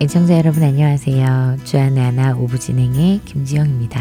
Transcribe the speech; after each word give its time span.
애청자 0.00 0.38
여러분 0.38 0.62
안녕하세요. 0.62 1.58
주안의 1.64 2.02
하나 2.02 2.34
오부 2.34 2.58
진행의 2.58 3.20
김지영입니다. 3.26 4.00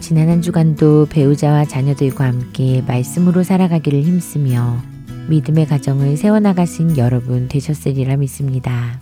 지난 0.00 0.28
한 0.28 0.42
주간도 0.42 1.06
배우자와 1.06 1.64
자녀들과 1.64 2.26
함께 2.26 2.82
말씀으로 2.86 3.42
살아가기를 3.42 4.02
힘쓰며 4.02 4.82
믿음의 5.28 5.66
가정을 5.66 6.16
세워나가신 6.16 6.98
여러분 6.98 7.48
되셨으리라 7.48 8.16
믿습니다. 8.16 9.00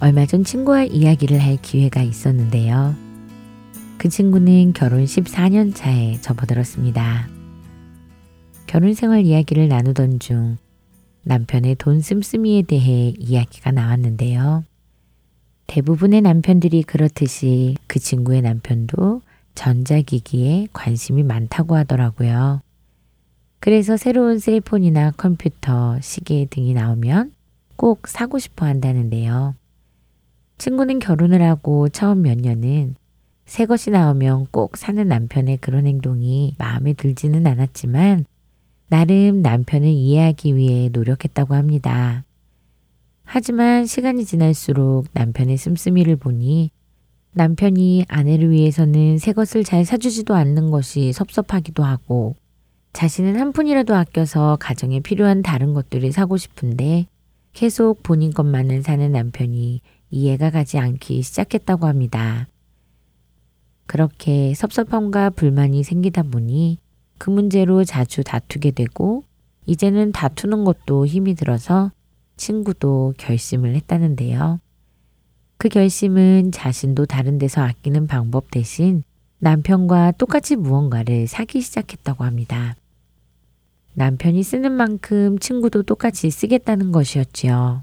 얼마 0.00 0.24
전 0.24 0.44
친구와 0.44 0.84
이야기를 0.84 1.38
할 1.38 1.58
기회가 1.60 2.02
있었는데요. 2.02 2.94
그 3.98 4.08
친구는 4.08 4.72
결혼 4.72 5.04
14년 5.04 5.74
차에 5.74 6.18
접어들었습니다. 6.22 7.39
결혼 8.70 8.94
생활 8.94 9.26
이야기를 9.26 9.66
나누던 9.66 10.20
중 10.20 10.56
남편의 11.24 11.74
돈 11.74 12.00
씀씀이에 12.00 12.62
대해 12.62 13.12
이야기가 13.18 13.72
나왔는데요. 13.72 14.62
대부분의 15.66 16.20
남편들이 16.20 16.84
그렇듯이 16.84 17.74
그 17.88 17.98
친구의 17.98 18.42
남편도 18.42 19.22
전자기기에 19.56 20.68
관심이 20.72 21.24
많다고 21.24 21.74
하더라고요. 21.74 22.60
그래서 23.58 23.96
새로운 23.96 24.38
셀폰이나 24.38 25.14
컴퓨터, 25.16 25.98
시계 26.00 26.44
등이 26.44 26.72
나오면 26.72 27.32
꼭 27.74 28.06
사고 28.06 28.38
싶어 28.38 28.66
한다는데요. 28.66 29.56
친구는 30.58 31.00
결혼을 31.00 31.42
하고 31.42 31.88
처음 31.88 32.22
몇 32.22 32.38
년은 32.38 32.94
새 33.46 33.66
것이 33.66 33.90
나오면 33.90 34.46
꼭 34.52 34.76
사는 34.76 35.08
남편의 35.08 35.56
그런 35.56 35.88
행동이 35.88 36.54
마음에 36.56 36.92
들지는 36.92 37.48
않았지만 37.48 38.26
나름 38.90 39.40
남편을 39.40 39.86
이해하기 39.86 40.56
위해 40.56 40.88
노력했다고 40.92 41.54
합니다. 41.54 42.24
하지만 43.22 43.86
시간이 43.86 44.24
지날수록 44.24 45.06
남편의 45.12 45.58
씀씀이를 45.58 46.16
보니 46.16 46.72
남편이 47.30 48.06
아내를 48.08 48.50
위해서는 48.50 49.18
새 49.18 49.32
것을 49.32 49.62
잘 49.62 49.84
사주지도 49.84 50.34
않는 50.34 50.72
것이 50.72 51.12
섭섭하기도 51.12 51.84
하고 51.84 52.34
자신은 52.92 53.38
한 53.38 53.52
푼이라도 53.52 53.94
아껴서 53.94 54.56
가정에 54.58 54.98
필요한 54.98 55.42
다른 55.42 55.72
것들을 55.72 56.10
사고 56.10 56.36
싶은데 56.36 57.06
계속 57.52 58.02
본인 58.02 58.32
것만을 58.32 58.82
사는 58.82 59.12
남편이 59.12 59.82
이해가 60.10 60.50
가지 60.50 60.78
않기 60.80 61.22
시작했다고 61.22 61.86
합니다. 61.86 62.48
그렇게 63.86 64.52
섭섭함과 64.54 65.30
불만이 65.30 65.84
생기다 65.84 66.24
보니 66.24 66.78
그 67.20 67.28
문제로 67.28 67.84
자주 67.84 68.24
다투게 68.24 68.70
되고 68.70 69.24
이제는 69.66 70.10
다투는 70.10 70.64
것도 70.64 71.04
힘이 71.04 71.34
들어서 71.34 71.92
친구도 72.38 73.12
결심을 73.18 73.74
했다는데요. 73.74 74.58
그 75.58 75.68
결심은 75.68 76.50
자신도 76.50 77.04
다른 77.04 77.36
데서 77.36 77.60
아끼는 77.60 78.06
방법 78.06 78.50
대신 78.50 79.04
남편과 79.38 80.12
똑같이 80.12 80.56
무언가를 80.56 81.26
사기 81.26 81.60
시작했다고 81.60 82.24
합니다. 82.24 82.74
남편이 83.92 84.42
쓰는 84.42 84.72
만큼 84.72 85.38
친구도 85.38 85.82
똑같이 85.82 86.30
쓰겠다는 86.30 86.90
것이었지요. 86.90 87.82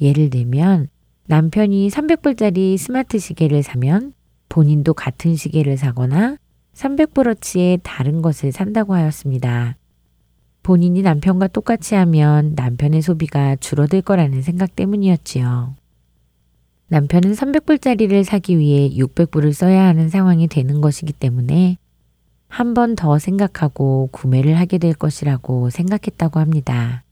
예를 0.00 0.30
들면 0.30 0.88
남편이 1.26 1.88
300불짜리 1.90 2.78
스마트 2.78 3.20
시계를 3.20 3.62
사면 3.62 4.12
본인도 4.48 4.94
같은 4.94 5.36
시계를 5.36 5.76
사거나 5.76 6.38
300브러치의 6.78 7.80
다른 7.82 8.22
것을 8.22 8.52
산다고 8.52 8.94
하였습니다. 8.94 9.76
본인이 10.62 11.02
남편과 11.02 11.48
똑같이 11.48 11.94
하면 11.96 12.52
남편의 12.54 13.02
소비가 13.02 13.56
줄어들 13.56 14.00
거라는 14.02 14.42
생각 14.42 14.76
때문이었지요. 14.76 15.74
남편은 16.88 17.32
300불짜리를 17.32 18.22
사기 18.24 18.58
위해 18.58 18.88
600불을 18.90 19.52
써야 19.52 19.84
하는 19.86 20.08
상황이 20.08 20.46
되는 20.46 20.80
것이기 20.80 21.12
때문에 21.12 21.76
한 22.48 22.74
번 22.74 22.94
더 22.96 23.18
생각하고 23.18 24.08
구매를 24.12 24.58
하게 24.58 24.78
될 24.78 24.94
것이라고 24.94 25.68
생각했다고 25.70 26.40
합니다. 26.40 27.02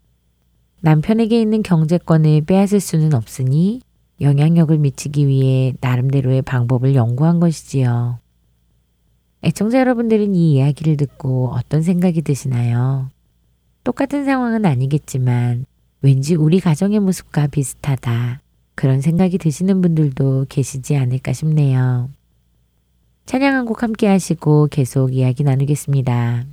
남편에게 0.81 1.41
있는 1.41 1.63
경제권을 1.63 2.43
빼앗을 2.43 2.81
수는 2.81 3.13
없으니 3.15 3.81
영향력을 4.21 4.77
미치기 4.79 5.27
위해 5.27 5.75
나름대로의 5.81 6.43
방법을 6.43 6.95
연구한 6.95 7.39
것이지요. 7.41 8.19
애청자 9.47 9.79
여러분들은 9.79 10.35
이 10.35 10.55
이야기를 10.55 10.97
듣고 10.97 11.51
어떤 11.53 11.81
생각이 11.81 12.23
드시나요? 12.23 13.11
똑같은 13.85 14.25
상황은 14.25 14.67
아니겠지만 14.67 15.67
왠지 16.03 16.35
우리 16.35 16.59
가정의 16.59 16.99
모습과 16.99 17.47
비슷하다. 17.47 18.41
그런 18.75 19.01
생각이 19.01 19.39
드시는 19.39 19.81
분들도 19.83 20.47
계시지 20.49 20.97
않을까 20.97 21.33
싶네요. 21.33 22.11
찬양 23.27 23.55
한 23.55 23.67
곡 23.67 23.85
함께 23.85 24.09
하시고 24.09 24.67
계속 24.69 25.15
이야기 25.15 25.45
나누겠습니다. 25.45 26.45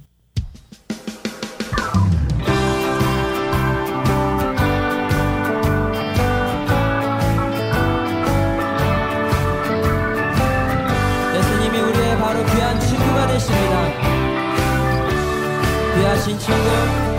귀하신 16.24 17.13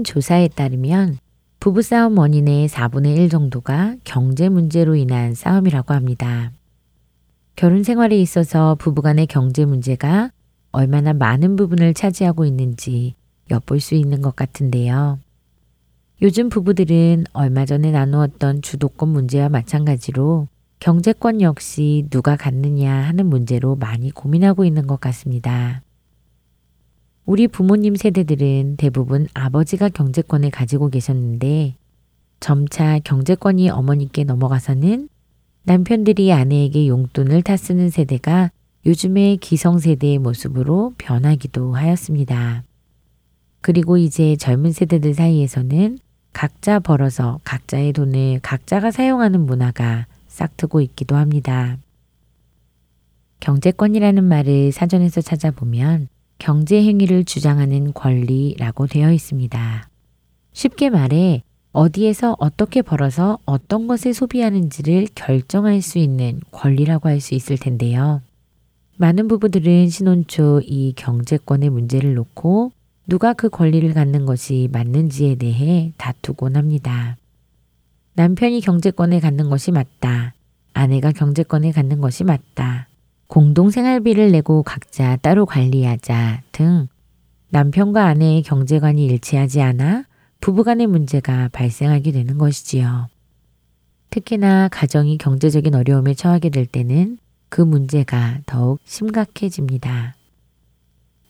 한 0.00 0.04
조사에 0.04 0.48
따르면 0.48 1.18
부부싸움 1.60 2.16
원인의 2.16 2.68
4분의 2.70 3.18
1 3.18 3.28
정도가 3.28 3.96
경제 4.02 4.48
문제로 4.48 4.96
인한 4.96 5.34
싸움이라고 5.34 5.92
합니다. 5.92 6.52
결혼 7.54 7.82
생활에 7.82 8.18
있어서 8.18 8.76
부부간의 8.76 9.26
경제 9.26 9.66
문제가 9.66 10.30
얼마나 10.72 11.12
많은 11.12 11.56
부분을 11.56 11.92
차지하고 11.92 12.46
있는지 12.46 13.14
엿볼 13.50 13.80
수 13.80 13.94
있는 13.94 14.22
것 14.22 14.34
같은데요. 14.34 15.18
요즘 16.22 16.48
부부들은 16.48 17.24
얼마 17.34 17.66
전에 17.66 17.90
나누었던 17.90 18.62
주도권 18.62 19.10
문제와 19.10 19.50
마찬가지로 19.50 20.48
경제권 20.78 21.42
역시 21.42 22.06
누가 22.08 22.36
갖느냐 22.36 22.90
하는 22.90 23.26
문제로 23.26 23.76
많이 23.76 24.10
고민하고 24.10 24.64
있는 24.64 24.86
것 24.86 24.98
같습니다. 24.98 25.82
우리 27.30 27.46
부모님 27.46 27.94
세대들은 27.94 28.74
대부분 28.76 29.28
아버지가 29.34 29.88
경제권을 29.90 30.50
가지고 30.50 30.88
계셨는데 30.90 31.76
점차 32.40 32.98
경제권이 32.98 33.70
어머니께 33.70 34.24
넘어가서는 34.24 35.08
남편들이 35.62 36.32
아내에게 36.32 36.88
용돈을 36.88 37.42
타 37.42 37.56
쓰는 37.56 37.88
세대가 37.88 38.50
요즘의 38.84 39.36
기성세대의 39.36 40.18
모습으로 40.18 40.94
변하기도 40.98 41.72
하였습니다. 41.72 42.64
그리고 43.60 43.96
이제 43.96 44.34
젊은 44.34 44.72
세대들 44.72 45.14
사이에서는 45.14 46.00
각자 46.32 46.80
벌어서 46.80 47.38
각자의 47.44 47.92
돈을 47.92 48.40
각자가 48.42 48.90
사용하는 48.90 49.46
문화가 49.46 50.08
싹트고 50.26 50.80
있기도 50.80 51.14
합니다. 51.14 51.78
경제권이라는 53.38 54.24
말을 54.24 54.72
사전에서 54.72 55.20
찾아보면 55.20 56.08
경제 56.40 56.82
행위를 56.82 57.24
주장하는 57.24 57.92
권리라고 57.92 58.86
되어 58.88 59.12
있습니다. 59.12 59.88
쉽게 60.52 60.90
말해 60.90 61.44
어디에서 61.72 62.34
어떻게 62.40 62.82
벌어서 62.82 63.38
어떤 63.44 63.86
것을 63.86 64.12
소비하는지를 64.14 65.06
결정할 65.14 65.82
수 65.82 65.98
있는 65.98 66.40
권리라고 66.50 67.08
할 67.08 67.20
수 67.20 67.34
있을 67.34 67.58
텐데요. 67.58 68.22
많은 68.96 69.28
부부들은 69.28 69.88
신혼 69.90 70.26
초 70.26 70.60
이 70.64 70.94
경제권의 70.96 71.70
문제를 71.70 72.14
놓고 72.14 72.72
누가 73.06 73.34
그 73.34 73.48
권리를 73.50 73.92
갖는 73.92 74.24
것이 74.26 74.68
맞는지에 74.72 75.36
대해 75.36 75.92
다투곤 75.98 76.56
합니다. 76.56 77.16
남편이 78.14 78.60
경제권을 78.62 79.20
갖는 79.20 79.50
것이 79.50 79.70
맞다. 79.72 80.34
아내가 80.72 81.12
경제권을 81.12 81.72
갖는 81.72 82.00
것이 82.00 82.24
맞다. 82.24 82.88
공동생활비를 83.30 84.32
내고 84.32 84.64
각자 84.64 85.16
따로 85.16 85.46
관리하자 85.46 86.42
등 86.50 86.88
남편과 87.50 88.04
아내의 88.04 88.42
경제관이 88.42 89.06
일치하지 89.06 89.62
않아 89.62 90.04
부부간의 90.40 90.88
문제가 90.88 91.48
발생하게 91.52 92.10
되는 92.10 92.38
것이지요. 92.38 93.06
특히나 94.10 94.66
가정이 94.68 95.16
경제적인 95.18 95.76
어려움에 95.76 96.14
처하게 96.14 96.50
될 96.50 96.66
때는 96.66 97.18
그 97.48 97.60
문제가 97.60 98.40
더욱 98.46 98.80
심각해집니다. 98.84 100.16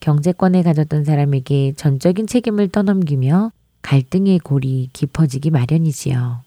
경제권을 0.00 0.62
가졌던 0.62 1.04
사람에게 1.04 1.74
전적인 1.76 2.26
책임을 2.26 2.68
떠넘기며 2.68 3.52
갈등의 3.82 4.38
골이 4.38 4.88
깊어지기 4.94 5.50
마련이지요. 5.50 6.40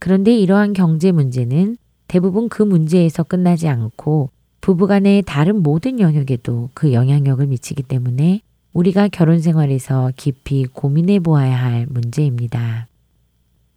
그런데 0.00 0.36
이러한 0.36 0.72
경제 0.72 1.12
문제는 1.12 1.76
대부분 2.08 2.48
그 2.48 2.64
문제에서 2.64 3.22
끝나지 3.22 3.68
않고 3.68 4.30
부부간의 4.68 5.22
다른 5.22 5.62
모든 5.62 5.98
영역에도 5.98 6.68
그 6.74 6.92
영향력을 6.92 7.46
미치기 7.46 7.84
때문에 7.84 8.42
우리가 8.74 9.08
결혼 9.08 9.40
생활에서 9.40 10.12
깊이 10.14 10.66
고민해 10.66 11.20
보아야 11.20 11.56
할 11.56 11.86
문제입니다. 11.88 12.86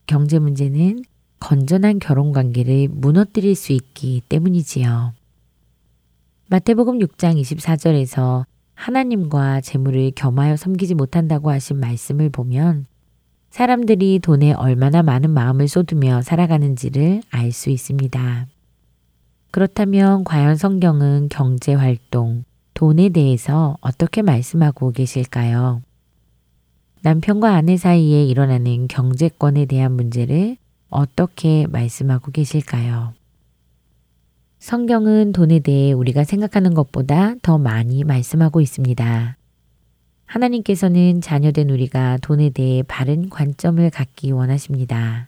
경제 0.06 0.38
문제는 0.38 1.06
건전한 1.40 2.00
결혼 2.00 2.34
관계를 2.34 2.90
무너뜨릴 2.92 3.56
수 3.56 3.72
있기 3.72 4.22
때문이지요. 4.28 5.14
마태복음 6.50 7.00
6장 7.00 7.40
24절에서 7.40 8.44
하나님과 8.74 9.62
재물을 9.62 10.12
겸하여 10.14 10.58
섬기지 10.58 10.96
못한다고 10.96 11.52
하신 11.52 11.80
말씀을 11.80 12.30
보면 12.30 12.86
사람들이 13.50 14.20
돈에 14.20 14.52
얼마나 14.52 15.04
많은 15.04 15.30
마음을 15.30 15.70
쏟으며 15.70 16.22
살아가는지를 16.22 17.22
알 17.30 17.54
수 17.54 17.70
있습니다. 17.70 18.48
그렇다면 19.52 20.24
과연 20.24 20.56
성경은 20.56 21.28
경제 21.30 21.74
활동, 21.74 22.46
돈에 22.74 23.10
대해서 23.10 23.78
어떻게 23.82 24.22
말씀하고 24.22 24.92
계실까요? 24.92 25.82
남편과 27.02 27.54
아내 27.54 27.76
사이에 27.76 28.24
일어나는 28.26 28.88
경제권에 28.88 29.66
대한 29.66 29.92
문제를 29.92 30.56
어떻게 30.90 31.68
말씀하고 31.68 32.32
계실까요? 32.32 33.14
성경은 34.60 35.34
돈에 35.34 35.60
대해 35.60 35.92
우리가 35.92 36.24
생각하는 36.24 36.74
것보다 36.74 37.36
더 37.42 37.58
많이 37.58 38.06
말씀하고 38.06 38.62
있습니다. 38.62 39.36
하나님께서는 40.28 41.20
자녀된 41.20 41.70
우리가 41.70 42.20
돈에 42.22 42.52
대해 42.52 42.84
바른 42.84 43.28
관점을 43.28 43.90
갖기 43.90 44.32
원하십니다. 44.32 45.28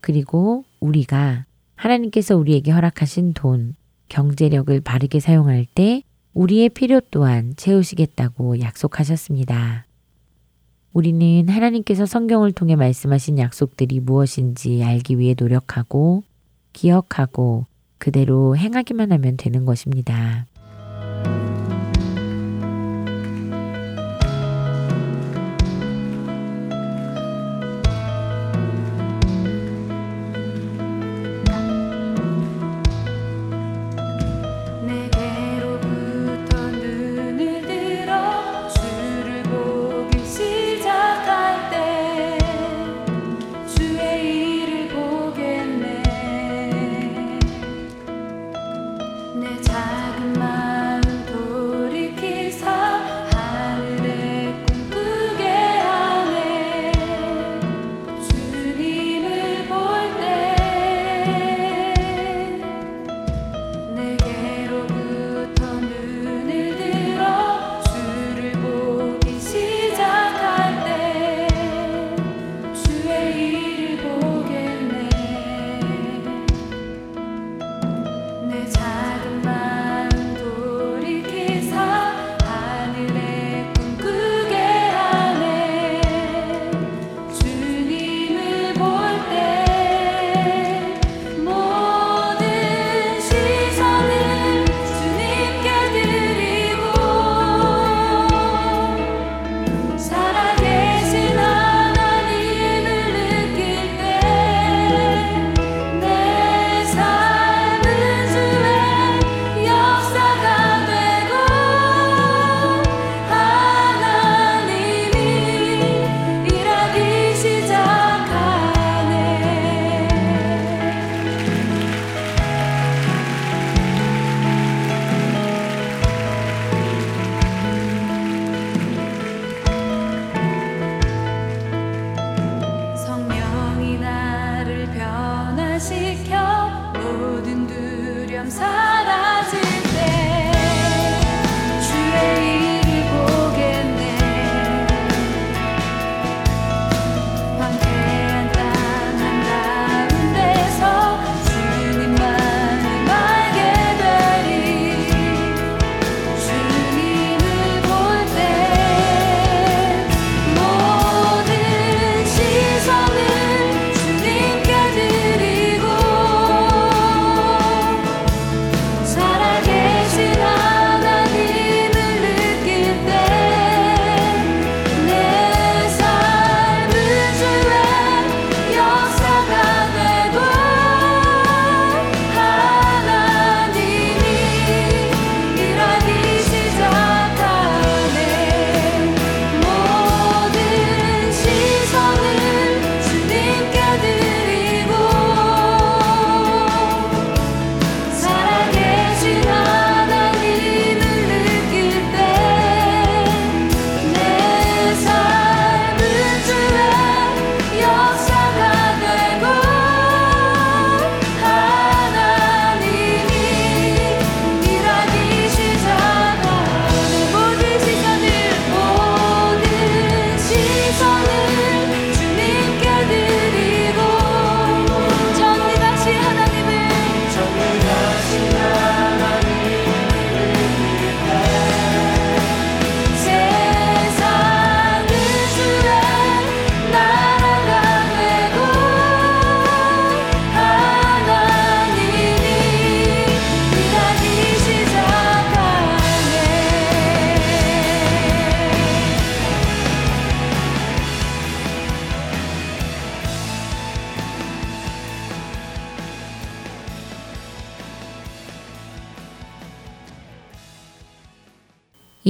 그리고 0.00 0.64
우리가 0.78 1.44
하나님께서 1.82 2.36
우리에게 2.36 2.70
허락하신 2.70 3.32
돈, 3.32 3.74
경제력을 4.08 4.80
바르게 4.82 5.18
사용할 5.18 5.66
때 5.74 6.04
우리의 6.32 6.68
필요 6.68 7.00
또한 7.10 7.54
채우시겠다고 7.56 8.60
약속하셨습니다. 8.60 9.86
우리는 10.92 11.48
하나님께서 11.48 12.06
성경을 12.06 12.52
통해 12.52 12.76
말씀하신 12.76 13.38
약속들이 13.38 13.98
무엇인지 13.98 14.84
알기 14.84 15.18
위해 15.18 15.34
노력하고 15.36 16.22
기억하고 16.72 17.66
그대로 17.98 18.56
행하기만 18.56 19.10
하면 19.10 19.36
되는 19.36 19.64
것입니다. 19.64 20.46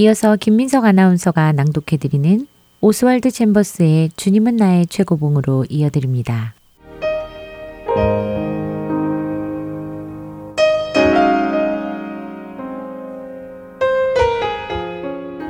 이어서 0.03 0.35
김민석 0.35 0.85
아나운서가 0.85 1.53
낭독해드리는 1.53 2.49
오스왈드 2.81 3.31
챔버스의 3.31 4.11
주님은 4.17 4.57
나의 4.57 4.87
최고봉으로 4.89 5.67
이어드립니다. 5.69 6.55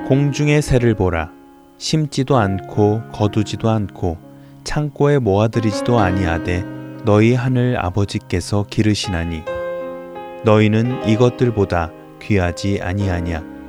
공중의 0.06 0.60
새를 0.60 0.96
보라. 0.96 1.30
심지도 1.78 2.36
않고 2.36 3.04
거두지도 3.10 3.70
않고 3.70 4.18
창고에 4.64 5.18
모아들이지도 5.18 5.98
아니하되 5.98 6.62
너희 7.06 7.32
하늘 7.32 7.82
아버지께서 7.82 8.66
기르시나니 8.68 9.44
너희는 10.44 11.08
이것들보다 11.08 11.90
귀하지 12.20 12.80
아니하냐. 12.82 13.61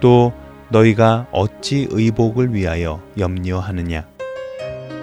또 0.00 0.32
너희가 0.70 1.26
어찌 1.32 1.88
의복을 1.90 2.54
위하여 2.54 3.02
염려하느냐 3.18 4.06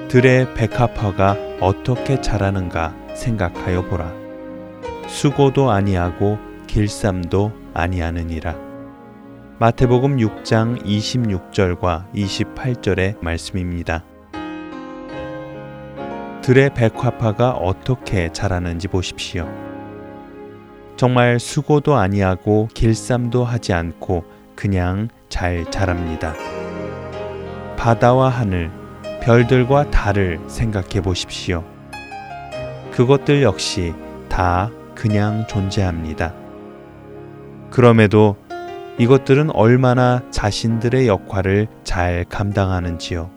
들의 0.07 0.53
백합화가 0.53 1.35
어떻게 1.59 2.21
자라는가 2.21 2.93
생각하여 3.13 3.85
보라 3.85 4.11
수고도 5.07 5.71
아니하고 5.71 6.37
길쌈도 6.67 7.51
아니하느니라 7.73 8.65
마태복음 9.57 10.17
6장 10.17 10.83
26절과 10.83 12.11
28절의 12.13 13.23
말씀입니다. 13.23 14.03
들의 16.41 16.73
백합화가 16.73 17.51
어떻게 17.51 18.33
자라는지 18.33 18.89
보십시오. 18.89 19.49
정말 20.97 21.39
수고도 21.39 21.95
아니하고 21.95 22.67
길쌈도 22.73 23.45
하지 23.45 23.71
않고 23.71 24.25
그냥 24.55 25.09
잘 25.29 25.69
자랍니다. 25.69 26.33
바다와 27.77 28.29
하늘, 28.29 28.71
별들과 29.21 29.91
달을 29.91 30.39
생각해 30.47 31.01
보십시오. 31.01 31.63
그것들 32.91 33.43
역시 33.43 33.93
다 34.29 34.71
그냥 34.95 35.45
존재합니다. 35.47 36.33
그럼에도 37.69 38.37
이것들은 38.97 39.51
얼마나 39.51 40.21
자신들의 40.31 41.07
역할을 41.07 41.67
잘 41.83 42.25
감당하는지요. 42.29 43.29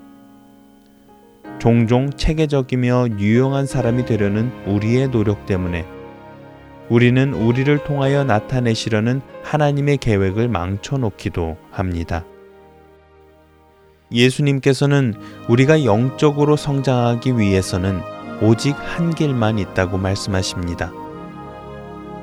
종종 1.58 2.10
체계적이며 2.10 3.18
유용한 3.18 3.66
사람이 3.66 4.06
되려는 4.06 4.52
우리의 4.66 5.10
노력 5.10 5.46
때문에 5.46 5.84
우리는 6.90 7.34
우리를 7.34 7.84
통하여 7.84 8.24
나타내시려는 8.24 9.20
하나님의 9.42 9.98
계획을 9.98 10.48
망쳐놓기도 10.48 11.56
합니다. 11.70 12.24
예수님께서는 14.10 15.14
우리가 15.48 15.84
영적으로 15.84 16.56
성장하기 16.56 17.38
위해서는 17.38 18.00
오직 18.40 18.74
한 18.78 19.14
길만 19.14 19.58
있다고 19.58 19.98
말씀하십니다. 19.98 20.92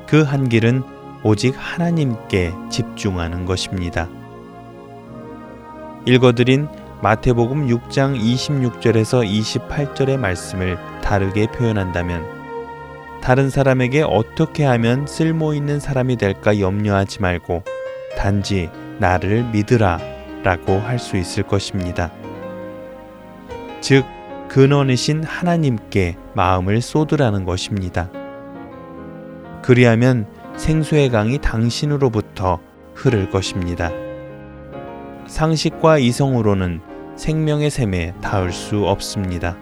그 0.08 0.22
한 0.22 0.48
길은 0.48 0.82
오직 1.22 1.54
하나님께 1.56 2.52
집중하는 2.70 3.44
것입니다. 3.44 4.08
읽어드린 6.06 6.68
마태복음 7.02 7.66
6장 7.68 8.18
26절에서 8.18 9.28
28절의 9.28 10.16
말씀을 10.16 10.78
다르게 11.02 11.46
표현한다면 11.48 12.35
다른 13.22 13.50
사람에게 13.50 14.02
어떻게 14.02 14.64
하면 14.64 15.06
쓸모 15.06 15.54
있는 15.54 15.80
사람이 15.80 16.16
될까 16.16 16.60
염려하지 16.60 17.20
말고 17.22 17.64
단지 18.16 18.70
나를 18.98 19.44
믿으라 19.52 19.98
라고 20.42 20.78
할 20.78 20.98
수 20.98 21.16
있을 21.16 21.42
것입니다. 21.42 22.12
즉, 23.80 24.04
근원이신 24.48 25.24
하나님께 25.24 26.16
마음을 26.34 26.80
쏟으라는 26.80 27.44
것입니다. 27.44 28.10
그리하면 29.62 30.26
생수의 30.56 31.10
강이 31.10 31.38
당신으로부터 31.38 32.60
흐를 32.94 33.28
것입니다. 33.30 33.90
상식과 35.26 35.98
이성으로는 35.98 36.80
생명의 37.16 37.70
샘에 37.70 38.14
닿을 38.22 38.52
수 38.52 38.86
없습니다. 38.86 39.56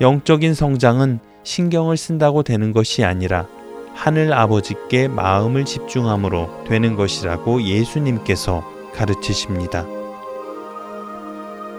영적인 0.00 0.54
성장은 0.54 1.20
신경을 1.46 1.96
쓴다고 1.96 2.42
되는 2.42 2.72
것이 2.72 3.04
아니라 3.04 3.46
하늘 3.94 4.32
아버지께 4.32 5.06
마음을 5.06 5.64
집중함으로 5.64 6.64
되는 6.66 6.96
것이라고 6.96 7.62
예수님께서 7.62 8.64
가르치십니다. 8.92 9.86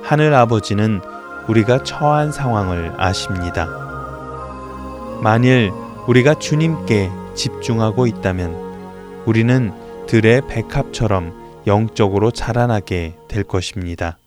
하늘 0.03 0.33
아버지는 0.33 1.01
우리가 1.49 1.83
처한 1.83 2.31
상황을 2.31 2.93
아십니다. 2.97 3.67
만일 5.21 5.71
우리가 6.07 6.35
주님께 6.35 7.11
집중하고 7.35 8.07
있다면 8.07 9.23
우리는 9.25 9.73
들의 10.07 10.41
백합처럼 10.47 11.33
영적으로 11.67 12.31
자라나게 12.31 13.17
될 13.27 13.43
것입니다. 13.43 14.17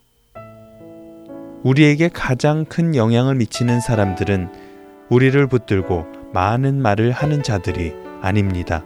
우리에게 1.62 2.11
가장 2.11 2.66
큰 2.66 2.94
영향을 2.94 3.37
미치는 3.37 3.80
사람들은 3.80 4.70
우리를 5.11 5.47
붙들고 5.49 6.07
많은 6.33 6.81
말을 6.81 7.11
하는 7.11 7.43
자들이 7.43 7.93
아닙니다. 8.23 8.85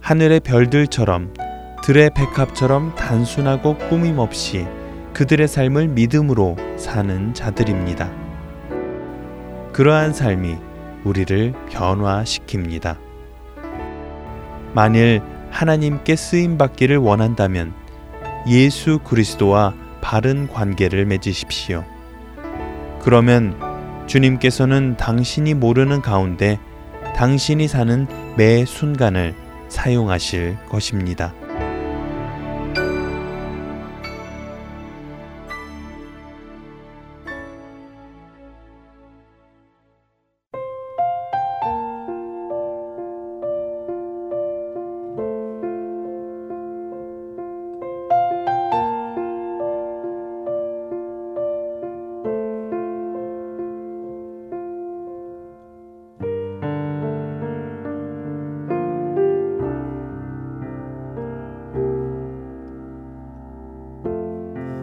하늘의 0.00 0.40
별들처럼 0.40 1.34
들의 1.84 2.10
백합처럼 2.14 2.94
단순하고 2.94 3.76
꾸밈 3.88 4.18
없이 4.18 4.66
그들의 5.12 5.46
삶을 5.46 5.88
믿음으로 5.88 6.56
사는 6.76 7.34
자들입니다. 7.34 8.10
그러한 9.72 10.12
삶이 10.12 10.56
우리를 11.04 11.52
변화시킵니다. 11.68 12.96
만일 14.74 15.20
하나님께 15.50 16.16
쓰임 16.16 16.56
받기를 16.56 16.96
원한다면 16.96 17.74
예수 18.48 18.98
그리스도와 19.00 19.74
바른 20.00 20.48
관계를 20.48 21.04
맺으십시오. 21.04 21.84
그러면 23.00 23.71
주님께서는 24.12 24.98
당신이 24.98 25.54
모르는 25.54 26.02
가운데 26.02 26.58
당신이 27.16 27.66
사는 27.66 28.06
매 28.36 28.66
순간을 28.66 29.34
사용하실 29.70 30.58
것입니다. 30.68 31.32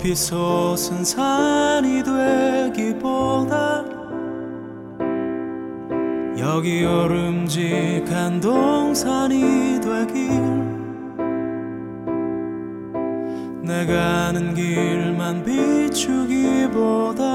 저 0.00 0.06
높이 0.06 0.14
솟은 0.14 1.04
산이 1.04 2.02
되기보다 2.72 3.84
여기 6.38 6.86
오름직한 6.86 8.40
동산이 8.40 9.78
되길. 9.82 10.40
내가 13.62 14.28
아는 14.28 14.54
길만 14.54 15.44
비추기보다 15.44 17.29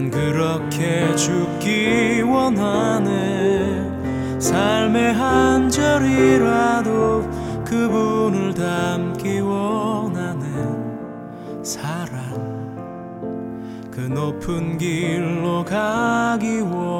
난 0.00 0.10
그렇게 0.10 1.14
죽기 1.14 2.22
원하네. 2.22 4.40
삶의 4.40 5.12
한 5.12 5.68
절이라도 5.68 7.28
그분을 7.66 8.54
닮기 8.54 9.40
원하는 9.40 11.62
사랑 11.62 12.18
그 13.90 14.00
높은 14.00 14.78
길로 14.78 15.62
가기 15.66 16.60
원하네 16.60 16.99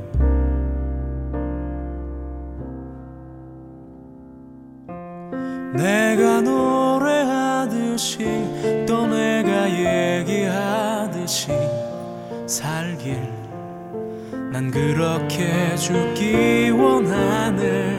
살길. 12.61 13.17
난 14.51 14.69
그렇게 14.69 15.75
죽기 15.75 16.69
원하네 16.69 17.97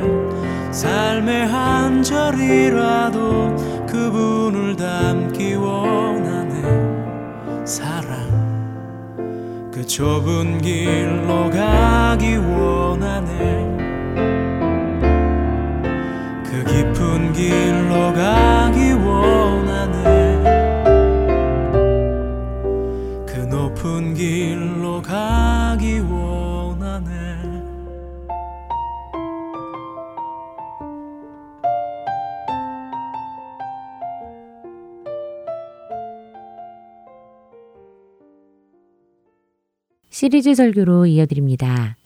삶의 0.71 1.49
한 1.49 2.01
절이라도 2.03 3.57
그분을 3.87 4.77
닮기 4.77 5.55
원하네 5.55 6.63
사랑. 7.67 8.13
그 9.73 9.85
좁은 9.85 10.61
길로 10.61 11.51
가기 11.51 12.37
원하네 12.37 13.73
그 16.45 16.63
깊은 16.65 17.33
길로 17.33 18.13
가기 18.13 18.72
길로 24.23 25.03
가기 25.03 25.99
원하네 25.99 27.11
시리즈 40.09 40.55
설교로 40.55 41.07
이어드립니다. 41.07 41.97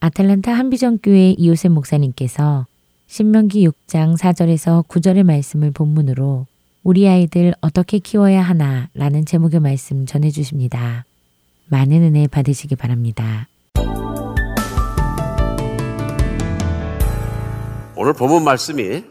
아틀란타 0.00 0.54
한비전교회 0.54 1.32
이호셉 1.36 1.72
목사님께서 1.72 2.66
신명기 3.06 3.68
6장 3.68 4.16
4절에서 4.16 4.86
9절의 4.88 5.24
말씀을 5.24 5.72
본문으로 5.72 6.46
우리 6.82 7.06
아이들 7.06 7.52
어떻게 7.60 7.98
키워야 7.98 8.40
하나 8.40 8.88
라는 8.94 9.26
제목의 9.26 9.60
말씀 9.60 10.06
전해 10.06 10.30
주십니다. 10.30 11.04
많은 11.68 12.02
은혜 12.02 12.26
받으시기 12.26 12.76
바랍니다. 12.76 13.48
오늘 17.96 18.12
본문 18.12 18.44
말씀이 18.44 19.04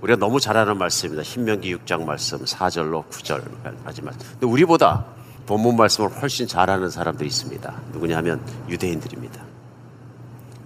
우리가 0.00 0.18
너무 0.18 0.40
잘 0.40 0.56
아는 0.56 0.76
말씀입니다. 0.76 1.22
신명기 1.22 1.74
6장 1.76 2.04
말씀 2.04 2.38
4절로 2.38 3.08
9절까지 3.08 4.04
말씀. 4.04 4.30
근데 4.32 4.46
우리보다 4.46 5.06
본문 5.46 5.76
말씀을 5.76 6.10
훨씬 6.10 6.46
잘 6.46 6.70
아는 6.70 6.90
사람들이 6.90 7.26
있습니다. 7.28 7.82
누구냐 7.92 8.16
하면 8.18 8.40
유대인들입니다. 8.68 9.44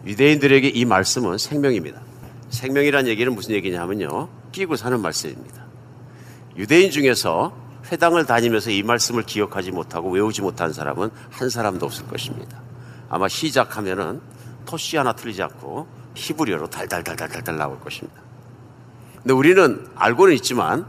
유대인들에게 0.07 0.69
이 0.69 0.85
말씀은 0.85 1.37
생명입니다. 1.39 2.01
생명이란 2.51 3.07
얘기는 3.07 3.33
무슨 3.35 3.55
얘기냐 3.55 3.81
하면요. 3.83 4.29
끼고 4.53 4.77
사는 4.77 4.99
말씀입니다. 5.01 5.65
유대인 6.57 6.91
중에서 6.91 7.53
회당을 7.91 8.27
다니면서 8.27 8.71
이 8.71 8.83
말씀을 8.83 9.23
기억하지 9.23 9.71
못하고 9.73 10.11
외우지 10.11 10.43
못한 10.43 10.73
사람은 10.73 11.11
한 11.31 11.51
사람도 11.51 11.87
없을 11.87 12.07
것입니다. 12.07 12.61
아마 13.09 13.29
시작하면은 13.29 14.21
토시 14.67 14.97
하나 14.97 15.13
틀리지 15.13 15.43
않고 15.43 15.87
히브리어로 16.15 16.69
달달달달달달 16.69 17.57
나올 17.57 17.81
것입니다. 17.81 18.21
근데 19.17 19.33
우리는 19.33 19.87
알고는 19.95 20.35
있지만 20.35 20.87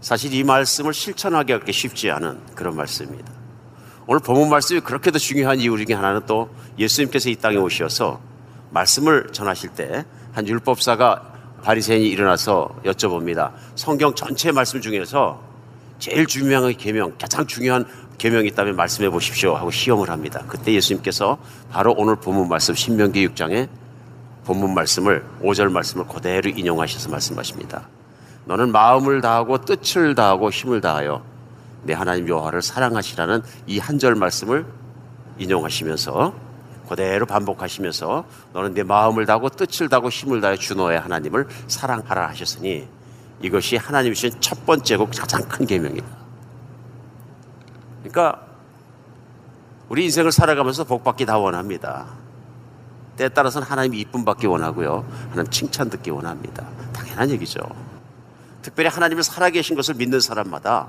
사실 0.00 0.32
이 0.32 0.44
말씀을 0.44 0.94
실천하기 0.94 1.52
그렇게 1.52 1.72
쉽지 1.72 2.10
않은 2.10 2.40
그런 2.54 2.76
말씀입니다. 2.76 3.32
오늘 4.06 4.20
본문 4.20 4.48
말씀이 4.48 4.80
그렇게도 4.80 5.18
중요한 5.18 5.60
이유 5.60 5.76
중에 5.76 5.94
하나는 5.94 6.22
또 6.26 6.50
예수님께서 6.78 7.28
이 7.28 7.36
땅에 7.36 7.56
오셔서 7.56 8.20
말씀을 8.70 9.28
전하실 9.32 9.70
때 9.70 10.04
한 10.32 10.46
율법사가 10.46 11.22
바리새인이 11.62 12.08
일어나서 12.08 12.74
여쭤봅니다. 12.84 13.52
성경 13.74 14.14
전체 14.14 14.52
말씀 14.52 14.80
중에서 14.80 15.42
제일 16.00 16.26
중요한 16.26 16.74
계명, 16.76 17.12
가장 17.20 17.46
중요한 17.46 17.84
계명이 18.18 18.48
있다면 18.48 18.74
말씀해 18.74 19.10
보십시오 19.10 19.54
하고 19.54 19.70
시험을 19.70 20.10
합니다. 20.10 20.42
그때 20.48 20.72
예수님께서 20.72 21.38
바로 21.70 21.94
오늘 21.96 22.16
본문 22.16 22.48
말씀 22.48 22.74
신명기 22.74 23.28
6장에 23.28 23.68
본문 24.44 24.74
말씀을 24.74 25.24
5절 25.42 25.70
말씀을 25.70 26.06
그대로 26.06 26.48
인용하셔서 26.50 27.10
말씀하십니다. 27.10 27.86
너는 28.46 28.72
마음을 28.72 29.20
다하고 29.20 29.58
뜻을 29.64 30.14
다하고 30.14 30.50
힘을 30.50 30.80
다하여 30.80 31.22
내 31.82 31.92
하나님 31.94 32.28
여호와를 32.28 32.62
사랑하시라는 32.62 33.42
이 33.66 33.78
한 33.78 33.98
절 33.98 34.14
말씀을 34.14 34.64
인용하시면서 35.38 36.34
그대로 36.88 37.26
반복하시면서 37.26 38.24
너는 38.54 38.74
내 38.74 38.82
마음을 38.82 39.26
다하고 39.26 39.50
뜻을 39.50 39.88
다하고 39.90 40.08
힘을 40.08 40.40
다해 40.40 40.56
주 40.56 40.74
너의 40.74 40.98
하나님을 40.98 41.46
사랑하라 41.68 42.28
하셨으니 42.28 42.88
이것이 43.42 43.76
하나님이 43.76 44.14
주신 44.14 44.40
첫 44.40 44.66
번째고 44.66 45.06
가장 45.06 45.42
큰 45.48 45.66
계명이다. 45.66 46.06
그러니까 48.00 48.46
우리 49.88 50.04
인생을 50.04 50.30
살아가면서 50.30 50.84
복받기 50.84 51.26
다 51.26 51.38
원합니다. 51.38 52.06
때에 53.16 53.28
따라서는 53.28 53.66
하나님 53.66 53.94
이쁨 53.94 54.24
받기 54.24 54.46
원하고요. 54.46 55.04
하나님 55.30 55.50
칭찬 55.50 55.90
듣기 55.90 56.10
원합니다. 56.10 56.66
당연한 56.92 57.30
얘기죠. 57.30 57.60
특별히 58.62 58.88
하나님을 58.88 59.22
살아계신 59.22 59.76
것을 59.76 59.94
믿는 59.94 60.20
사람마다 60.20 60.88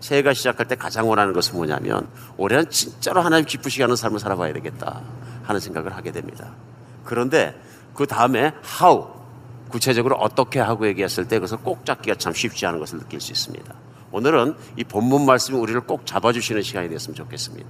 새해가 0.00 0.34
시작할 0.34 0.68
때 0.68 0.76
가장 0.76 1.08
원하는 1.08 1.32
것은 1.32 1.56
뭐냐면 1.56 2.06
올해는 2.36 2.70
진짜로 2.70 3.20
하나님 3.20 3.44
기쁘시게 3.44 3.82
하는 3.82 3.96
삶을 3.96 4.18
살아봐야 4.18 4.52
되겠다 4.52 5.02
하는 5.44 5.60
생각을 5.60 5.96
하게 5.96 6.12
됩니다. 6.12 6.50
그런데 7.04 7.60
그 7.94 8.06
다음에 8.06 8.52
how 8.80 9.17
구체적으로 9.68 10.16
어떻게 10.16 10.60
하고 10.60 10.86
얘기했을 10.86 11.28
때 11.28 11.36
그것을 11.36 11.58
꼭 11.58 11.84
잡기가 11.84 12.16
참 12.16 12.32
쉽지 12.32 12.66
않은 12.66 12.78
것을 12.78 12.98
느낄 12.98 13.20
수 13.20 13.32
있습니다. 13.32 13.74
오늘은 14.10 14.54
이 14.76 14.84
본문 14.84 15.26
말씀이 15.26 15.58
우리를 15.58 15.80
꼭 15.82 16.06
잡아주시는 16.06 16.62
시간이 16.62 16.88
됐으면 16.88 17.14
좋겠습니다. 17.14 17.68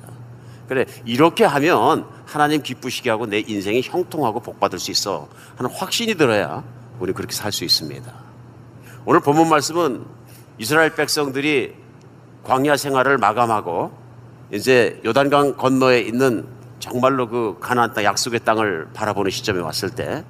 그래, 0.69 0.85
이렇게 1.05 1.45
하면 1.45 2.07
하나님 2.27 2.63
기쁘시게 2.63 3.11
하고 3.11 3.27
내 3.27 3.41
인생이 3.41 3.81
형통하고 3.83 4.41
복받을 4.41 4.79
수 4.79 4.91
있어 4.91 5.29
하는 5.57 5.71
확신이 5.73 6.15
들어야 6.15 6.63
우리 7.01 7.13
그렇게 7.13 7.35
살 7.35 7.53
수 7.53 7.65
있습니다. 7.65 8.13
오늘 9.05 9.21
본문 9.21 9.49
말씀은 9.49 10.05
이스라엘 10.59 10.95
백성들이 10.95 11.75
광야 12.45 12.77
생활을 12.77 13.19
마감하고 13.19 13.93
이제 14.53 15.01
요단강 15.05 15.57
건너에 15.57 16.01
있는 16.01 16.47
정말로 16.79 17.29
그 17.29 17.57
가나안 17.61 17.95
땅 17.95 18.05
약속의 18.05 18.41
땅을 18.41 18.89
바라보는 18.95 19.31
시점에 19.31 19.61
왔을 19.61 19.91
때 19.91 20.25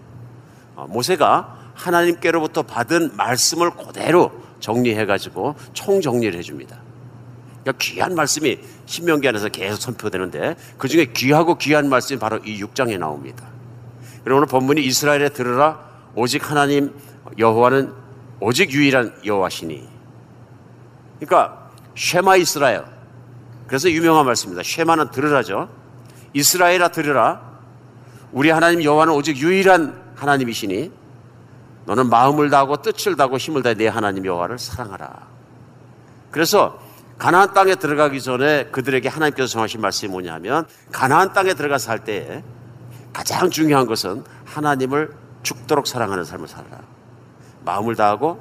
어, 0.76 0.87
모세가 0.88 1.58
하나님께로부터 1.78 2.62
받은 2.62 3.16
말씀을 3.16 3.70
그대로 3.70 4.32
정리해 4.60 5.06
가지고 5.06 5.54
총 5.72 6.00
정리를 6.00 6.36
해 6.36 6.42
줍니다. 6.42 6.80
그러니까 7.62 7.78
귀한 7.78 8.14
말씀이 8.14 8.58
신명기 8.86 9.28
안에서 9.28 9.48
계속 9.48 9.80
선포되는데 9.80 10.56
그 10.76 10.88
중에 10.88 11.06
귀하고 11.06 11.56
귀한 11.56 11.88
말씀이 11.88 12.18
바로 12.18 12.38
이 12.38 12.62
6장에 12.62 12.98
나옵니다. 12.98 13.46
그리고 14.24 14.38
오늘 14.38 14.48
본문이 14.48 14.82
이스라엘에 14.84 15.30
들으라 15.30 15.80
오직 16.14 16.50
하나님 16.50 16.92
여호와는 17.38 17.92
오직 18.40 18.72
유일한 18.72 19.14
여호와시니. 19.24 19.88
그러니까 21.20 21.70
쉐마 21.94 22.36
이스라엘. 22.36 22.84
그래서 23.66 23.90
유명한 23.90 24.24
말씀입니다. 24.26 24.62
쉐마는 24.64 25.10
들으라죠. 25.10 25.68
이스라엘아 26.32 26.88
들으라. 26.88 27.48
우리 28.32 28.50
하나님 28.50 28.82
여호와는 28.82 29.12
오직 29.12 29.36
유일한 29.38 30.12
하나님이시니 30.16 30.97
너는 31.88 32.11
마음을 32.11 32.51
다하고 32.51 32.83
뜻을 32.83 33.16
다하고 33.16 33.38
힘을 33.38 33.62
다해 33.62 33.74
내 33.74 33.88
하나님 33.88 34.27
여호와를 34.27 34.59
사랑하라. 34.59 35.27
그래서 36.31 36.79
가나안 37.16 37.55
땅에 37.55 37.77
들어가기 37.77 38.20
전에 38.20 38.66
그들에게 38.66 39.09
하나님께서 39.09 39.48
정하신 39.48 39.81
말씀이 39.81 40.12
뭐냐면 40.12 40.66
가나안 40.92 41.33
땅에 41.33 41.55
들어가서 41.55 41.87
살 41.87 42.05
때에 42.05 42.44
가장 43.14 43.48
중요한 43.48 43.87
것은 43.87 44.22
하나님을 44.44 45.14
죽도록 45.42 45.87
사랑하는 45.87 46.24
삶을 46.24 46.46
살아라. 46.46 46.79
마음을 47.64 47.96
다하고 47.96 48.38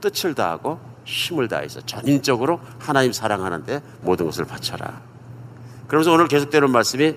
뜻을 0.00 0.34
다하고 0.34 0.78
힘을 1.04 1.48
다해서 1.48 1.80
전인적으로 1.80 2.60
하나님 2.78 3.12
사랑하는데 3.12 3.82
모든 4.02 4.26
것을 4.26 4.44
바쳐라. 4.44 5.02
그러면서 5.88 6.12
오늘 6.12 6.28
계속되는 6.28 6.70
말씀이 6.70 7.16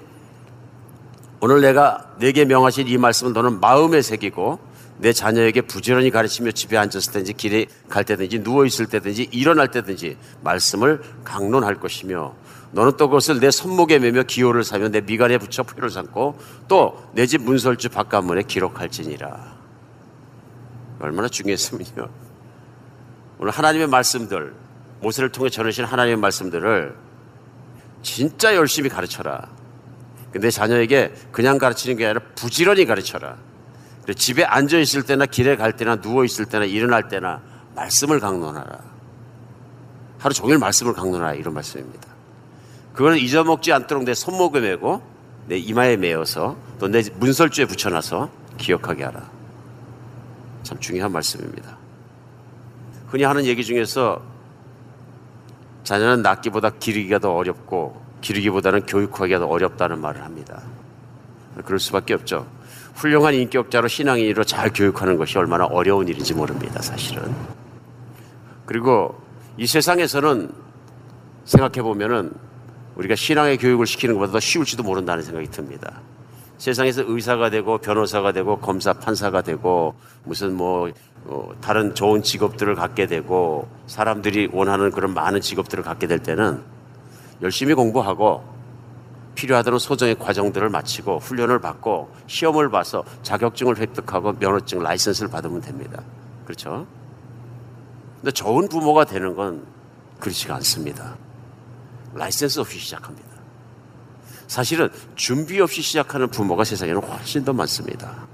오늘 1.42 1.62
내가 1.62 2.08
내게 2.18 2.44
명하신 2.44 2.88
이 2.88 2.98
말씀은 2.98 3.34
너는 3.34 3.60
마음에 3.60 4.02
새기고 4.02 4.73
내 5.04 5.12
자녀에게 5.12 5.64
부지런히 5.64 6.12
가르치며 6.12 6.52
집에 6.52 6.78
앉았을 6.78 7.12
때든지 7.12 7.34
길에 7.34 7.66
갈 7.90 8.06
때든지 8.06 8.42
누워 8.42 8.66
있을 8.66 8.86
때든지 8.86 9.28
일어날 9.34 9.70
때든지 9.70 10.16
말씀을 10.42 11.02
강론할 11.26 11.76
것이며 11.82 12.34
너는 12.72 12.96
또 12.96 13.10
그것을 13.10 13.42
내 13.42 13.52
손목에 13.52 14.00
매며 14.00 14.24
기호를 14.24 14.64
사며 14.64 14.88
내 14.88 15.02
미간에 15.02 15.38
붙여 15.38 15.64
표를 15.64 15.90
삼고 15.90 16.40
또 16.70 17.12
내 17.16 17.26
집 17.26 17.42
문설주 17.42 17.90
바깥문에 17.90 18.44
기록할지니라. 18.44 19.54
얼마나 21.02 21.28
중요했으면요. 21.28 22.10
오늘 23.40 23.52
하나님의 23.52 23.88
말씀들, 23.88 24.54
모세를 25.02 25.34
통해 25.34 25.50
전하신 25.50 25.84
하나님의 25.84 26.16
말씀들을 26.16 26.96
진짜 28.04 28.56
열심히 28.56 28.88
가르쳐라. 28.88 29.50
내 30.36 30.50
자녀에게 30.50 31.14
그냥 31.34 31.58
가르치는 31.58 31.98
게 31.98 32.06
아니라 32.06 32.22
부지런히 32.36 32.86
가르쳐라. 32.86 33.36
집에 34.12 34.44
앉아 34.44 34.78
있을 34.80 35.04
때나 35.04 35.26
길에 35.26 35.56
갈 35.56 35.78
때나 35.78 35.96
누워 35.98 36.26
있을 36.26 36.46
때나 36.46 36.66
일어날 36.66 37.08
때나 37.08 37.42
말씀을 37.76 38.20
강론하라. 38.20 38.80
하루 40.20 40.34
종일 40.34 40.58
말씀을 40.58 40.94
강론하라 40.94 41.36
이런 41.36 41.54
말씀입니다. 41.54 42.08
그거는 42.94 43.18
잊어먹지 43.18 43.72
않도록 43.72 44.04
내 44.04 44.14
손목에 44.14 44.60
메고 44.60 45.02
내 45.48 45.58
이마에 45.58 45.98
메어서 45.98 46.58
또 46.80 46.88
내 46.88 47.02
문설주에 47.16 47.66
붙여놔서 47.66 48.30
기억하게 48.58 49.06
하라. 49.06 49.30
참 50.64 50.80
중요한 50.80 51.12
말씀입니다. 51.12 51.78
흔히 53.08 53.24
하는 53.24 53.46
얘기 53.46 53.64
중에서 53.64 54.22
자녀는 55.84 56.22
낳기보다 56.22 56.72
기르기가 56.72 57.20
더 57.20 57.34
어렵고 57.34 58.02
기르기보다는 58.22 58.86
교육하기가 58.86 59.40
더 59.40 59.46
어렵다는 59.46 60.00
말을 60.00 60.24
합니다. 60.24 60.62
그럴 61.66 61.80
수밖에 61.80 62.14
없죠. 62.14 62.48
훌륭한 62.94 63.34
인격자로 63.34 63.88
신앙인으로 63.88 64.44
잘 64.44 64.72
교육하는 64.72 65.18
것이 65.18 65.38
얼마나 65.38 65.66
어려운 65.66 66.08
일인지 66.08 66.34
모릅니다, 66.34 66.82
사실은. 66.82 67.34
그리고 68.66 69.16
이 69.58 69.68
세상에서는 69.68 70.52
생각해 71.46 71.82
보면은 71.82 72.32
우리가 72.96 73.16
신앙의 73.16 73.58
교육을 73.58 73.86
시키는 73.86 74.16
것보다 74.16 74.34
더 74.34 74.40
쉬울지도 74.40 74.84
모른다는 74.84 75.24
생각이 75.24 75.48
듭니다. 75.50 76.02
세상에서 76.58 77.04
의사가 77.06 77.50
되고 77.50 77.78
변호사가 77.78 78.32
되고 78.32 78.58
검사 78.60 78.94
판사가 78.94 79.42
되고 79.42 79.96
무슨 80.24 80.56
뭐 80.56 80.90
어, 81.26 81.50
다른 81.62 81.96
좋은 81.96 82.22
직업들을 82.22 82.76
갖게 82.76 83.08
되고 83.08 83.68
사람들이 83.88 84.50
원하는 84.54 84.92
그런 84.92 85.14
많은 85.14 85.42
직업들을 85.42 85.84
갖게 85.84 86.08
될 86.08 86.20
때는 86.20 86.62
열심히 87.42 87.74
공부하고 87.74 88.53
필요하다는 89.44 89.78
소정의 89.78 90.16
과정들을 90.18 90.70
마치고 90.70 91.20
훈련을 91.20 91.60
받고 91.60 92.10
시험을 92.28 92.70
봐서 92.70 93.04
자격증을 93.24 93.78
획득하고 93.78 94.34
면허증 94.40 94.82
라이선스를 94.82 95.30
받으면 95.30 95.60
됩니다. 95.60 96.02
그렇죠? 96.46 96.88
근데 98.22 98.32
좋은 98.32 98.70
부모가 98.70 99.04
되는 99.04 99.36
건 99.36 99.66
그렇지가 100.20 100.56
않습니다. 100.56 101.18
라이센스 102.14 102.62
없이 102.62 102.80
시작합니다. 102.80 103.28
사실은 104.48 104.90
준비 105.16 105.60
없이 105.60 105.82
시작하는 105.82 106.30
부모가 106.30 106.64
세상에는 106.64 107.02
훨씬 107.02 107.44
더 107.44 107.52
많습니다. 107.52 108.26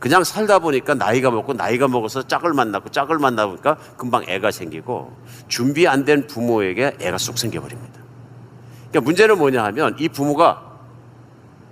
그냥 0.00 0.24
살다 0.24 0.58
보니까 0.58 0.94
나이가 0.94 1.30
먹고 1.30 1.52
나이가 1.52 1.86
먹어서 1.86 2.26
짝을 2.26 2.52
만나고 2.52 2.88
짝을 2.88 3.18
만나 3.18 3.46
보니까 3.46 3.76
금방 3.96 4.24
애가 4.26 4.50
생기고 4.50 5.16
준비 5.46 5.86
안 5.86 6.04
된 6.04 6.26
부모에게 6.26 6.96
애가 7.00 7.18
쑥 7.18 7.38
생겨버립니다. 7.38 7.99
그러니까 8.90 9.00
문제는 9.00 9.38
뭐냐 9.38 9.64
하면 9.64 9.96
이 9.98 10.08
부모가 10.08 10.70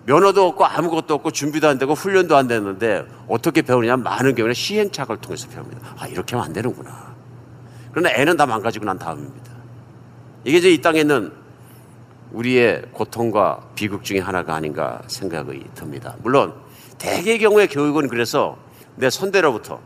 면허도 0.07 0.47
없고 0.47 0.65
아무것도 0.65 1.15
없고 1.15 1.31
준비도 1.33 1.69
안 1.69 1.79
되고 1.79 1.93
훈련도 1.93 2.37
안 2.37 2.49
됐는데 2.49 3.07
어떻게 3.29 3.61
배우느냐 3.61 3.97
많은 3.97 4.35
경우는 4.35 4.55
시행착오를 4.55 5.21
통해서 5.21 5.49
배웁니다. 5.49 5.97
아 5.99 6.07
이렇게 6.07 6.35
하면 6.35 6.47
안 6.47 6.53
되는구나. 6.55 7.15
그러나 7.93 8.11
애는 8.11 8.37
다 8.37 8.47
망가지고 8.47 8.87
난 8.87 8.99
다음입니다. 8.99 9.53
이게 10.45 10.59
이제 10.59 10.71
이 10.71 10.81
땅에 10.81 11.01
있는 11.01 11.33
우리의 12.33 12.85
고통과 12.93 13.61
비극 13.75 14.05
중에 14.05 14.21
하나가 14.21 14.55
아닌가 14.55 15.03
생각이 15.09 15.65
듭니다. 15.75 16.15
물론 16.23 16.55
대개의 16.99 17.39
경우에 17.39 17.67
교육은 17.67 18.09
그래서 18.09 18.57
내 18.97 19.11
손대로부터 19.11 19.81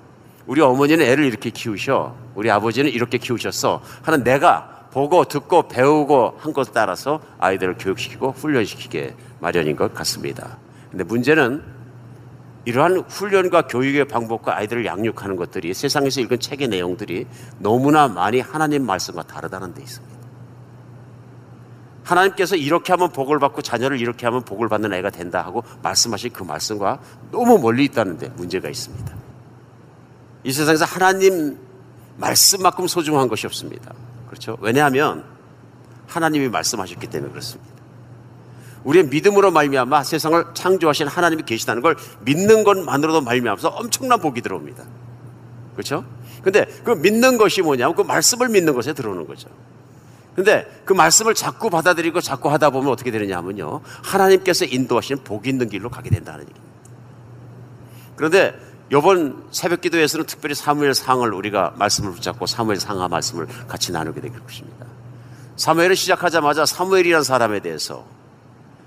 우리 0.46 0.60
어머니는 0.60 1.04
애를 1.04 1.24
이렇게 1.24 1.50
키우셔. 1.50 2.14
우리 2.34 2.50
아버지는 2.50 2.90
이렇게 2.90 3.18
키우셨어. 3.18 3.82
하는 4.02 4.24
내가 4.24 4.71
보고 4.92 5.24
듣고 5.24 5.68
배우고 5.68 6.34
한 6.38 6.52
것에 6.52 6.70
따라서 6.72 7.20
아이들을 7.38 7.76
교육시키고 7.78 8.32
훈련시키게 8.32 9.14
마련인 9.40 9.74
것 9.74 9.92
같습니다. 9.94 10.58
근데 10.90 11.02
문제는 11.02 11.62
이러한 12.66 12.98
훈련과 13.08 13.66
교육의 13.66 14.04
방법과 14.04 14.56
아이들을 14.56 14.84
양육하는 14.84 15.36
것들이 15.36 15.72
세상에서 15.74 16.20
읽은 16.20 16.38
책의 16.38 16.68
내용들이 16.68 17.26
너무나 17.58 18.06
많이 18.06 18.38
하나님 18.40 18.84
말씀과 18.84 19.22
다르다는 19.22 19.74
데 19.74 19.82
있습니다. 19.82 20.22
하나님께서 22.04 22.56
이렇게 22.56 22.92
하면 22.92 23.10
복을 23.10 23.38
받고 23.38 23.62
자녀를 23.62 23.98
이렇게 23.98 24.26
하면 24.26 24.44
복을 24.44 24.68
받는 24.68 24.92
애가 24.92 25.10
된다 25.10 25.42
하고 25.42 25.64
말씀하신 25.82 26.32
그 26.32 26.42
말씀과 26.42 27.00
너무 27.30 27.58
멀리 27.58 27.84
있다는데 27.84 28.28
문제가 28.36 28.68
있습니다. 28.68 29.14
이 30.44 30.52
세상에서 30.52 30.84
하나님 30.84 31.58
말씀만큼 32.18 32.86
소중한 32.86 33.28
것이 33.28 33.46
없습니다. 33.46 33.94
그렇죠? 34.32 34.56
왜냐하면 34.62 35.24
하나님이 36.06 36.48
말씀하셨기 36.48 37.06
때문에 37.08 37.30
그렇습니다. 37.32 37.70
우리의 38.82 39.08
믿음으로 39.08 39.50
말미암아 39.50 40.04
세상을 40.04 40.46
창조하신 40.54 41.06
하나님이 41.06 41.42
계시다는 41.42 41.82
걸 41.82 41.96
믿는 42.20 42.64
것만으로도 42.64 43.20
말미암아서 43.20 43.68
엄청난 43.68 44.18
복이 44.20 44.40
들어옵니다. 44.40 44.84
그렇죠? 45.74 46.06
근데 46.42 46.64
그 46.82 46.92
믿는 46.92 47.36
것이 47.36 47.60
뭐냐면 47.60 47.94
그 47.94 48.00
말씀을 48.00 48.48
믿는 48.48 48.72
것에 48.72 48.94
들어오는 48.94 49.26
거죠. 49.26 49.50
근데 50.34 50.66
그 50.86 50.94
말씀을 50.94 51.34
자꾸 51.34 51.68
받아들이고 51.68 52.22
자꾸 52.22 52.50
하다 52.50 52.70
보면 52.70 52.90
어떻게 52.90 53.10
되느냐 53.10 53.36
하면요. 53.36 53.82
하나님께서 54.02 54.64
인도하시는 54.64 55.24
복 55.24 55.46
있는 55.46 55.68
길로 55.68 55.90
가게 55.90 56.08
된다는 56.08 56.40
얘기입니다. 56.48 56.72
그런데 58.16 58.58
이번 58.92 59.48
새벽 59.50 59.80
기도에서는 59.80 60.26
특별히 60.26 60.54
사무엘 60.54 60.92
상을 60.94 61.32
우리가 61.32 61.72
말씀을 61.76 62.12
붙잡고 62.12 62.44
사무엘 62.44 62.78
상하 62.78 63.08
말씀을 63.08 63.46
같이 63.66 63.90
나누게 63.90 64.20
될 64.20 64.30
것입니다. 64.38 64.84
사무엘을 65.56 65.96
시작하자마자 65.96 66.66
사무엘이라는 66.66 67.24
사람에 67.24 67.60
대해서 67.60 68.04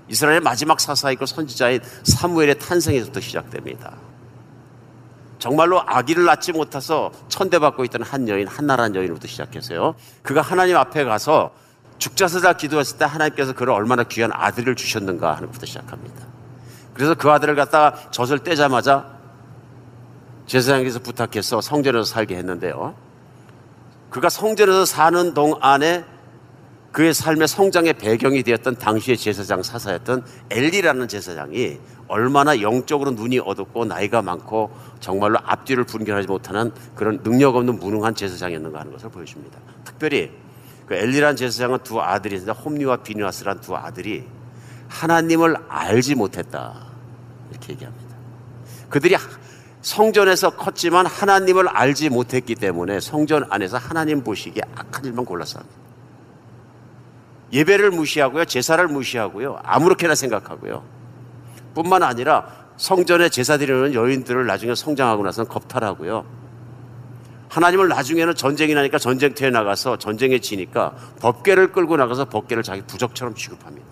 이스라엘의 0.08 0.42
마지막 0.42 0.78
사사이고 0.78 1.26
선지자인 1.26 1.80
사무엘의 2.04 2.60
탄생에서부터 2.60 3.20
시작됩니다. 3.20 3.94
정말로 5.40 5.82
아기를 5.84 6.24
낳지 6.24 6.52
못해서 6.52 7.10
천대받고 7.28 7.84
있던 7.86 8.02
한 8.02 8.28
여인, 8.28 8.46
한나라는 8.46 8.94
여인부터 8.94 9.26
시작해서요. 9.26 9.96
그가 10.22 10.40
하나님 10.40 10.76
앞에 10.76 11.02
가서 11.02 11.52
죽자서자 11.98 12.52
기도했을 12.52 12.98
때 12.98 13.04
하나님께서 13.04 13.54
그를 13.54 13.72
얼마나 13.72 14.04
귀한 14.04 14.30
아들을 14.32 14.76
주셨는가 14.76 15.34
하는 15.34 15.48
것부터 15.48 15.66
시작합니다. 15.66 16.26
그래서 16.94 17.14
그 17.14 17.28
아들을 17.28 17.56
갖다가 17.56 18.10
젖을 18.12 18.38
떼자마자 18.38 19.15
제사장께서 20.46 21.00
부탁해서 21.00 21.60
성전에서 21.60 22.04
살게 22.04 22.36
했는데요. 22.36 22.94
그가 24.10 24.28
성전에서 24.28 24.84
사는 24.84 25.34
동안에 25.34 26.04
그의 26.92 27.12
삶의 27.12 27.46
성장의 27.48 27.92
배경이 27.94 28.42
되었던 28.42 28.78
당시의 28.78 29.18
제사장 29.18 29.62
사사였던 29.62 30.24
엘리라는 30.48 31.08
제사장이 31.08 31.78
얼마나 32.08 32.62
영적으로 32.62 33.10
눈이 33.10 33.40
어둡고 33.40 33.84
나이가 33.84 34.22
많고 34.22 34.70
정말로 35.00 35.38
앞뒤를 35.44 35.84
분별하지 35.84 36.26
못하는 36.26 36.72
그런 36.94 37.22
능력 37.22 37.56
없는 37.56 37.78
무능한 37.78 38.14
제사장이었는가 38.14 38.80
하는 38.80 38.92
것을 38.92 39.10
보여줍니다. 39.10 39.58
특별히 39.84 40.30
그 40.86 40.94
엘리라는 40.94 41.36
제사장은 41.36 41.80
두 41.82 42.00
아들이 42.00 42.36
있는데 42.36 42.58
홈리와 42.58 42.98
비누아스란 42.98 43.60
두 43.60 43.76
아들이 43.76 44.24
하나님을 44.88 45.56
알지 45.68 46.14
못했다. 46.14 46.86
이렇게 47.50 47.72
얘기합니다. 47.74 48.16
그들이 48.88 49.16
성전에서 49.86 50.50
컸지만 50.50 51.06
하나님을 51.06 51.68
알지 51.68 52.08
못했기 52.08 52.56
때문에 52.56 52.98
성전 52.98 53.46
안에서 53.50 53.78
하나님 53.78 54.24
보시기에 54.24 54.62
악한 54.74 55.04
일만 55.04 55.24
골라서 55.24 55.60
합니다. 55.60 55.78
예배를 57.52 57.92
무시하고요. 57.92 58.46
제사를 58.46 58.84
무시하고요. 58.88 59.60
아무렇게나 59.62 60.16
생각하고요. 60.16 60.82
뿐만 61.76 62.02
아니라 62.02 62.48
성전에 62.76 63.28
제사 63.28 63.58
드리는 63.58 63.94
여인들을 63.94 64.44
나중에 64.44 64.74
성장하고 64.74 65.22
나서는 65.22 65.48
겁탈하고요. 65.48 66.26
하나님을 67.48 67.86
나중에는 67.86 68.34
전쟁이 68.34 68.74
나니까 68.74 68.98
전쟁터에 68.98 69.50
나가서 69.50 69.98
전쟁에 69.98 70.40
지니까 70.40 70.96
법계를 71.20 71.70
끌고 71.70 71.96
나가서 71.96 72.24
법계를 72.24 72.64
자기 72.64 72.82
부적처럼 72.82 73.36
취급합니다. 73.36 73.86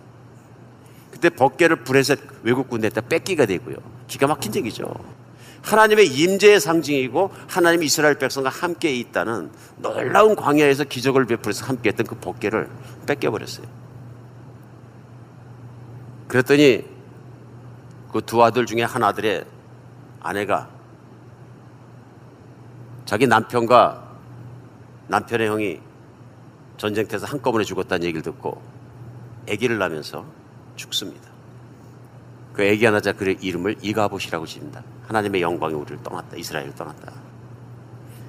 그때 1.12 1.30
법계를 1.30 1.84
브레셋 1.84 2.18
외국 2.42 2.68
군대에다 2.68 3.02
뺏기가 3.02 3.46
되고요. 3.46 3.76
기가 4.08 4.26
막힌 4.26 4.56
얘기죠. 4.56 4.92
하나님의 5.64 6.06
임재의 6.06 6.60
상징이고 6.60 7.30
하나님 7.48 7.82
이스라엘 7.82 8.18
백성과 8.18 8.50
함께 8.50 8.94
있다는 8.94 9.50
놀라운 9.78 10.36
광야에서 10.36 10.84
기적을 10.84 11.24
베풀어서 11.24 11.64
함께 11.64 11.88
했던 11.88 12.06
그 12.06 12.16
법계를 12.16 12.68
뺏겨버렸어요. 13.06 13.66
그랬더니 16.28 16.84
그 18.12 18.20
두 18.20 18.44
아들 18.44 18.64
중에 18.64 18.82
한 18.82 19.02
아들의 19.02 19.44
아내가 20.20 20.68
자기 23.06 23.26
남편과 23.26 24.18
남편의 25.08 25.48
형이 25.48 25.80
전쟁터에서 26.76 27.26
한꺼번에 27.26 27.64
죽었다는 27.64 28.04
얘기를 28.04 28.22
듣고 28.22 28.62
아기를 29.50 29.78
낳으면서 29.78 30.24
죽습니다. 30.76 31.28
그 32.52 32.62
아기 32.68 32.84
하나자 32.84 33.12
그의 33.12 33.36
이름을 33.40 33.76
이가봇이라고 33.82 34.46
지습니다 34.46 34.82
하나님의 35.06 35.42
영광이 35.42 35.74
우리를 35.74 36.02
떠났다. 36.02 36.36
이스라엘을 36.36 36.74
떠났다. 36.74 37.12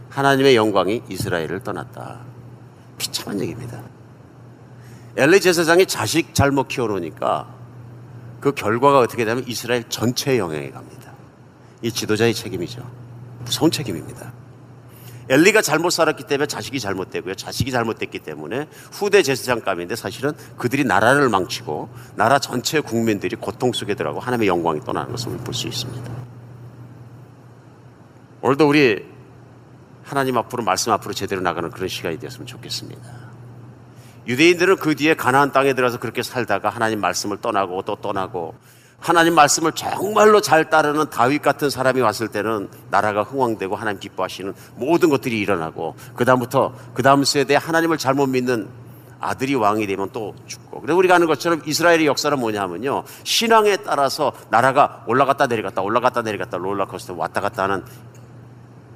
하나님의 0.09 0.55
영광이 0.55 1.03
이스라엘을 1.09 1.61
떠났다. 1.63 2.19
비참한 2.97 3.39
얘기입니다. 3.41 3.81
엘리 5.17 5.39
제사장이 5.41 5.85
자식 5.85 6.33
잘못 6.33 6.67
키워놓으니까 6.67 7.53
그 8.41 8.53
결과가 8.53 8.99
어떻게 8.99 9.25
되면 9.25 9.43
이스라엘 9.47 9.83
전체에 9.89 10.37
영향이 10.37 10.71
갑니다. 10.71 11.11
이 11.81 11.91
지도자의 11.91 12.33
책임이죠. 12.33 12.89
무서운 13.39 13.71
책임입니다. 13.71 14.33
엘리가 15.27 15.61
잘못 15.63 15.89
살았기 15.89 16.25
때문에 16.25 16.45
자식이 16.45 16.79
잘못되고요. 16.79 17.33
자식이 17.35 17.71
잘못됐기 17.71 18.19
때문에 18.19 18.67
후대 18.91 19.23
제사장감인데 19.23 19.95
사실은 19.95 20.33
그들이 20.57 20.83
나라를 20.83 21.29
망치고 21.29 21.89
나라 22.15 22.37
전체 22.37 22.79
국민들이 22.79 23.35
고통 23.35 23.73
속에 23.73 23.95
들어가고 23.95 24.19
하나님의 24.19 24.47
영광이 24.47 24.81
떠나는 24.81 25.11
것을 25.11 25.37
볼 25.37 25.53
수 25.53 25.67
있습니다. 25.67 26.34
오늘도 28.45 28.69
우리 28.69 29.03
하나님 30.03 30.37
앞으로 30.37 30.63
말씀 30.63 30.91
앞으로 30.91 31.15
제대로 31.15 31.41
나가는 31.41 31.67
그런 31.71 31.87
시간이 31.87 32.19
되었으면 32.19 32.45
좋겠습니다. 32.45 33.01
유대인들은 34.27 34.75
그 34.75 34.93
뒤에 34.93 35.15
가나안 35.15 35.51
땅에 35.51 35.73
들어서 35.73 35.97
그렇게 35.97 36.21
살다가 36.21 36.69
하나님 36.69 37.01
말씀을 37.01 37.37
떠나고 37.37 37.81
또 37.81 37.95
떠나고 37.95 38.53
하나님 38.99 39.33
말씀을 39.33 39.71
정말로 39.71 40.41
잘 40.41 40.69
따르는 40.69 41.09
다윗 41.09 41.41
같은 41.41 41.71
사람이 41.71 42.01
왔을 42.01 42.27
때는 42.27 42.69
나라가 42.91 43.23
흥왕되고 43.23 43.75
하나님 43.75 43.99
기뻐하시는 43.99 44.53
모든 44.75 45.09
것들이 45.09 45.39
일어나고 45.39 45.95
그다음부터 46.15 46.75
그다음 46.93 47.23
세대에 47.23 47.57
하나님을 47.57 47.97
잘못 47.97 48.27
믿는 48.27 48.69
아들이 49.19 49.55
왕이 49.55 49.87
되면 49.87 50.11
또 50.13 50.35
죽고. 50.45 50.81
그래서 50.81 50.95
우리가 50.95 51.15
아는 51.15 51.25
것처럼 51.25 51.63
이스라엘의 51.65 52.05
역사는 52.05 52.37
뭐냐면요. 52.37 53.05
신앙에 53.23 53.77
따라서 53.77 54.33
나라가 54.51 55.03
올라갔다 55.07 55.47
내려갔다 55.47 55.81
올라갔다 55.81 56.21
내려갔다 56.21 56.57
롤러코스터 56.57 57.15
왔다 57.15 57.41
갔다 57.41 57.63
하는 57.63 57.83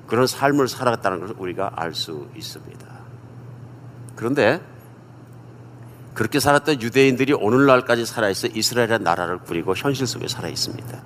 그런 0.10 0.28
삶을 0.28 0.68
살아갔다는 0.68 1.20
것을 1.22 1.36
우리가 1.38 1.72
알 1.76 1.94
수 1.94 2.28
있습니다. 2.36 2.86
그런데 4.16 4.62
그렇게 6.14 6.40
살았던 6.40 6.82
유대인들이 6.82 7.34
오늘날까지 7.34 8.06
살아있어 8.06 8.48
이스라엘의 8.48 9.00
나라를 9.00 9.40
꾸리고 9.40 9.76
현실 9.76 10.06
속에 10.08 10.28
살아 10.28 10.50
있습니다. 10.50 11.02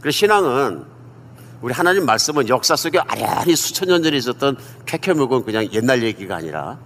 그래서 0.00 0.16
신앙은 0.16 0.84
우리 1.62 1.72
하나님 1.72 2.04
말씀은 2.04 2.48
역사 2.48 2.76
속에 2.76 2.98
아련히 2.98 3.56
수천 3.56 3.88
년 3.88 4.02
전에 4.02 4.16
있었던 4.18 4.58
쾌쾌묵은 4.84 5.44
그냥 5.44 5.72
옛날 5.72 6.02
얘기가 6.02 6.36
아니라 6.36 6.78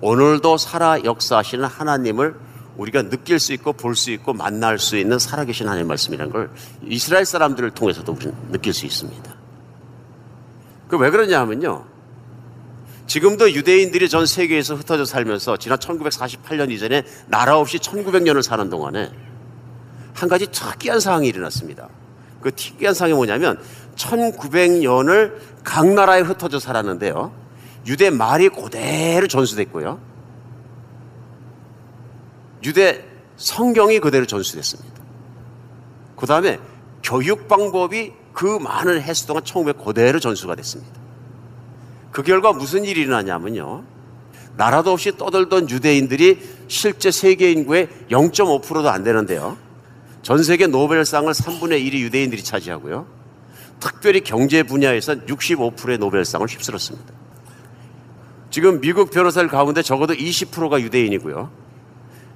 오늘도 0.00 0.56
살아 0.56 1.04
역사하시는 1.04 1.62
하나님을 1.64 2.34
우리가 2.78 3.02
느낄 3.10 3.38
수 3.38 3.52
있고 3.52 3.74
볼 3.74 3.94
수 3.94 4.10
있고 4.12 4.32
만날 4.32 4.78
수 4.78 4.96
있는 4.96 5.18
살아계신 5.18 5.68
하나님 5.68 5.88
말씀이라는 5.88 6.32
걸 6.32 6.50
이스라엘 6.86 7.26
사람들을 7.26 7.72
통해서도 7.72 8.12
우리는 8.12 8.34
느낄 8.50 8.72
수 8.72 8.86
있습니다. 8.86 9.39
그 10.90 10.96
왜 10.96 11.10
그러냐 11.10 11.40
하면요. 11.40 11.86
지금도 13.06 13.52
유대인들이 13.52 14.08
전 14.08 14.26
세계에서 14.26 14.74
흩어져 14.74 15.04
살면서 15.04 15.56
지난 15.56 15.78
1948년 15.78 16.70
이전에 16.70 17.04
나라 17.26 17.58
없이 17.58 17.78
1900년을 17.78 18.42
사는 18.42 18.68
동안에 18.68 19.10
한 20.14 20.28
가지 20.28 20.46
특이한 20.46 21.00
상황이 21.00 21.28
일어났습니다. 21.28 21.88
그 22.40 22.52
특이한 22.54 22.94
상황이 22.94 23.14
뭐냐면 23.14 23.60
1900년을 23.96 25.34
각 25.64 25.88
나라에 25.88 26.20
흩어져 26.20 26.58
살았는데요. 26.58 27.32
유대 27.86 28.10
말이 28.10 28.48
그대로 28.48 29.26
전수됐고요. 29.26 30.00
유대 32.64 33.04
성경이 33.36 34.00
그대로 34.00 34.26
전수됐습니다. 34.26 35.00
그 36.16 36.26
다음에 36.26 36.58
교육 37.02 37.48
방법이 37.48 38.12
그 38.32 38.58
많은 38.60 39.00
횟수 39.02 39.26
동안 39.26 39.44
1900 39.44 39.84
그대로 39.84 40.18
전수가 40.20 40.54
됐습니다. 40.56 40.92
그 42.10 42.22
결과 42.22 42.52
무슨 42.52 42.84
일이 42.84 43.02
일어나냐면요. 43.02 43.84
나라도 44.56 44.92
없이 44.92 45.16
떠들던 45.16 45.70
유대인들이 45.70 46.38
실제 46.68 47.10
세계 47.10 47.52
인구의 47.52 47.88
0.5%도 48.10 48.90
안 48.90 49.04
되는데요. 49.04 49.56
전 50.22 50.42
세계 50.42 50.66
노벨상을 50.66 51.32
3분의 51.32 51.84
1이 51.86 52.00
유대인들이 52.00 52.42
차지하고요. 52.44 53.06
특별히 53.78 54.20
경제 54.20 54.62
분야에서 54.62 55.14
65%의 55.14 55.98
노벨상을 55.98 56.46
휩쓸었습니다. 56.46 57.14
지금 58.50 58.80
미국 58.80 59.10
변호사들 59.10 59.48
가운데 59.48 59.80
적어도 59.80 60.12
20%가 60.12 60.80
유대인이고요. 60.80 61.50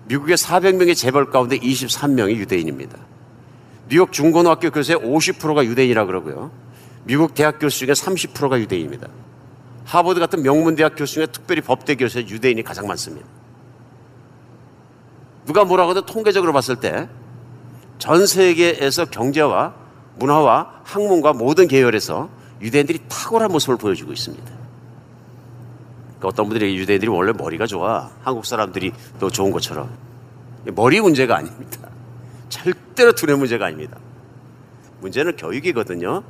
미국의 0.06 0.36
400명의 0.36 0.96
재벌 0.96 1.30
가운데 1.30 1.58
23명이 1.58 2.36
유대인입니다. 2.36 2.96
뉴욕 3.88 4.12
중고등학교 4.12 4.70
교수의 4.70 4.98
50%가 4.98 5.64
유대인이라 5.64 6.06
그러고요. 6.06 6.50
미국 7.04 7.34
대학 7.34 7.58
교수 7.58 7.80
중에 7.80 7.92
30%가 7.92 8.58
유대인입니다. 8.58 9.08
하버드 9.84 10.20
같은 10.20 10.42
명문 10.42 10.74
대학 10.74 10.94
교수 10.96 11.14
중에 11.14 11.26
특별히 11.26 11.60
법대 11.60 11.94
교수의 11.94 12.28
유대인이 12.28 12.62
가장 12.62 12.86
많습니다. 12.86 13.26
누가 15.44 15.64
뭐라고 15.64 15.90
해도 15.90 16.06
통계적으로 16.06 16.52
봤을 16.52 16.76
때 16.76 17.08
전 17.98 18.26
세계에서 18.26 19.06
경제와 19.06 19.74
문화와 20.16 20.82
학문과 20.84 21.32
모든 21.32 21.66
계열에서 21.66 22.28
유대인들이 22.60 23.00
탁월한 23.08 23.50
모습을 23.50 23.76
보여주고 23.76 24.12
있습니다. 24.12 24.44
그러니까 24.44 26.28
어떤 26.28 26.48
분들이 26.48 26.76
유대인들이 26.76 27.10
원래 27.10 27.32
머리가 27.32 27.66
좋아. 27.66 28.10
한국 28.22 28.46
사람들이 28.46 28.92
더 29.18 29.30
좋은 29.30 29.50
것처럼. 29.50 29.90
머리 30.74 31.00
문제가 31.00 31.36
아닙니다. 31.36 31.88
절대로 32.54 33.12
두뇌 33.12 33.34
문제가 33.34 33.66
아닙니다. 33.66 33.98
문제는 35.00 35.36
교육이거든요. 35.36 36.22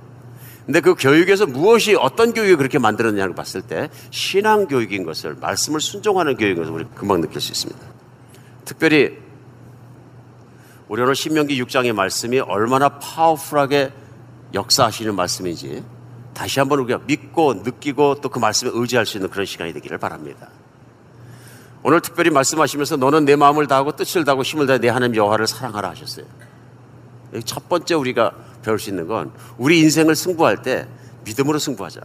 근데 0.65 0.81
그 0.81 0.95
교육에서 0.95 1.47
무엇이 1.47 1.95
어떤 1.95 2.33
교육이 2.33 2.57
그렇게 2.57 2.79
만들었냐고 2.79 3.35
봤을 3.35 3.61
때 3.61 3.91
신앙 4.11 4.67
교육인 4.67 5.05
것을 5.05 5.35
말씀을 5.35 5.81
순종하는 5.81 6.37
교육인 6.37 6.57
것을 6.57 6.73
우리 6.73 6.85
금방 6.95 7.21
느낄 7.21 7.41
수 7.43 7.53
있습니다. 7.53 7.81
특별히 8.65 9.19
우리 10.89 11.03
오늘 11.03 11.15
신명기 11.15 11.63
6장의 11.63 11.93
말씀이 11.93 12.41
얼마나 12.41 12.99
파워풀하게 12.99 13.93
역사하시는 14.55 15.15
말씀인지 15.15 15.85
다시 16.33 16.59
한번 16.61 16.79
우리가 16.81 17.01
믿고 17.07 17.55
느끼고 17.55 18.21
또 18.23 18.31
그 18.31 18.39
말씀에 18.39 18.71
의지할 18.73 19.05
수 19.05 19.19
있는 19.19 19.29
그런 19.29 19.45
시간이 19.45 19.75
되기를 19.75 19.99
바랍니다. 19.99 20.49
오늘 21.87 22.01
특별히 22.01 22.31
말씀하시면서 22.31 22.97
너는 22.97 23.27
내 23.27 23.37
마음을 23.37 23.67
다하고 23.67 23.93
뜻을 23.95 24.25
다하고 24.25 24.43
힘을 24.43 24.67
다해 24.67 24.79
내 24.79 24.89
하나님 24.89 25.17
여호와를 25.17 25.47
사랑하라 25.47 25.91
하셨어요. 25.91 26.25
첫 27.45 27.69
번째 27.69 27.95
우리가 27.95 28.33
배울 28.63 28.79
수 28.79 28.89
있는 28.89 29.07
건 29.07 29.31
우리 29.59 29.81
인생을 29.81 30.17
승부할 30.17 30.63
때 30.63 30.89
믿음으로 31.27 31.59
승부하자. 31.59 32.01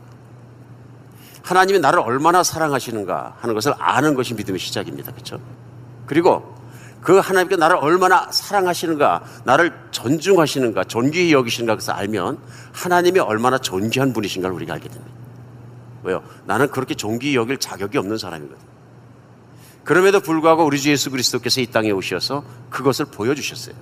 하나님이 1.43 1.79
나를 1.79 1.99
얼마나 1.99 2.43
사랑하시는가 2.43 3.37
하는 3.39 3.55
것을 3.55 3.73
아는 3.79 4.15
것이 4.15 4.33
믿음의 4.33 4.59
시작입니다. 4.59 5.13
그렇죠? 5.13 5.39
그리고 6.05 6.55
그 6.99 7.17
하나님께 7.17 7.55
나를 7.55 7.77
얼마나 7.77 8.29
사랑하시는가, 8.29 9.23
나를 9.45 9.71
존중하시는가, 9.91 10.83
존귀히 10.83 11.31
여기시는가 11.31 11.75
그것을 11.75 11.93
알면 11.93 12.37
하나님이 12.73 13.21
얼마나 13.21 13.57
존귀한 13.57 14.11
분이신가를 14.11 14.53
우리가 14.57 14.73
알게 14.73 14.89
됩니다. 14.89 15.13
왜요? 16.03 16.21
나는 16.43 16.69
그렇게 16.69 16.95
존귀히 16.95 17.37
여길 17.37 17.59
자격이 17.59 17.97
없는 17.97 18.17
사람이거든. 18.17 18.68
그럼에도 19.89 20.19
불구하고 20.19 20.65
우리 20.65 20.80
주 20.80 20.91
예수 20.91 21.10
그리스도께서 21.10 21.62
이 21.62 21.65
땅에 21.65 21.89
오셔서 21.89 22.43
그것을 22.69 23.06
보여주셨어요. 23.06 23.73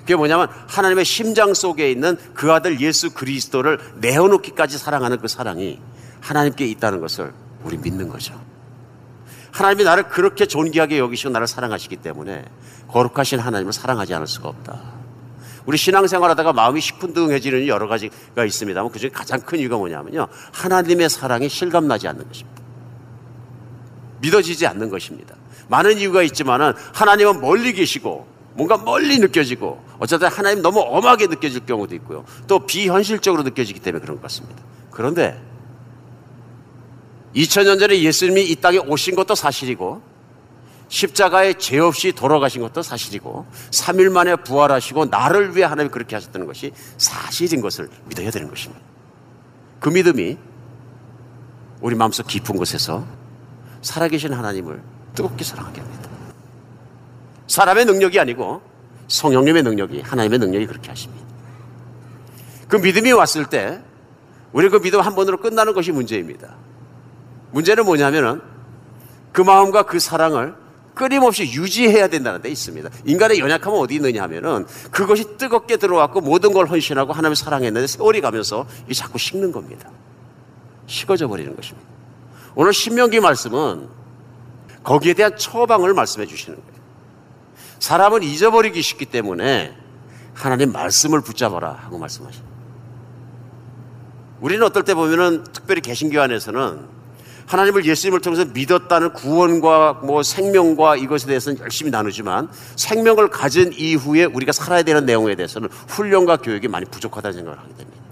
그게 0.00 0.16
뭐냐면 0.16 0.48
하나님의 0.68 1.04
심장 1.04 1.52
속에 1.52 1.90
있는 1.90 2.16
그 2.32 2.50
아들 2.50 2.80
예수 2.80 3.12
그리스도를 3.12 3.78
내어놓기까지 3.96 4.78
사랑하는 4.78 5.18
그 5.18 5.28
사랑이 5.28 5.82
하나님께 6.22 6.64
있다는 6.68 7.00
것을 7.00 7.34
우리 7.62 7.76
믿는 7.76 8.08
거죠. 8.08 8.40
하나님이 9.52 9.84
나를 9.84 10.08
그렇게 10.08 10.46
존귀하게 10.46 10.98
여기시고 10.98 11.28
나를 11.28 11.46
사랑하시기 11.46 11.96
때문에 11.96 12.46
거룩하신 12.88 13.38
하나님을 13.38 13.74
사랑하지 13.74 14.14
않을 14.14 14.26
수가 14.26 14.48
없다. 14.48 14.80
우리 15.66 15.76
신앙생활 15.76 16.30
하다가 16.30 16.54
마음이 16.54 16.80
시큰둥해지는 16.80 17.66
여러 17.66 17.86
가지가 17.86 18.46
있습니다만 18.46 18.90
그 18.90 18.98
중에 18.98 19.10
가장 19.10 19.42
큰 19.42 19.58
이유가 19.58 19.76
뭐냐면요. 19.76 20.26
하나님의 20.54 21.10
사랑이 21.10 21.50
실감나지 21.50 22.08
않는 22.08 22.26
것입니다. 22.28 22.53
믿어지지 24.24 24.66
않는 24.66 24.88
것입니다. 24.88 25.36
많은 25.68 25.98
이유가 25.98 26.22
있지만은 26.22 26.72
하나님은 26.94 27.40
멀리 27.40 27.72
계시고 27.72 28.26
뭔가 28.54 28.78
멀리 28.78 29.18
느껴지고 29.18 29.84
어쩌다 29.98 30.28
하나님 30.28 30.62
너무 30.62 30.80
엄하게 30.80 31.26
느껴질 31.26 31.66
경우도 31.66 31.94
있고요. 31.96 32.24
또 32.46 32.66
비현실적으로 32.66 33.42
느껴지기 33.42 33.80
때문에 33.80 34.00
그런 34.00 34.16
것 34.16 34.22
같습니다. 34.22 34.62
그런데 34.90 35.40
2000년 37.34 37.80
전에 37.80 38.00
예수님이 38.00 38.44
이 38.44 38.54
땅에 38.56 38.78
오신 38.78 39.16
것도 39.16 39.34
사실이고 39.34 40.02
십자가에 40.88 41.54
죄 41.54 41.78
없이 41.80 42.12
돌아가신 42.12 42.62
것도 42.62 42.82
사실이고 42.82 43.46
3일 43.70 44.10
만에 44.10 44.36
부활하시고 44.36 45.06
나를 45.06 45.56
위해 45.56 45.64
하나님이 45.64 45.90
그렇게 45.90 46.14
하셨다는 46.14 46.46
것이 46.46 46.72
사실인 46.96 47.60
것을 47.60 47.88
믿어야 48.06 48.30
되는 48.30 48.48
것입니다. 48.48 48.80
그 49.80 49.88
믿음이 49.88 50.38
우리 51.80 51.96
마음속 51.96 52.28
깊은 52.28 52.56
곳에서 52.56 53.04
살아계신 53.84 54.32
하나님을 54.32 54.82
뜨겁게 55.14 55.44
사랑하게 55.44 55.80
합니다. 55.80 56.10
사람의 57.46 57.84
능력이 57.84 58.18
아니고 58.18 58.62
성령님의 59.08 59.62
능력이 59.62 60.00
하나님의 60.00 60.38
능력이 60.38 60.66
그렇게 60.66 60.88
하십니다. 60.88 61.24
그 62.66 62.76
믿음이 62.76 63.12
왔을 63.12 63.44
때 63.44 63.80
우리 64.52 64.68
그 64.70 64.80
믿음 64.80 65.00
한 65.00 65.14
번으로 65.14 65.36
끝나는 65.36 65.74
것이 65.74 65.92
문제입니다. 65.92 66.56
문제는 67.52 67.84
뭐냐면은 67.84 68.40
그 69.32 69.42
마음과 69.42 69.82
그 69.82 70.00
사랑을 70.00 70.54
끊임없이 70.94 71.42
유지해야 71.42 72.08
된다는 72.08 72.40
데 72.40 72.48
있습니다. 72.48 72.88
인간의 73.04 73.38
연약함은 73.40 73.78
어디 73.78 73.96
있느냐 73.96 74.22
하면은 74.22 74.64
그것이 74.90 75.36
뜨겁게 75.36 75.76
들어왔고 75.76 76.20
모든 76.22 76.52
걸 76.52 76.66
헌신하고 76.66 77.12
하나님을 77.12 77.36
사랑했는데 77.36 77.86
세월이 77.86 78.20
가면서 78.22 78.66
이 78.88 78.94
자꾸 78.94 79.18
식는 79.18 79.52
겁니다. 79.52 79.90
식어져 80.86 81.28
버리는 81.28 81.54
것입니다. 81.54 81.94
오늘 82.54 82.72
신명기 82.72 83.20
말씀은 83.20 83.88
거기에 84.82 85.14
대한 85.14 85.36
처방을 85.36 85.94
말씀해 85.94 86.26
주시는 86.26 86.58
거예요. 86.58 86.74
사람은 87.78 88.22
잊어버리기 88.22 88.80
쉽기 88.80 89.06
때문에 89.06 89.74
하나님 90.34 90.72
말씀을 90.72 91.20
붙잡아라 91.20 91.72
하고 91.72 91.98
말씀하십니다. 91.98 92.54
우리는 94.40 94.64
어떨 94.64 94.84
때 94.84 94.94
보면은 94.94 95.44
특별히 95.52 95.80
개신교 95.80 96.20
안에서는 96.20 96.94
하나님을 97.46 97.84
예수님을 97.84 98.20
통해서 98.20 98.44
믿었다는 98.44 99.12
구원과 99.12 100.00
뭐 100.04 100.22
생명과 100.22 100.96
이것에 100.96 101.26
대해서는 101.26 101.60
열심히 101.60 101.90
나누지만 101.90 102.48
생명을 102.76 103.28
가진 103.28 103.72
이후에 103.72 104.24
우리가 104.24 104.52
살아야 104.52 104.82
되는 104.82 105.04
내용에 105.04 105.34
대해서는 105.34 105.68
훈련과 105.88 106.38
교육이 106.38 106.68
많이 106.68 106.86
부족하다는 106.86 107.36
생각을 107.36 107.58
하게 107.58 107.74
됩니다. 107.74 108.02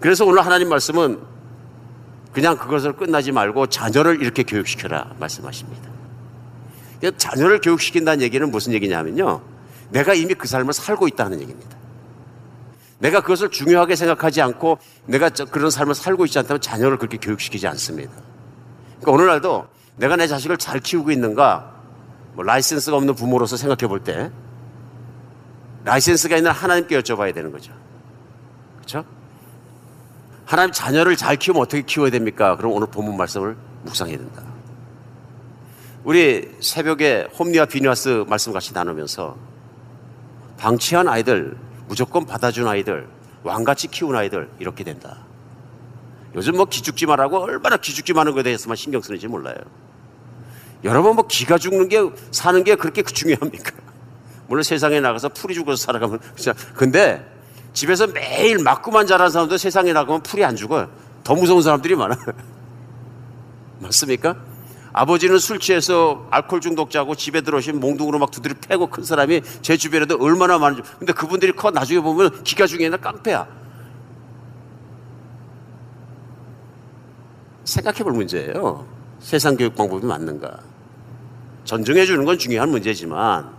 그래서 0.00 0.24
오늘 0.24 0.44
하나님 0.44 0.68
말씀은 0.68 1.18
그냥 2.38 2.56
그것을 2.56 2.92
끝나지 2.92 3.32
말고 3.32 3.66
자녀를 3.66 4.22
이렇게 4.22 4.44
교육시켜라 4.44 5.10
말씀하십니다. 5.18 5.90
자녀를 7.16 7.60
교육시킨다는 7.60 8.22
얘기는 8.22 8.48
무슨 8.48 8.72
얘기냐면요. 8.74 9.40
내가 9.90 10.14
이미 10.14 10.34
그 10.34 10.46
삶을 10.46 10.72
살고 10.72 11.08
있다는 11.08 11.40
얘기입니다. 11.40 11.76
내가 13.00 13.22
그것을 13.22 13.50
중요하게 13.50 13.96
생각하지 13.96 14.40
않고 14.40 14.78
내가 15.06 15.30
그런 15.30 15.68
삶을 15.72 15.96
살고 15.96 16.26
있지 16.26 16.38
않다면 16.38 16.60
자녀를 16.60 16.98
그렇게 16.98 17.16
교육시키지 17.16 17.66
않습니다. 17.66 18.12
그러니까 19.00 19.10
오늘날도 19.10 19.66
내가 19.96 20.14
내 20.14 20.28
자식을 20.28 20.58
잘 20.58 20.78
키우고 20.78 21.10
있는가 21.10 21.74
뭐 22.34 22.44
라이센스가 22.44 22.96
없는 22.98 23.16
부모로서 23.16 23.56
생각해 23.56 23.88
볼 23.88 24.04
때 24.04 24.30
라이센스가 25.84 26.36
있는 26.36 26.52
하나님께 26.52 27.00
여쭤봐야 27.00 27.34
되는 27.34 27.50
거죠. 27.50 27.72
그렇죠? 28.76 29.17
하나님 30.48 30.72
자녀를 30.72 31.14
잘 31.14 31.36
키우면 31.36 31.60
어떻게 31.60 31.82
키워야 31.82 32.10
됩니까? 32.10 32.56
그럼 32.56 32.72
오늘 32.72 32.86
본문 32.86 33.18
말씀을 33.18 33.54
묵상해야 33.82 34.16
된다. 34.16 34.42
우리 36.04 36.50
새벽에 36.60 37.28
홈리와 37.38 37.66
비니아스 37.66 38.24
말씀 38.26 38.54
같이 38.54 38.72
나누면서 38.72 39.36
방치한 40.56 41.06
아이들 41.06 41.54
무조건 41.86 42.24
받아준 42.24 42.66
아이들, 42.66 43.06
왕같이 43.42 43.88
키운 43.88 44.16
아이들 44.16 44.48
이렇게 44.58 44.84
된다. 44.84 45.18
요즘 46.34 46.56
뭐 46.56 46.64
기죽지 46.64 47.04
말라고 47.04 47.40
얼마나 47.40 47.76
기죽지 47.76 48.14
마는 48.14 48.32
것에 48.32 48.44
대해서만 48.44 48.74
신경 48.74 49.02
쓰는지 49.02 49.28
몰라요. 49.28 49.58
여러분 50.82 51.14
뭐 51.14 51.26
기가 51.26 51.58
죽는 51.58 51.90
게 51.90 51.98
사는 52.30 52.64
게 52.64 52.74
그렇게 52.74 53.02
중요합니까? 53.04 53.72
물론 54.46 54.62
세상에 54.62 54.98
나가서 54.98 55.28
풀이 55.28 55.52
죽어서 55.52 55.76
살아가면 55.76 56.20
진짜 56.36 56.54
근데 56.72 57.37
집에서 57.78 58.08
매일 58.08 58.58
맞고만 58.58 59.06
자란 59.06 59.30
사람도 59.30 59.56
세상에 59.56 59.92
나가면 59.92 60.24
풀이 60.24 60.44
안 60.44 60.56
죽어요. 60.56 60.88
더 61.22 61.36
무서운 61.36 61.62
사람들이 61.62 61.94
많아요. 61.94 62.18
맞습니까? 63.78 64.34
아버지는 64.92 65.38
술 65.38 65.60
취해서 65.60 66.26
알코올 66.30 66.60
중독자고 66.60 67.14
집에 67.14 67.40
들어오시면 67.40 67.80
몽둥으로 67.80 68.18
막 68.18 68.32
두드려 68.32 68.56
패고 68.60 68.88
큰 68.88 69.04
사람이 69.04 69.42
제 69.62 69.76
주변에도 69.76 70.16
얼마나 70.20 70.58
많은지. 70.58 70.82
근데 70.98 71.12
그분들이 71.12 71.52
커 71.52 71.70
나중에 71.70 72.00
보면 72.00 72.42
기가 72.42 72.66
중에 72.66 72.88
나 72.88 72.96
깡패야. 72.96 73.46
생각해 77.62 77.98
볼 77.98 78.12
문제예요. 78.12 78.84
세상 79.20 79.56
교육 79.56 79.76
방법이 79.76 80.04
맞는가. 80.04 80.58
전정해 81.64 82.04
주는 82.06 82.24
건 82.24 82.38
중요한 82.38 82.70
문제지만 82.70 83.52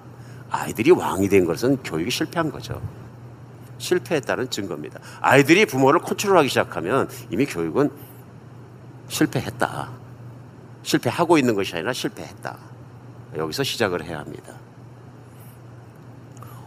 아이들이 0.49 0.91
왕이 0.91 1.29
된 1.29 1.45
것은 1.45 1.77
교육이 1.83 2.11
실패한 2.11 2.51
거죠. 2.51 2.81
실패했다는 3.79 4.51
증거입니다. 4.51 4.99
아이들이 5.21 5.65
부모를 5.65 6.01
컨트롤하기 6.01 6.47
시작하면 6.49 7.09
이미 7.31 7.45
교육은 7.45 7.89
실패했다. 9.07 9.89
실패하고 10.83 11.37
있는 11.37 11.55
것이 11.55 11.75
아니라 11.75 11.91
실패했다. 11.93 12.57
여기서 13.37 13.63
시작을 13.63 14.03
해야 14.03 14.19
합니다. 14.19 14.53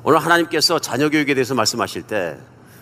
오늘 0.03 0.19
하나님께서 0.19 0.81
자녀 0.81 1.09
교육에 1.09 1.35
대해서 1.35 1.55
말씀하실 1.55 2.03
때 2.03 2.37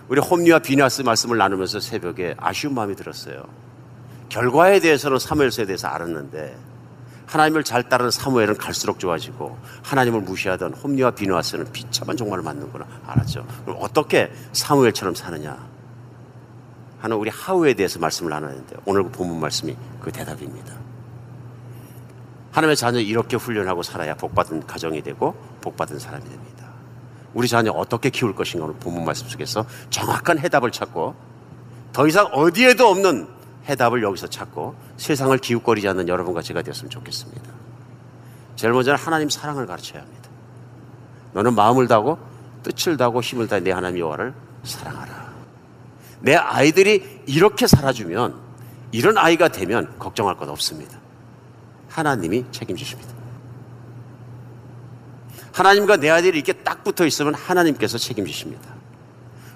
우리 0.08 0.20
홈리와 0.20 0.60
비나스 0.60 1.02
말씀을 1.02 1.36
나누면서 1.36 1.80
새벽에 1.80 2.34
아쉬운 2.38 2.74
마음이 2.74 2.96
들었어요. 2.96 3.44
결과에 4.28 4.80
대해서는 4.80 5.18
사무엘서에 5.18 5.66
대해서 5.66 5.88
알았는데 5.88 6.56
하나님을 7.30 7.62
잘 7.62 7.88
따르는 7.88 8.10
사무엘은 8.10 8.56
갈수록 8.56 8.98
좋아지고 8.98 9.56
하나님을 9.84 10.22
무시하던 10.22 10.74
홈리와 10.74 11.12
비누아스는 11.12 11.70
비참한 11.70 12.16
종말을 12.16 12.42
맞는구나 12.42 12.84
알았죠. 13.06 13.46
그럼 13.64 13.78
어떻게 13.80 14.32
사무엘처럼 14.52 15.14
사느냐 15.14 15.56
하는 16.98 17.16
우리 17.16 17.30
하우에 17.30 17.74
대해서 17.74 18.00
말씀을 18.00 18.30
나누는데 18.30 18.76
오늘 18.84 19.04
그 19.04 19.10
본문 19.12 19.38
말씀이 19.38 19.76
그 20.00 20.10
대답입니다. 20.10 20.74
하나님의 22.50 22.76
자녀 22.76 22.98
이렇게 22.98 23.36
훈련하고 23.36 23.84
살아야 23.84 24.16
복받은 24.16 24.66
가정이 24.66 25.00
되고 25.02 25.32
복받은 25.60 26.00
사람이 26.00 26.24
됩니다. 26.28 26.68
우리 27.32 27.46
자녀 27.46 27.70
어떻게 27.70 28.10
키울 28.10 28.34
것인가 28.34 28.66
오늘 28.66 28.76
본문 28.80 29.04
말씀 29.04 29.28
속에서 29.28 29.64
정확한 29.90 30.40
해답을 30.40 30.72
찾고 30.72 31.14
더 31.92 32.08
이상 32.08 32.26
어디에도 32.26 32.88
없는 32.88 33.39
해답을 33.70 34.02
여기서 34.02 34.28
찾고 34.28 34.74
세상을 34.96 35.36
기웃거리지 35.38 35.88
않는 35.88 36.08
여러분과 36.08 36.42
제가 36.42 36.62
되었으면 36.62 36.90
좋겠습니다. 36.90 37.50
제일 38.56 38.72
먼저는 38.72 38.98
하나님 38.98 39.30
사랑을 39.30 39.66
가르쳐야 39.66 40.02
합니다. 40.02 40.28
너는 41.32 41.54
마음을 41.54 41.88
다하고 41.88 42.18
뜻을 42.62 42.96
다하고 42.96 43.22
힘을 43.22 43.48
다해 43.48 43.62
내 43.62 43.70
하나님 43.70 44.00
여호와를 44.00 44.34
사랑하라. 44.64 45.30
내 46.20 46.34
아이들이 46.34 47.22
이렇게 47.26 47.66
살아주면 47.66 48.34
이런 48.92 49.16
아이가 49.16 49.48
되면 49.48 49.98
걱정할 49.98 50.36
것 50.36 50.48
없습니다. 50.48 50.98
하나님이 51.88 52.44
책임지십니다. 52.50 53.10
하나님과 55.52 55.96
내 55.96 56.10
아들이 56.10 56.38
이렇게 56.38 56.52
딱 56.52 56.84
붙어 56.84 57.06
있으면 57.06 57.34
하나님께서 57.34 57.98
책임지십니다. 57.98 58.74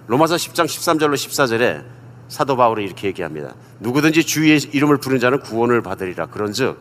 로마서 0.06 0.36
10장 0.36 0.64
13절로 0.64 1.14
14절에 1.14 1.84
사도 2.28 2.56
바울이 2.56 2.84
이렇게 2.84 3.08
얘기합니다. 3.08 3.54
누구든지 3.80 4.24
주의 4.24 4.58
이름을 4.58 4.98
부른 4.98 5.20
자는 5.20 5.40
구원을 5.40 5.82
받으리라. 5.82 6.26
그런즉 6.26 6.78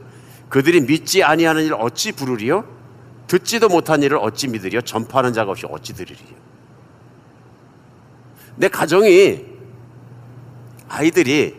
그들이 0.50 0.82
믿지 0.82 1.24
아니하는 1.24 1.64
일 1.66 1.74
어찌 1.74 2.12
부르리요? 2.12 2.64
듣지도 3.28 3.70
못한 3.70 4.04
일을 4.04 4.18
어찌 4.18 4.48
믿으리요? 4.48 4.82
전파하는 4.82 5.34
자가 5.34 5.52
없이 5.52 5.66
어찌 5.70 5.94
들으리요? 5.94 6.44
내 8.56 8.68
가정이 8.68 9.46
아이들이 10.88 11.56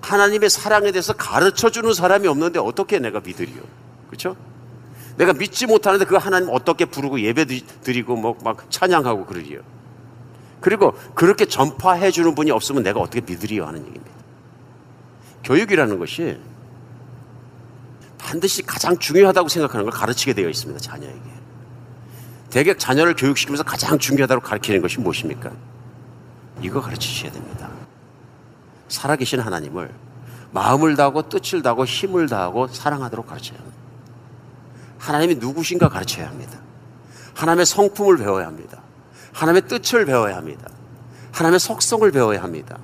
하나님의 0.00 0.48
사랑에 0.50 0.90
대해서 0.90 1.12
가르쳐 1.12 1.70
주는 1.70 1.92
사람이 1.92 2.26
없는데 2.26 2.58
어떻게 2.58 2.98
내가 2.98 3.20
믿으리요? 3.20 3.60
그렇죠? 4.08 4.36
내가 5.16 5.32
믿지 5.32 5.66
못하는데 5.66 6.04
그 6.06 6.16
하나님 6.16 6.48
어떻게 6.50 6.84
부르고 6.84 7.20
예배 7.20 7.44
드리고 7.82 8.16
뭐 8.16 8.36
막 8.42 8.70
찬양하고 8.70 9.26
그러리요. 9.26 9.60
그리고 10.60 10.94
그렇게 11.14 11.46
전파해 11.46 12.10
주는 12.10 12.34
분이 12.34 12.50
없으면 12.50 12.82
내가 12.82 13.00
어떻게 13.00 13.20
믿으리요 13.20 13.66
하는 13.66 13.80
얘기입니다. 13.80 14.10
교육이라는 15.44 15.98
것이 15.98 16.38
반드시 18.18 18.62
가장 18.62 18.98
중요하다고 18.98 19.48
생각하는 19.48 19.84
걸 19.84 19.92
가르치게 19.92 20.34
되어 20.34 20.48
있습니다. 20.48 20.80
자녀에게. 20.80 21.38
대개 22.50 22.76
자녀를 22.76 23.14
교육시키면서 23.14 23.62
가장 23.62 23.98
중요하다고 23.98 24.42
가르치는 24.42 24.82
것이 24.82 25.00
무엇입니까? 25.00 25.50
이거 26.60 26.80
가르치셔야 26.80 27.30
됩니다. 27.30 27.70
살아계신 28.88 29.40
하나님을 29.40 29.94
마음을 30.50 30.96
다하고 30.96 31.28
뜻을 31.28 31.62
다하고 31.62 31.84
힘을 31.84 32.28
다하고 32.28 32.68
사랑하도록 32.68 33.26
가르쳐야 33.26 33.58
합니다. 33.58 33.78
하나님이 34.98 35.36
누구신가 35.36 35.88
가르쳐야 35.88 36.28
합니다. 36.28 36.58
하나님의 37.34 37.66
성품을 37.66 38.16
배워야 38.18 38.46
합니다. 38.46 38.82
하나님의 39.38 39.68
뜻을 39.68 40.04
배워야 40.04 40.36
합니다. 40.36 40.68
하나님의 41.32 41.60
속성을 41.60 42.10
배워야 42.10 42.42
합니다. 42.42 42.76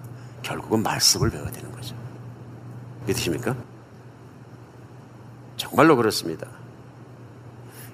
결국은 0.43 0.85
말씀을 0.85 1.31
배워야 1.31 1.51
되는 1.51 1.73
거죠. 1.73 1.97
믿으십니까? 3.07 3.57
정말로 5.57 5.97
그렇습니다. 5.97 6.47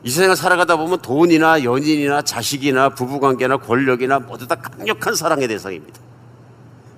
이 0.02 0.10
세상을 0.10 0.36
살아가다 0.36 0.76
보면 0.76 1.00
돈이나 1.00 1.64
연인이나 1.64 2.20
자식이나 2.20 2.90
부부관계나 2.90 3.56
권력이나 3.58 4.18
모두 4.18 4.46
다 4.46 4.56
강력한 4.56 5.14
사랑의 5.14 5.48
대상입니다. 5.48 5.98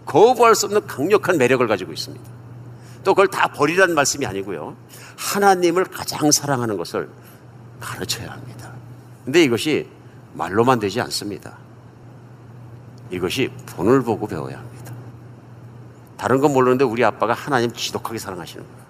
거부할 0.05 0.57
수 0.57 0.67
없는 0.67 0.87
강력한 0.89 1.39
매력을 1.39 1.65
가지고 1.69 1.93
있습니다. 1.93 2.25
또 3.05 3.15
그걸 3.15 3.29
다 3.29 3.47
버리라는 3.49 3.95
말씀이 3.95 4.27
아니고요. 4.27 4.77
하나님을 5.17 5.85
가장 5.85 6.33
사랑하는 6.33 6.77
것을 6.77 7.09
가르쳐야 7.81 8.33
합니다. 8.33 8.73
근데 9.25 9.45
이것이 9.45 9.89
말로만 10.35 10.79
되지 10.79 11.01
않습니다. 11.01 11.57
이것이 13.11 13.51
본을 13.67 14.03
보고 14.03 14.27
배워야 14.27 14.59
합니다. 14.59 14.93
다른 16.17 16.41
건 16.41 16.53
모르는데 16.53 16.85
우리 16.85 17.05
아빠가 17.05 17.33
하나님 17.35 17.73
지독하게 17.73 18.19
사랑하시는 18.19 18.65
거예요. 18.65 18.83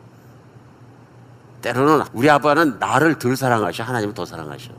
때로는 1.63 2.05
우리 2.13 2.29
아빠는 2.29 2.79
나를 2.79 3.19
덜 3.19 3.37
사랑하셔. 3.37 3.85
하나님을 3.85 4.15
더 4.15 4.25
사랑하셔. 4.25 4.73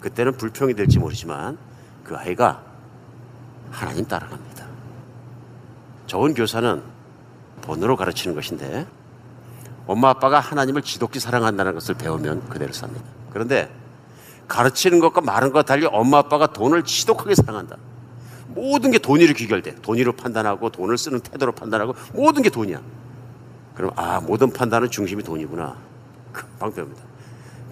그때는 0.00 0.36
불평이 0.36 0.74
될지 0.74 0.98
모르지만 0.98 1.58
그 2.04 2.16
아이가 2.16 2.62
하나님 3.70 4.06
따라갑니다. 4.06 4.66
좋은 6.06 6.34
교사는 6.34 6.82
본으로 7.62 7.96
가르치는 7.96 8.34
것인데 8.34 8.86
엄마 9.86 10.10
아빠가 10.10 10.40
하나님을 10.40 10.82
지독히 10.82 11.20
사랑한다는 11.20 11.74
것을 11.74 11.94
배우면 11.94 12.48
그대로 12.48 12.72
삽니다. 12.72 13.04
그런데 13.32 13.70
가르치는 14.48 15.00
것과 15.00 15.20
말은 15.20 15.52
것 15.52 15.66
달리 15.66 15.86
엄마 15.86 16.18
아빠가 16.18 16.46
돈을 16.46 16.84
지독하게 16.84 17.34
사랑한다. 17.34 17.76
모든 18.48 18.90
게 18.90 18.98
돈으로 18.98 19.34
귀결돼. 19.34 19.76
돈으로 19.82 20.12
판단하고 20.12 20.70
돈을 20.70 20.96
쓰는 20.96 21.20
태도로 21.20 21.52
판단하고 21.52 21.94
모든 22.14 22.42
게 22.42 22.50
돈이야. 22.50 22.80
그럼 23.74 23.90
아 23.96 24.20
모든 24.20 24.52
판단은 24.52 24.90
중심이 24.90 25.22
돈이구나. 25.22 25.76
금방 26.32 26.72
배웁니다. 26.72 27.02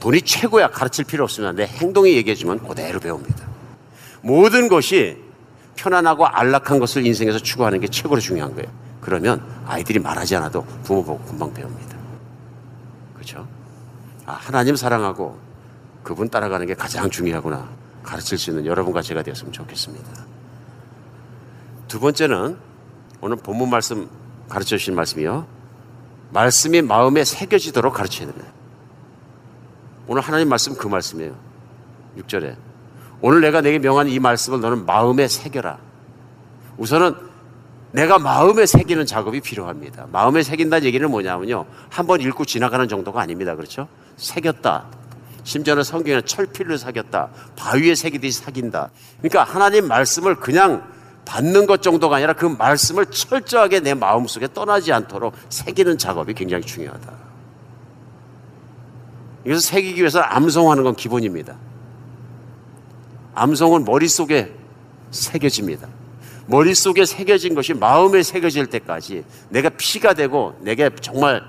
돈이 0.01 0.20
최고야. 0.22 0.68
가르칠 0.68 1.05
필요 1.05 1.25
없습니다. 1.25 1.53
내 1.53 1.66
행동이 1.66 2.14
얘기해주면 2.16 2.66
그대로 2.66 3.01
배웁니다. 3.01 3.47
모든 4.20 4.68
것이 4.68 5.16
편안하고 5.77 6.27
안락한 6.27 6.79
것을 6.79 7.07
인생에서 7.07 7.39
추구하는 7.39 7.81
게 7.81 7.89
최고로 7.89 8.20
중요한 8.20 8.55
거예요. 8.55 8.70
그러면 9.01 9.43
아이들이 9.66 9.99
말하지 9.99 10.37
않아도 10.37 10.64
부모 10.83 11.05
보고 11.05 11.25
금방 11.25 11.53
배웁니다. 11.53 11.97
그렇죠? 13.14 13.47
아, 14.27 14.33
하나님 14.33 14.77
사랑하고 14.77 15.39
그분 16.05 16.28
따라가는 16.28 16.66
게 16.66 16.74
가장 16.74 17.11
중요하구나. 17.11 17.68
가르칠 18.05 18.38
수 18.38 18.50
있는 18.50 18.66
여러분과 18.66 19.02
제가 19.02 19.22
되었으면 19.22 19.52
좋겠습니다. 19.52 20.07
두 21.88 21.98
번째는 21.98 22.57
오늘 23.20 23.36
본문 23.36 23.70
말씀 23.70 24.09
가르쳐 24.48 24.76
주신 24.76 24.94
말씀이요. 24.94 25.46
말씀이 26.30 26.82
마음에 26.82 27.24
새겨지도록 27.24 27.94
가르쳐야 27.94 28.28
됩니다. 28.28 28.52
오늘 30.07 30.20
하나님 30.20 30.48
말씀 30.50 30.76
그 30.76 30.86
말씀이에요. 30.86 31.34
6절에. 32.18 32.57
오늘 33.22 33.40
내가 33.40 33.62
내게 33.62 33.78
명한 33.78 34.09
이 34.09 34.18
말씀을 34.18 34.61
너는 34.61 34.84
마음에 34.84 35.26
새겨라. 35.26 35.78
우선은 36.76 37.14
내가 37.92 38.18
마음에 38.18 38.66
새기는 38.66 39.07
작업이 39.07 39.40
필요합니다. 39.40 40.09
마음에 40.12 40.42
새긴다는 40.42 40.84
얘기는 40.84 41.09
뭐냐면요. 41.09 41.64
한번 41.88 42.20
읽고 42.20 42.44
지나가는 42.44 42.86
정도가 42.88 43.20
아닙니다. 43.22 43.55
그렇죠? 43.55 43.88
새겼다. 44.16 44.86
심지어는 45.45 45.82
성경에 45.82 46.20
철필을 46.22 46.78
사겼다. 46.78 47.28
바위에 47.57 47.95
새기듯이 47.95 48.40
사긴다. 48.40 48.90
그러니까 49.18 49.45
하나님 49.45 49.86
말씀을 49.86 50.36
그냥 50.36 50.82
받는 51.24 51.66
것 51.66 51.82
정도가 51.82 52.16
아니라 52.16 52.32
그 52.32 52.47
말씀을 52.47 53.07
철저하게 53.07 53.80
내 53.80 53.95
마음속에 53.95 54.49
떠나지 54.53 54.92
않도록 54.92 55.34
새기는 55.49 55.97
작업이 55.99 56.34
굉장히 56.34 56.64
중요하다. 56.64 57.12
그래서 59.42 59.61
새기기 59.61 60.01
위해서 60.01 60.20
암송하는 60.20 60.82
건 60.82 60.97
기본입니다. 60.97 61.55
암송은 63.34 63.84
머릿속에 63.84 64.55
새겨집니다. 65.11 65.88
머릿속에 66.47 67.05
새겨진 67.05 67.55
것이 67.55 67.74
마음에 67.74 68.22
새겨질 68.22 68.66
때까지 68.66 69.24
내가 69.49 69.70
피가 69.70 70.14
되고 70.14 70.57
내게 70.61 70.90
정말 71.01 71.42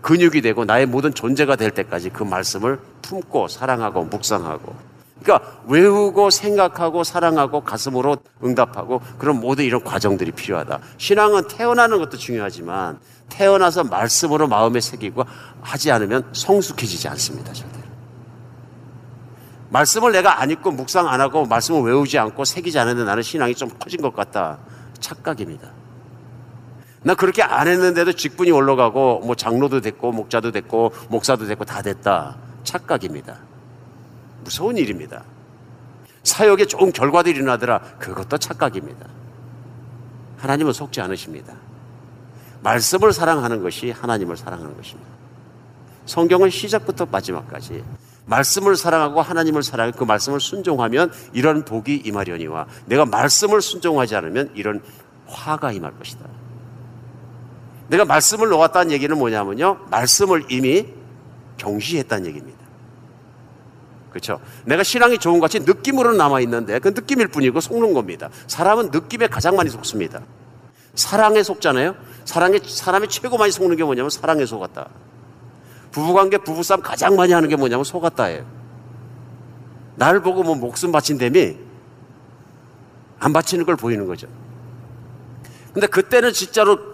근육이 0.00 0.40
되고 0.40 0.64
나의 0.64 0.86
모든 0.86 1.12
존재가 1.12 1.56
될 1.56 1.70
때까지 1.70 2.10
그 2.10 2.22
말씀을 2.22 2.78
품고 3.02 3.48
사랑하고 3.48 4.04
묵상하고 4.04 4.74
그러니까 5.22 5.52
외우고 5.66 6.30
생각하고 6.30 7.04
사랑하고 7.04 7.60
가슴으로 7.60 8.16
응답하고 8.42 9.00
그런 9.18 9.40
모든 9.40 9.64
이런 9.64 9.82
과정들이 9.84 10.32
필요하다. 10.32 10.80
신앙은 10.98 11.48
태어나는 11.48 11.98
것도 11.98 12.16
중요하지만 12.16 12.98
태어나서 13.28 13.84
말씀으로 13.84 14.48
마음에 14.48 14.80
새기고 14.80 15.24
하지 15.60 15.90
않으면 15.90 16.28
성숙해지지 16.32 17.08
않습니다. 17.08 17.52
절대로. 17.52 17.82
말씀을 19.70 20.12
내가 20.12 20.40
안 20.40 20.50
읽고 20.50 20.72
묵상 20.72 21.08
안 21.08 21.20
하고 21.20 21.46
말씀을 21.46 21.82
외우지 21.82 22.18
않고 22.18 22.44
새기지 22.44 22.78
않는데 22.78 23.04
나는 23.04 23.22
신앙이 23.22 23.54
좀 23.54 23.70
커진 23.78 24.02
것 24.02 24.14
같다. 24.14 24.58
착각입니다. 25.00 25.81
나 27.02 27.14
그렇게 27.14 27.42
안 27.42 27.66
했는데도 27.68 28.12
직분이 28.12 28.50
올라가고 28.50 29.20
뭐 29.24 29.34
장로도 29.34 29.80
됐고 29.80 30.12
목자도 30.12 30.52
됐고 30.52 30.92
목사도 31.08 31.46
됐고 31.46 31.64
다 31.64 31.82
됐다. 31.82 32.36
착각입니다. 32.64 33.38
무서운 34.44 34.76
일입니다. 34.76 35.24
사역에 36.22 36.66
좋은 36.66 36.92
결과들이 36.92 37.36
일어나더라. 37.36 37.80
그것도 37.98 38.38
착각입니다. 38.38 39.06
하나님은 40.38 40.72
속지 40.72 41.00
않으십니다. 41.00 41.54
말씀을 42.62 43.12
사랑하는 43.12 43.62
것이 43.62 43.90
하나님을 43.90 44.36
사랑하는 44.36 44.76
것입니다. 44.76 45.10
성경은 46.06 46.50
시작부터 46.50 47.06
마지막까지 47.06 47.82
말씀을 48.26 48.76
사랑하고 48.76 49.20
하나님을 49.20 49.62
사랑하고 49.62 49.98
그 49.98 50.04
말씀을 50.04 50.40
순종하면 50.40 51.12
이런 51.32 51.64
복이 51.64 52.02
임하려니와 52.04 52.66
내가 52.86 53.04
말씀을 53.04 53.60
순종하지 53.60 54.14
않으면 54.16 54.52
이런 54.54 54.80
화가 55.26 55.72
임할 55.72 55.96
것이다. 55.98 56.24
내가 57.92 58.06
말씀을 58.06 58.48
놓았다는 58.48 58.90
얘기는 58.90 59.16
뭐냐면요. 59.16 59.80
말씀을 59.90 60.44
이미 60.48 60.86
경시했다는 61.58 62.24
얘기입니다. 62.26 62.58
그렇죠? 64.08 64.40
내가 64.64 64.82
신앙이 64.82 65.18
좋은 65.18 65.40
것 65.40 65.52
같이 65.52 65.60
느낌으로 65.60 66.14
남아 66.14 66.40
있는데 66.40 66.78
그 66.78 66.88
느낌일 66.88 67.28
뿐이고 67.28 67.60
속는 67.60 67.92
겁니다. 67.92 68.30
사람은 68.46 68.90
느낌에 68.92 69.26
가장 69.26 69.56
많이 69.56 69.68
속습니다. 69.68 70.22
사랑에 70.94 71.42
속잖아요. 71.42 71.94
사랑에 72.24 72.60
사람이 72.64 73.08
최고 73.08 73.36
많이 73.36 73.52
속는 73.52 73.76
게 73.76 73.84
뭐냐면 73.84 74.08
사랑에 74.08 74.46
속았다. 74.46 74.88
부부관계 75.90 76.38
부부싸움 76.38 76.80
가장 76.80 77.14
많이 77.16 77.34
하는 77.34 77.50
게 77.50 77.56
뭐냐면 77.56 77.84
속았다예요. 77.84 78.46
날 79.96 80.20
보고 80.20 80.42
뭐 80.42 80.54
목숨 80.54 80.92
바친 80.92 81.18
셈이 81.18 81.58
안 83.18 83.32
바치는 83.34 83.66
걸 83.66 83.76
보이는 83.76 84.06
거죠. 84.06 84.28
근데 85.74 85.86
그때는 85.86 86.32
진짜로 86.32 86.91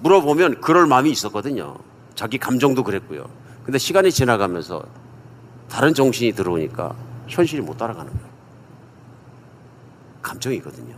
물어보면 0.00 0.60
그럴 0.60 0.86
마음이 0.86 1.10
있었거든요. 1.10 1.76
자기 2.14 2.38
감정도 2.38 2.82
그랬고요. 2.82 3.28
근데 3.64 3.78
시간이 3.78 4.10
지나가면서 4.10 4.82
다른 5.68 5.94
정신이 5.94 6.32
들어오니까 6.32 6.94
현실이 7.26 7.62
못 7.62 7.76
따라가는 7.76 8.10
거예요. 8.10 8.28
감정이거든요. 10.22 10.94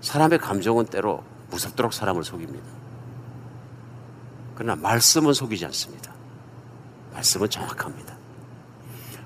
사람의 0.00 0.38
감정은 0.38 0.86
때로 0.86 1.22
무섭도록 1.50 1.92
사람을 1.92 2.24
속입니다. 2.24 2.64
그러나 4.54 4.76
말씀은 4.76 5.32
속이지 5.32 5.64
않습니다. 5.66 6.12
말씀은 7.14 7.48
정확합니다. 7.48 8.16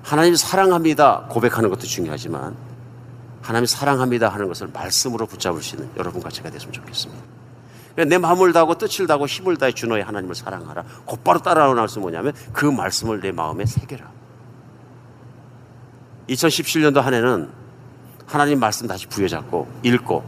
하나님 0.01 0.35
사랑합니다 0.35 1.27
고백하는 1.29 1.69
것도 1.69 1.81
중요하지만 1.81 2.55
하나님 3.41 3.65
사랑합니다 3.65 4.29
하는 4.29 4.47
것을 4.47 4.67
말씀으로 4.67 5.25
붙잡을 5.25 5.61
수 5.61 5.75
있는 5.75 5.89
여러분과 5.97 6.29
제가 6.29 6.49
됐으면 6.49 6.73
좋겠습니다. 6.73 7.23
내 7.95 8.17
마음을 8.17 8.53
다하고 8.53 8.75
뜻을 8.75 9.07
다하고 9.07 9.27
힘을 9.27 9.57
다해 9.57 9.71
주 9.71 9.87
너의 9.87 10.03
하나님을 10.03 10.35
사랑하라. 10.35 10.83
곧바로 11.05 11.39
따라오는 11.39 11.75
말씀 11.75 12.01
뭐냐면 12.01 12.33
그 12.51 12.65
말씀을 12.65 13.21
내 13.21 13.31
마음에 13.31 13.65
새겨라. 13.65 14.11
2017년도 16.29 17.01
한 17.01 17.13
해는 17.13 17.49
하나님 18.25 18.59
말씀 18.59 18.87
다시 18.87 19.07
부여잡고 19.07 19.67
읽고 19.83 20.23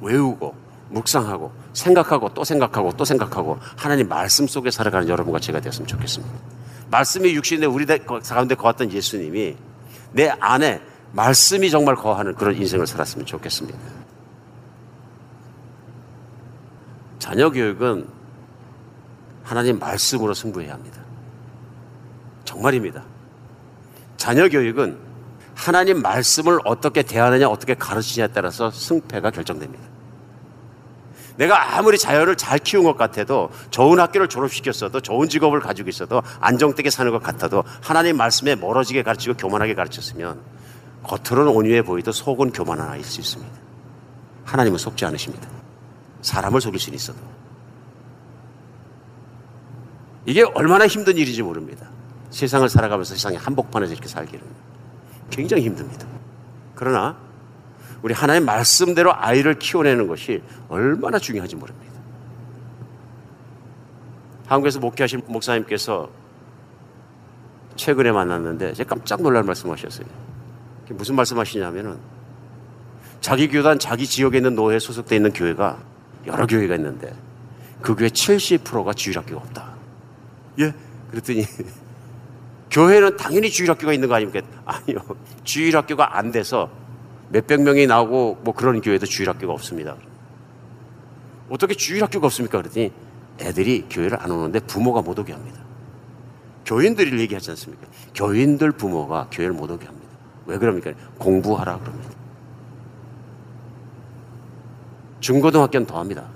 외우고 0.00 0.54
묵상하고 0.90 1.52
생각하고 1.72 2.34
또 2.34 2.44
생각하고 2.44 2.92
또 2.96 3.04
생각하고 3.04 3.58
하나님 3.76 4.08
말씀 4.08 4.46
속에 4.46 4.70
살아가는 4.70 5.08
여러분과 5.08 5.40
제가 5.40 5.60
되었으면 5.60 5.86
좋겠습니다. 5.88 6.34
말씀이 6.90 7.34
육신에 7.34 7.66
우리 7.66 7.86
가운데 7.86 8.54
거했던 8.54 8.92
예수님이 8.92 9.56
내 10.12 10.28
안에 10.38 10.82
말씀이 11.12 11.70
정말 11.70 11.96
거하는 11.96 12.34
그런 12.34 12.54
인생을 12.54 12.86
살았으면 12.86 13.26
좋겠습니다. 13.26 13.78
자녀 17.22 17.50
교육은 17.50 18.08
하나님 19.44 19.78
말씀으로 19.78 20.34
승부해야 20.34 20.72
합니다. 20.72 21.00
정말입니다. 22.44 23.04
자녀 24.16 24.48
교육은 24.48 24.98
하나님 25.54 26.02
말씀을 26.02 26.58
어떻게 26.64 27.04
대하느냐, 27.04 27.46
어떻게 27.46 27.74
가르치냐에 27.74 28.26
따라서 28.34 28.72
승패가 28.72 29.30
결정됩니다. 29.30 29.84
내가 31.36 31.78
아무리 31.78 31.96
자녀를 31.96 32.36
잘 32.36 32.58
키운 32.58 32.82
것 32.82 32.96
같아도 32.96 33.50
좋은 33.70 34.00
학교를 34.00 34.28
졸업시켰어도 34.28 35.00
좋은 35.00 35.28
직업을 35.28 35.60
가지고 35.60 35.90
있어도 35.90 36.24
안정되게 36.40 36.90
사는 36.90 37.12
것 37.12 37.22
같아도 37.22 37.62
하나님 37.80 38.16
말씀에 38.16 38.56
멀어지게 38.56 39.04
가르치고 39.04 39.36
교만하게 39.36 39.76
가르쳤으면 39.76 40.40
겉으로는 41.04 41.52
온유해 41.52 41.82
보이도 41.82 42.10
속은 42.10 42.50
교만한 42.50 42.88
아이일 42.88 43.04
수 43.04 43.20
있습니다. 43.20 43.52
하나님은 44.44 44.76
속지 44.76 45.04
않으십니다. 45.04 45.61
사람을 46.22 46.60
속일 46.60 46.80
수는 46.80 46.96
있어도. 46.96 47.18
이게 50.24 50.42
얼마나 50.42 50.86
힘든 50.86 51.16
일인지 51.16 51.42
모릅니다. 51.42 51.88
세상을 52.30 52.68
살아가면서 52.68 53.14
세상의 53.14 53.38
한복판에서 53.38 53.92
이렇게 53.92 54.08
살기는 54.08 54.44
굉장히 55.30 55.64
힘듭니다. 55.64 56.06
그러나 56.74 57.16
우리 58.02 58.14
하나님 58.14 58.44
말씀대로 58.44 59.12
아이를 59.14 59.58
키워내는 59.58 60.06
것이 60.06 60.42
얼마나 60.68 61.18
중요한지 61.18 61.56
모릅니다. 61.56 61.92
한국에서 64.46 64.80
목회하신 64.80 65.22
목사님께서 65.26 66.10
최근에 67.76 68.12
만났는데 68.12 68.74
제가 68.74 68.96
깜짝 68.96 69.22
놀랄 69.22 69.42
말씀하셨어요. 69.44 70.06
무슨 70.90 71.14
말씀하시냐면은 71.16 71.98
자기 73.20 73.48
교단 73.48 73.78
자기 73.78 74.06
지역에 74.06 74.38
있는 74.38 74.54
노회에 74.54 74.78
소속돼 74.78 75.16
있는 75.16 75.32
교회가 75.32 75.78
여러 76.26 76.46
교회가 76.46 76.76
있는데 76.76 77.12
그 77.80 77.94
교회 77.94 78.08
70%가 78.08 78.92
주일학교가 78.92 79.40
없다. 79.42 79.72
예? 80.60 80.74
그랬더니 81.10 81.44
교회는 82.70 83.16
당연히 83.16 83.50
주일학교가 83.50 83.92
있는 83.92 84.08
거 84.08 84.14
아닙니까? 84.14 84.46
아니요. 84.64 84.98
주일학교가 85.44 86.16
안 86.16 86.30
돼서 86.32 86.70
몇백 87.30 87.62
명이 87.62 87.86
나오고 87.86 88.40
뭐 88.42 88.54
그런 88.54 88.80
교회도 88.80 89.06
주일학교가 89.06 89.52
없습니다. 89.52 89.96
어떻게 91.50 91.74
주일학교가 91.74 92.26
없습니까? 92.26 92.58
그랬더니 92.58 92.92
애들이 93.40 93.86
교회를 93.90 94.20
안 94.20 94.30
오는데 94.30 94.60
부모가 94.60 95.02
못 95.02 95.18
오게 95.18 95.32
합니다. 95.32 95.60
교인들이 96.64 97.18
얘기하지 97.20 97.50
않습니까? 97.50 97.86
교인들 98.14 98.72
부모가 98.72 99.28
교회를 99.30 99.54
못 99.54 99.70
오게 99.70 99.86
합니다. 99.86 100.08
왜 100.46 100.58
그럽니까? 100.58 100.92
공부하라 101.18 101.78
그럽니다. 101.78 102.10
중고등학교는 105.22 105.86
더 105.86 105.98
합니다. 105.98 106.26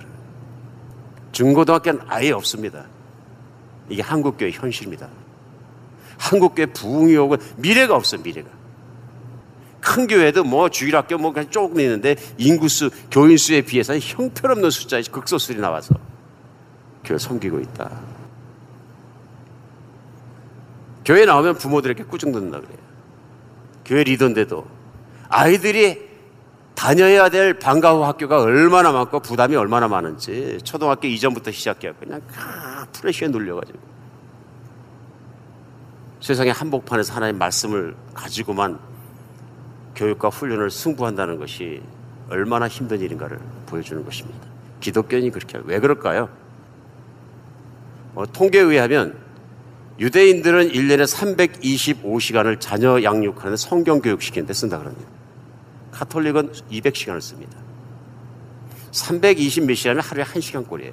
중고등학교는 1.32 2.00
아예 2.06 2.30
없습니다. 2.30 2.86
이게 3.90 4.00
한국교회 4.00 4.52
현실입니다. 4.52 5.08
한국교회 6.18 6.66
부흥이 6.66 7.16
오고 7.16 7.36
미래가 7.56 7.94
없어요, 7.94 8.22
미래가. 8.22 8.48
큰 9.80 10.06
교회도 10.06 10.44
뭐 10.44 10.68
주일학교 10.68 11.18
뭐 11.18 11.34
조금 11.50 11.80
있는데 11.80 12.16
인구수, 12.38 12.90
교인수에 13.10 13.62
비해서 13.62 13.98
형편없는 13.98 14.70
숫자의 14.70 15.04
극소수들이 15.04 15.60
나와서 15.60 15.94
교회 17.04 17.18
섬기고 17.18 17.60
있다. 17.60 17.90
교회 21.04 21.24
나오면 21.24 21.58
부모들에게 21.58 22.04
꾸중 22.04 22.32
듣는다 22.32 22.60
그래요. 22.60 22.78
교회 23.84 24.02
리더인데도 24.04 24.66
아이들이 25.28 26.05
다녀야 26.76 27.30
될 27.30 27.58
방과 27.58 27.94
후 27.94 28.04
학교가 28.04 28.42
얼마나 28.42 28.92
많고 28.92 29.20
부담이 29.20 29.56
얼마나 29.56 29.88
많은지 29.88 30.58
초등학교 30.62 31.08
이전부터 31.08 31.50
시작해요. 31.50 31.94
그냥 31.98 32.20
프레쉬에 32.92 33.28
눌려가지고 33.28 33.78
세상의 36.20 36.52
한복판에서 36.52 37.14
하나님 37.14 37.38
말씀을 37.38 37.96
가지고만 38.14 38.78
교육과 39.96 40.28
훈련을 40.28 40.70
승부한다는 40.70 41.38
것이 41.38 41.82
얼마나 42.28 42.68
힘든 42.68 43.00
일인가를 43.00 43.38
보여주는 43.66 44.04
것입니다. 44.04 44.46
기독교인이 44.80 45.30
그렇게 45.30 45.58
왜 45.64 45.80
그럴까요? 45.80 46.28
어, 48.14 48.26
통계에 48.26 48.60
의하면 48.60 49.18
유대인들은 49.98 50.72
1년에 50.72 51.06
325시간을 51.06 52.60
자녀 52.60 53.02
양육하는 53.02 53.56
성경 53.56 54.00
교육 54.02 54.20
시키는데 54.20 54.52
쓴다 54.52 54.78
그럽니다. 54.78 55.15
카톨릭은 55.96 56.52
200시간을 56.70 57.20
씁니다. 57.22 57.58
320 58.92 59.64
몇 59.64 59.74
시간이면 59.74 60.04
하루에 60.04 60.24
1시간 60.24 60.68
꼴이에요. 60.68 60.92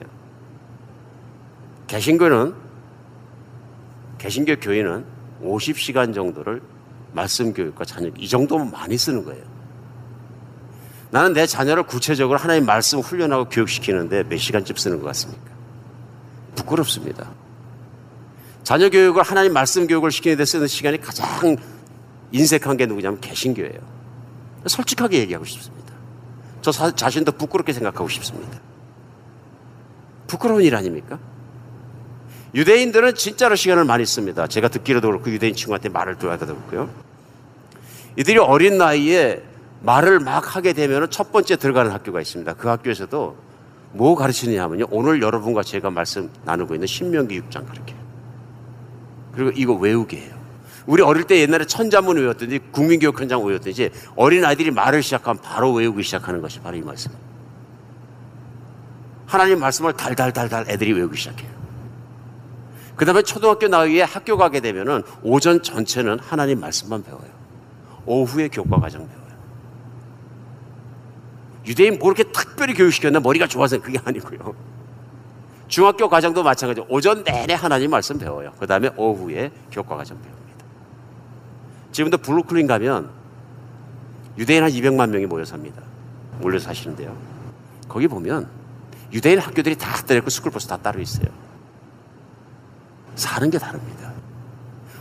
개신교는 1.87 2.53
개신교 4.17 4.55
교인은 4.61 5.03
50시간 5.41 6.13
정도를 6.13 6.61
말씀 7.11 7.53
교육과 7.53 7.83
자녀 7.83 8.09
이 8.17 8.27
정도면 8.27 8.71
많이 8.71 8.97
쓰는 8.97 9.25
거예요. 9.25 9.43
나는 11.11 11.33
내 11.33 11.45
자녀를 11.45 11.83
구체적으로 11.83 12.39
하나님 12.39 12.65
말씀 12.65 12.99
훈련하고 12.99 13.49
교육시키는데 13.49 14.23
몇 14.23 14.37
시간쯤 14.37 14.77
쓰는 14.77 14.99
것 14.99 15.05
같습니까? 15.07 15.51
부끄럽습니다. 16.55 17.29
자녀 18.63 18.89
교육을 18.89 19.21
하나님 19.21 19.51
말씀 19.51 19.85
교육을 19.85 20.11
시키는 20.11 20.37
데 20.37 20.45
쓰는 20.45 20.67
시간이 20.67 21.01
가장 21.01 21.57
인색한 22.31 22.77
게 22.77 22.85
누구냐면 22.85 23.19
개신교예요. 23.19 24.02
솔직하게 24.65 25.19
얘기하고 25.19 25.45
싶습니다. 25.45 25.93
저 26.61 26.71
사, 26.71 26.91
자신도 26.91 27.33
부끄럽게 27.33 27.73
생각하고 27.73 28.07
싶습니다. 28.09 28.59
부끄러운 30.27 30.63
일 30.63 30.75
아닙니까? 30.75 31.19
유대인들은 32.55 33.15
진짜로 33.15 33.55
시간을 33.55 33.83
많이 33.83 34.05
씁니다. 34.05 34.47
제가 34.47 34.67
듣기로도 34.67 35.07
그렇고 35.07 35.29
유대인 35.31 35.55
친구한테 35.55 35.89
말을 35.89 36.17
들어야 36.17 36.37
되고요. 36.37 36.89
이들이 38.15 38.37
어린 38.37 38.77
나이에 38.77 39.43
말을 39.81 40.19
막 40.19 40.55
하게 40.55 40.73
되면 40.73 41.09
첫 41.09 41.31
번째 41.31 41.55
들어가는 41.55 41.91
학교가 41.91 42.21
있습니다. 42.21 42.53
그 42.53 42.67
학교에서도 42.67 43.35
뭐 43.91 44.15
가르치느냐 44.15 44.63
하면요. 44.63 44.85
오늘 44.91 45.21
여러분과 45.21 45.63
제가 45.63 45.89
말씀 45.89 46.29
나누고 46.45 46.75
있는 46.75 46.87
신명기 46.87 47.41
6장 47.41 47.67
그렇게. 47.69 47.95
그리고 49.33 49.51
이거 49.55 49.73
외우게 49.73 50.17
해요. 50.17 50.42
우리 50.85 51.01
어릴 51.01 51.23
때 51.23 51.39
옛날에 51.39 51.65
천자문 51.65 52.17
외웠더니 52.17 52.71
국민교육 52.71 53.19
현장 53.19 53.43
외웠더니 53.45 53.89
어린 54.15 54.43
아이들이 54.43 54.71
말을 54.71 55.01
시작하면 55.01 55.41
바로 55.41 55.71
외우기 55.73 56.03
시작하는 56.03 56.41
것이 56.41 56.59
바로 56.59 56.77
이 56.77 56.81
말씀. 56.81 57.11
하나님 59.25 59.59
말씀을 59.59 59.93
달달달달 59.93 60.65
애들이 60.69 60.93
외우기 60.93 61.17
시작해요. 61.17 61.49
그 62.95 63.05
다음에 63.05 63.21
초등학교 63.23 63.67
나이에 63.67 64.03
학교 64.03 64.37
가게 64.37 64.59
되면은 64.59 65.01
오전 65.23 65.63
전체는 65.63 66.19
하나님 66.19 66.59
말씀만 66.59 67.03
배워요. 67.03 67.31
오후에 68.05 68.49
교과 68.49 68.79
과정 68.79 69.07
배워요. 69.07 69.23
유대인 71.65 71.97
뭐 71.97 72.11
이렇게 72.11 72.29
특별히 72.31 72.73
교육시켰나 72.73 73.21
머리가 73.21 73.47
좋아서 73.47 73.79
그게 73.79 73.97
아니고요. 74.03 74.53
중학교 75.67 76.07
과정도 76.07 76.43
마찬가지로 76.43 76.85
오전 76.89 77.23
내내 77.23 77.53
하나님 77.53 77.89
말씀 77.89 78.19
배워요. 78.19 78.51
그 78.59 78.67
다음에 78.67 78.89
오후에 78.95 79.51
교과 79.71 79.95
과정 79.95 80.21
배웁니다. 80.21 80.42
지금도 81.93 82.17
브루클린 82.17 82.67
가면 82.67 83.09
유대인 84.37 84.63
한 84.63 84.71
200만 84.71 85.09
명이 85.09 85.27
모여 85.27 85.45
삽니다. 85.45 85.81
몰려 86.39 86.59
사시는데요. 86.59 87.15
거기 87.87 88.07
보면 88.07 88.49
유대인 89.13 89.39
학교들이 89.39 89.77
다 89.77 90.03
따로 90.03 90.16
있고 90.16 90.29
스쿨버스 90.29 90.67
다 90.67 90.77
따로 90.77 90.99
있어요. 90.99 91.27
사는 93.15 93.49
게 93.49 93.59
다릅니다. 93.59 94.11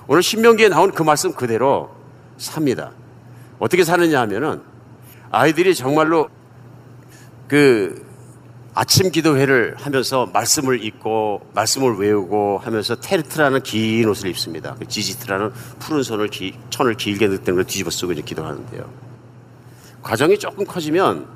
오늘 0.07 0.23
신명기에 0.23 0.69
나온 0.69 0.93
그 0.93 1.03
말씀 1.03 1.33
그대로 1.33 1.91
삽니다. 2.37 2.93
어떻게 3.59 3.85
사느냐 3.85 4.21
하면은 4.21 4.61
아이들이 5.31 5.75
정말로 5.75 6.29
그 7.49 8.02
아침 8.75 9.11
기도회를 9.11 9.77
하면서 9.77 10.27
말씀을 10.33 10.83
읽고 10.83 11.51
말씀을 11.55 11.97
외우고 11.97 12.59
하면서 12.59 12.95
탈리트라는 12.97 13.63
긴 13.63 14.09
옷을 14.09 14.31
입습니다. 14.31 14.75
그 14.79 14.89
찌찌트라는 14.89 15.53
푸른 15.79 16.03
손을 16.03 16.29
기, 16.29 16.55
천을 16.71 16.95
길게 16.95 17.29
늑된 17.29 17.55
걸 17.55 17.65
뒤집어 17.65 17.91
쓰고 17.91 18.13
이제 18.13 18.23
기도하는데요. 18.23 18.89
과정이 20.03 20.39
조금 20.39 20.65
커지면 20.65 21.27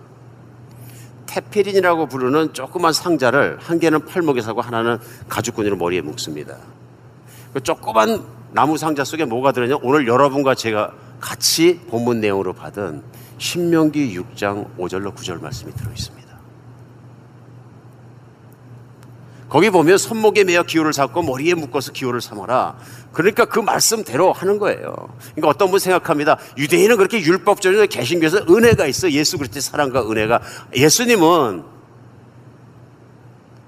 테피린이라고 1.26 2.06
부르는 2.06 2.54
조그만 2.54 2.94
상자를 2.94 3.58
한 3.60 3.78
개는 3.78 4.06
팔목에 4.06 4.40
사고 4.40 4.62
하나는 4.62 4.98
가죽끈으로 5.28 5.76
머리에 5.76 6.00
묶습니다. 6.00 6.56
그 7.52 7.62
조그만 7.62 8.24
나무 8.52 8.78
상자 8.78 9.04
속에 9.04 9.26
뭐가 9.26 9.52
들었냐? 9.52 9.76
오늘 9.82 10.06
여러분과 10.08 10.54
제가 10.54 10.92
같이 11.20 11.80
본문 11.90 12.20
내용으로 12.20 12.54
받은 12.54 13.02
신명기 13.36 14.18
6장 14.18 14.76
5절로 14.78 15.14
9절 15.14 15.42
말씀이 15.42 15.72
들어 15.74 15.90
있습니다. 15.90 16.25
거기 19.56 19.70
보면 19.70 19.96
손목에 19.96 20.44
매어 20.44 20.64
기호를 20.64 20.92
잡고 20.92 21.22
머리에 21.22 21.54
묶어서 21.54 21.92
기호를 21.92 22.20
삼아라. 22.20 22.76
그러니까 23.14 23.46
그 23.46 23.58
말씀대로 23.58 24.30
하는 24.30 24.58
거예요. 24.58 24.94
그러니까 25.34 25.48
어떤 25.48 25.70
분 25.70 25.78
생각합니다. 25.78 26.36
유대인은 26.58 26.98
그렇게 26.98 27.22
율법적으로 27.22 27.86
개신교에서 27.86 28.44
은혜가 28.50 28.84
있어. 28.84 29.10
예수 29.12 29.38
그리스도의 29.38 29.62
사랑과 29.62 30.02
은혜가. 30.02 30.42
예수님은 30.76 31.64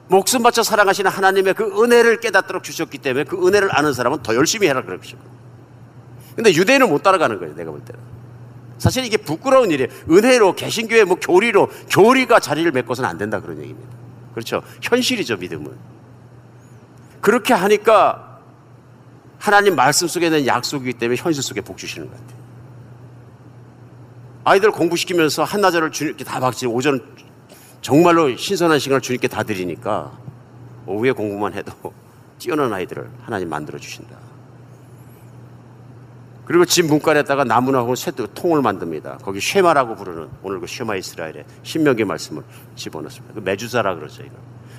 목숨 0.08 0.42
바쳐 0.42 0.62
사랑하시는 0.62 1.10
하나님의 1.10 1.54
그 1.54 1.82
은혜를 1.82 2.20
깨닫도록 2.20 2.64
주셨기 2.64 2.98
때문에 2.98 3.24
그 3.24 3.46
은혜를 3.46 3.74
아는 3.74 3.94
사람은 3.94 4.22
더 4.22 4.34
열심히 4.34 4.68
해라 4.68 4.84
그러시고. 4.84 5.22
근데 6.36 6.52
유대인은 6.52 6.90
못 6.90 7.02
따라가는 7.02 7.38
거예요. 7.38 7.54
내가 7.54 7.70
볼 7.70 7.80
때는. 7.80 7.98
사실 8.76 9.06
이게 9.06 9.16
부끄러운 9.16 9.70
일이에요. 9.70 9.88
은혜로 10.10 10.54
개신교의 10.54 11.06
뭐 11.06 11.16
교리로 11.16 11.70
교리가 11.90 12.40
자리를 12.40 12.70
메꿔서는 12.72 13.08
안 13.08 13.16
된다 13.16 13.40
그런 13.40 13.56
얘기입니다. 13.62 13.97
그렇죠. 14.38 14.62
현실이죠, 14.80 15.36
믿음은. 15.36 15.76
그렇게 17.20 17.54
하니까 17.54 18.38
하나님 19.36 19.74
말씀 19.74 20.06
속에 20.06 20.26
있는 20.26 20.46
약속이기 20.46 20.96
때문에 20.98 21.20
현실 21.20 21.42
속에 21.42 21.60
복 21.60 21.76
주시는 21.76 22.08
것 22.08 22.14
같아요. 22.14 22.38
아이들 24.44 24.70
공부시키면서 24.70 25.42
한나절을 25.42 25.90
주님께 25.90 26.22
다 26.22 26.38
박지, 26.38 26.66
오전 26.66 27.04
정말로 27.82 28.34
신선한 28.36 28.78
시간을 28.78 29.00
주님께 29.00 29.26
다 29.26 29.42
드리니까 29.42 30.12
오후에 30.86 31.10
공부만 31.10 31.54
해도 31.54 31.72
뛰어난 32.38 32.72
아이들을 32.72 33.10
하나님 33.24 33.48
만들어 33.48 33.78
주신다. 33.78 34.16
그리고 36.48 36.64
집 36.64 36.86
문간에다가 36.86 37.44
나무나 37.44 37.80
혹은 37.80 37.94
쇠도 37.94 38.28
통을 38.28 38.62
만듭니다. 38.62 39.18
거기 39.22 39.38
쉐마라고 39.38 39.94
부르는 39.96 40.28
오늘 40.42 40.60
그 40.60 40.66
쉐마 40.66 40.96
이스라엘의 40.96 41.44
신명기 41.62 42.04
말씀을 42.04 42.42
집어넣습니다. 42.74 43.34
그 43.34 43.40
메주사라 43.40 43.94
그러죠, 43.94 44.22
이거. 44.22 44.32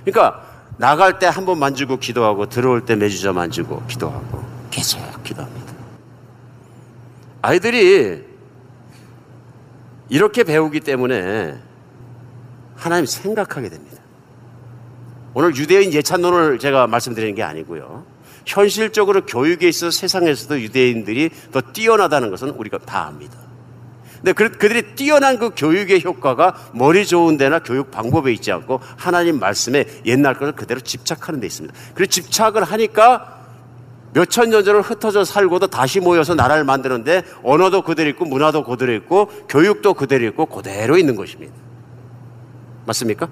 그러니까 0.03 0.43
나갈 0.77 1.19
때 1.19 1.27
한 1.27 1.45
번 1.45 1.59
만지고 1.59 1.97
기도하고 1.97 2.47
들어올 2.47 2.85
때 2.85 2.95
메주사 2.95 3.33
만지고 3.33 3.83
기도하고 3.87 4.43
계속 4.71 4.99
기도합니다. 5.23 5.73
아이들이 7.43 8.25
이렇게 10.09 10.43
배우기 10.43 10.79
때문에 10.79 11.55
하나님 12.75 13.05
생각하게 13.05 13.69
됩니다. 13.69 14.01
오늘 15.35 15.55
유대인 15.55 15.93
예찬론을 15.93 16.57
제가 16.57 16.87
말씀드리는 16.87 17.35
게 17.35 17.43
아니고요. 17.43 18.03
현실적으로 18.49 19.25
교육에 19.25 19.69
있어서 19.69 19.91
세상에서도 19.91 20.59
유대인들이 20.59 21.29
더 21.51 21.61
뛰어나다는 21.61 22.31
것은 22.31 22.49
우리가 22.49 22.79
다 22.79 23.05
압니다. 23.07 23.37
근데 24.17 24.33
그, 24.33 24.49
그들이 24.49 24.95
뛰어난 24.95 25.37
그 25.37 25.51
교육의 25.55 26.03
효과가 26.03 26.71
머리 26.73 27.05
좋은 27.05 27.37
데나 27.37 27.59
교육 27.59 27.91
방법에 27.91 28.33
있지 28.33 28.51
않고 28.51 28.81
하나님 28.97 29.39
말씀에 29.39 29.85
옛날 30.05 30.33
것을 30.33 30.53
그대로 30.53 30.81
집착하는 30.81 31.39
데 31.39 31.47
있습니다. 31.47 31.73
그래서 31.93 32.09
집착을 32.09 32.63
하니까 32.63 33.37
몇천 34.13 34.49
년 34.49 34.63
전을 34.63 34.81
흩어져 34.81 35.23
살고도 35.23 35.67
다시 35.67 35.99
모여서 35.99 36.33
나라를 36.33 36.63
만드는데 36.63 37.23
언어도 37.43 37.83
그대로 37.83 38.09
있고 38.09 38.25
문화도 38.25 38.63
그대로 38.63 38.93
있고 38.93 39.27
교육도 39.47 39.93
그대로 39.93 40.25
있고 40.25 40.47
그대로 40.47 40.97
있는 40.97 41.15
것입니다. 41.15 41.53
맞습니까? 42.87 43.29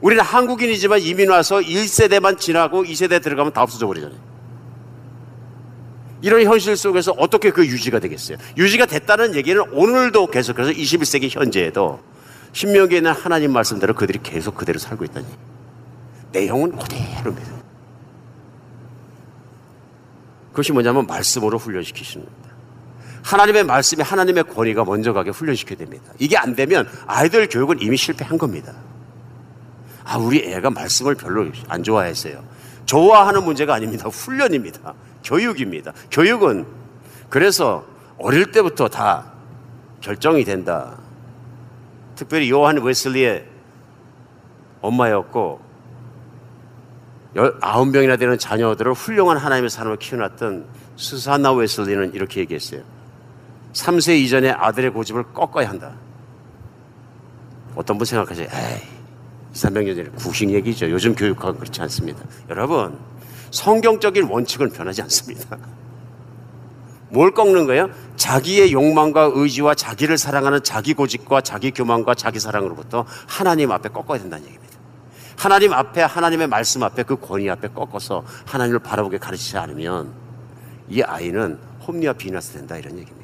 우리는 0.00 0.22
한국인이지만 0.22 1.00
이민 1.00 1.30
와서 1.30 1.56
1세대만 1.56 2.38
지나고 2.38 2.84
2세대 2.84 3.22
들어가면 3.22 3.52
다 3.52 3.62
없어져 3.62 3.86
버리잖아요. 3.86 4.18
이런 6.22 6.42
현실 6.44 6.76
속에서 6.76 7.12
어떻게 7.12 7.50
그 7.50 7.66
유지가 7.66 7.98
되겠어요? 7.98 8.36
유지가 8.56 8.86
됐다는 8.86 9.34
얘기는 9.34 9.60
오늘도 9.72 10.28
계속해서 10.28 10.70
21세기 10.70 11.30
현재에도 11.30 12.00
신명기에 12.52 12.98
있는 12.98 13.12
하나님 13.12 13.52
말씀대로 13.52 13.94
그들이 13.94 14.20
계속 14.22 14.54
그대로 14.54 14.78
살고 14.78 15.04
있다니. 15.04 15.26
내용은 16.32 16.76
그대로입니다. 16.76 17.60
그것이 20.50 20.72
뭐냐면 20.72 21.06
말씀으로 21.06 21.58
훈련시키시는 21.58 22.26
겁니다. 22.26 22.50
하나님의 23.22 23.64
말씀이 23.64 24.02
하나님의 24.02 24.44
권위가 24.44 24.84
먼저 24.84 25.12
가게 25.12 25.30
훈련시켜야 25.30 25.78
됩니다. 25.78 26.12
이게 26.18 26.36
안 26.36 26.54
되면 26.54 26.88
아이들 27.06 27.48
교육은 27.48 27.80
이미 27.80 27.96
실패한 27.96 28.38
겁니다. 28.38 28.74
아, 30.10 30.18
우리 30.18 30.44
애가 30.44 30.70
말씀을 30.70 31.14
별로 31.14 31.46
안 31.68 31.84
좋아했어요. 31.84 32.42
좋아하는 32.84 33.44
문제가 33.44 33.74
아닙니다. 33.74 34.08
훈련입니다. 34.08 34.92
교육입니다. 35.22 35.92
교육은 36.10 36.66
그래서 37.28 37.86
어릴 38.18 38.50
때부터 38.50 38.88
다 38.88 39.30
결정이 40.00 40.44
된다. 40.44 40.98
특별히 42.16 42.50
요한 42.50 42.82
웨슬리의 42.82 43.46
엄마였고 44.80 45.60
아홉 47.60 47.90
명이나 47.90 48.16
되는 48.16 48.36
자녀들을 48.36 48.92
훌륭한 48.92 49.36
하나님의 49.36 49.70
사람을 49.70 49.98
키워놨던 49.98 50.66
수산나 50.96 51.52
웨슬리는 51.52 52.14
이렇게 52.14 52.40
얘기했어요. 52.40 52.82
3세 53.74 54.18
이전에 54.18 54.50
아들의 54.50 54.90
고집을 54.90 55.32
꺾어야 55.32 55.68
한다. 55.68 55.92
어떤 57.76 57.96
분 57.96 58.04
생각하세요? 58.04 58.48
에이, 58.50 58.82
2, 58.82 58.89
300년 59.52 59.96
전에 59.96 60.08
구식 60.10 60.50
얘기죠. 60.50 60.90
요즘 60.90 61.14
교육학은 61.14 61.58
그렇지 61.58 61.80
않습니다. 61.82 62.22
여러분, 62.48 62.98
성경적인 63.50 64.24
원칙은 64.24 64.70
변하지 64.70 65.02
않습니다. 65.02 65.58
뭘 67.10 67.32
꺾는 67.32 67.66
거예요? 67.66 67.90
자기의 68.16 68.72
욕망과 68.72 69.32
의지와 69.34 69.74
자기를 69.74 70.16
사랑하는 70.16 70.62
자기 70.62 70.94
고집과 70.94 71.40
자기 71.40 71.72
교만과 71.72 72.14
자기 72.14 72.38
사랑으로부터 72.38 73.04
하나님 73.26 73.72
앞에 73.72 73.88
꺾어야 73.88 74.20
된다는 74.20 74.44
얘기입니다. 74.44 74.78
하나님 75.36 75.72
앞에, 75.72 76.02
하나님의 76.02 76.46
말씀 76.46 76.82
앞에 76.82 77.02
그 77.02 77.16
권위 77.16 77.50
앞에 77.50 77.68
꺾어서 77.68 78.24
하나님을 78.46 78.80
바라보게 78.80 79.18
가르치지 79.18 79.56
않으면 79.56 80.12
이 80.88 81.02
아이는 81.02 81.58
홈리와 81.86 82.12
비나스 82.12 82.52
된다 82.52 82.76
이런 82.76 82.98
얘기입니다. 82.98 83.19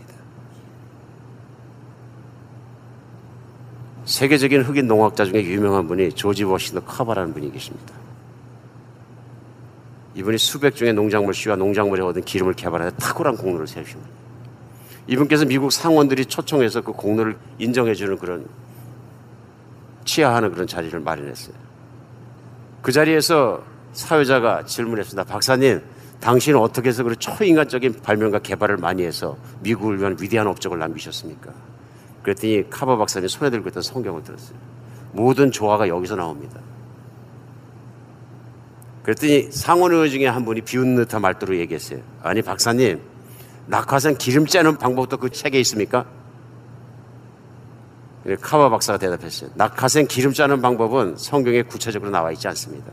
세계적인 4.07 4.63
흑인 4.63 4.87
농학자 4.87 5.25
중에 5.25 5.45
유명한 5.45 5.87
분이 5.89 6.13
조지 6.13 6.45
워싱턴 6.45 6.85
카바라는 6.87 7.35
분이 7.35 7.53
계십니다. 7.53 7.93
이분이 10.15 10.39
수백 10.39 10.75
종의 10.77 10.95
농작물 10.95 11.35
씨와 11.35 11.57
농작물에 11.57 12.03
얻은 12.03 12.23
기름을 12.23 12.55
개발하여 12.55 12.93
탁월한 12.93 13.37
공로를 13.37 13.67
세우신 13.67 13.95
분이에요. 13.95 14.17
이분께서 15.09 15.45
미국 15.45 15.73
상원들이 15.73 16.27
초청해서 16.27 16.81
그 16.81 16.93
공로를 16.93 17.37
인정해주는 17.59 18.17
그런 18.19 18.47
치하하는 20.05 20.53
그런 20.53 20.67
자리를 20.67 20.99
마련했어요. 20.99 21.55
그 22.83 22.93
자리에서 22.93 23.63
사회자가 23.93 24.65
질문했습니다. 24.65 25.25
박사님, 25.25 25.83
당신은 26.21 26.61
어떻게 26.61 26.89
해서 26.89 27.03
그런 27.03 27.19
초인간적인 27.19 28.01
발명과 28.03 28.39
개발을 28.39 28.77
많이 28.77 29.03
해서 29.03 29.37
미국을 29.61 29.99
위한 29.99 30.17
위대한 30.21 30.47
업적을 30.47 30.79
남기셨습니까? 30.79 31.53
그랬더니 32.27 32.69
카바 32.69 32.97
박사님이 32.97 33.29
손에 33.29 33.51
들고 33.51 33.69
있던 33.69 33.85
성경을 33.85 34.25
들었어요. 34.25 34.59
모든 35.13 35.53
조화가 35.53 35.87
여기서 35.87 36.17
나옵니다. 36.17 36.61
그랬더니 39.05 39.53
상원의원 39.53 40.11
중에 40.11 40.27
한 40.27 40.45
분이 40.45 40.63
비웃는 40.63 40.97
듯한 40.97 41.23
말투로 41.23 41.57
얘기했어요. 41.57 42.01
아니 42.25 42.43
박사님 42.43 43.01
낙하산 43.67 44.19
기름 44.19 44.45
째는 44.45 44.77
방법도 44.77 45.19
그 45.19 45.31
책에 45.31 45.61
있습니까? 45.61 46.05
카바 48.41 48.71
박사가 48.71 48.99
대답했어요. 48.99 49.51
낙하산 49.55 50.09
기름 50.09 50.33
짜는 50.33 50.61
방법은 50.61 51.17
성경에 51.17 51.63
구체적으로 51.63 52.11
나와 52.11 52.33
있지 52.33 52.49
않습니다. 52.49 52.91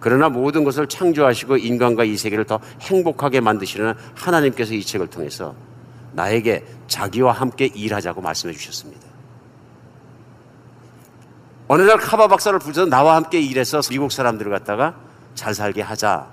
그러나 0.00 0.28
모든 0.28 0.64
것을 0.64 0.86
창조하시고 0.86 1.56
인간과 1.56 2.04
이 2.04 2.18
세계를 2.18 2.44
더 2.44 2.60
행복하게 2.82 3.40
만드시는 3.40 3.94
하나님께서 4.14 4.74
이 4.74 4.82
책을 4.82 5.06
통해서 5.06 5.54
나에게 6.14 6.64
자기와 6.86 7.32
함께 7.32 7.66
일하자고 7.66 8.20
말씀해 8.20 8.54
주셨습니다. 8.54 9.02
어느 11.66 11.82
날 11.82 11.98
카바 11.98 12.28
박사를 12.28 12.58
부르셔서 12.58 12.88
나와 12.88 13.16
함께 13.16 13.40
일해서 13.40 13.80
미국 13.90 14.12
사람들을 14.12 14.50
갖다가 14.50 14.94
잘 15.34 15.54
살게 15.54 15.82
하자. 15.82 16.28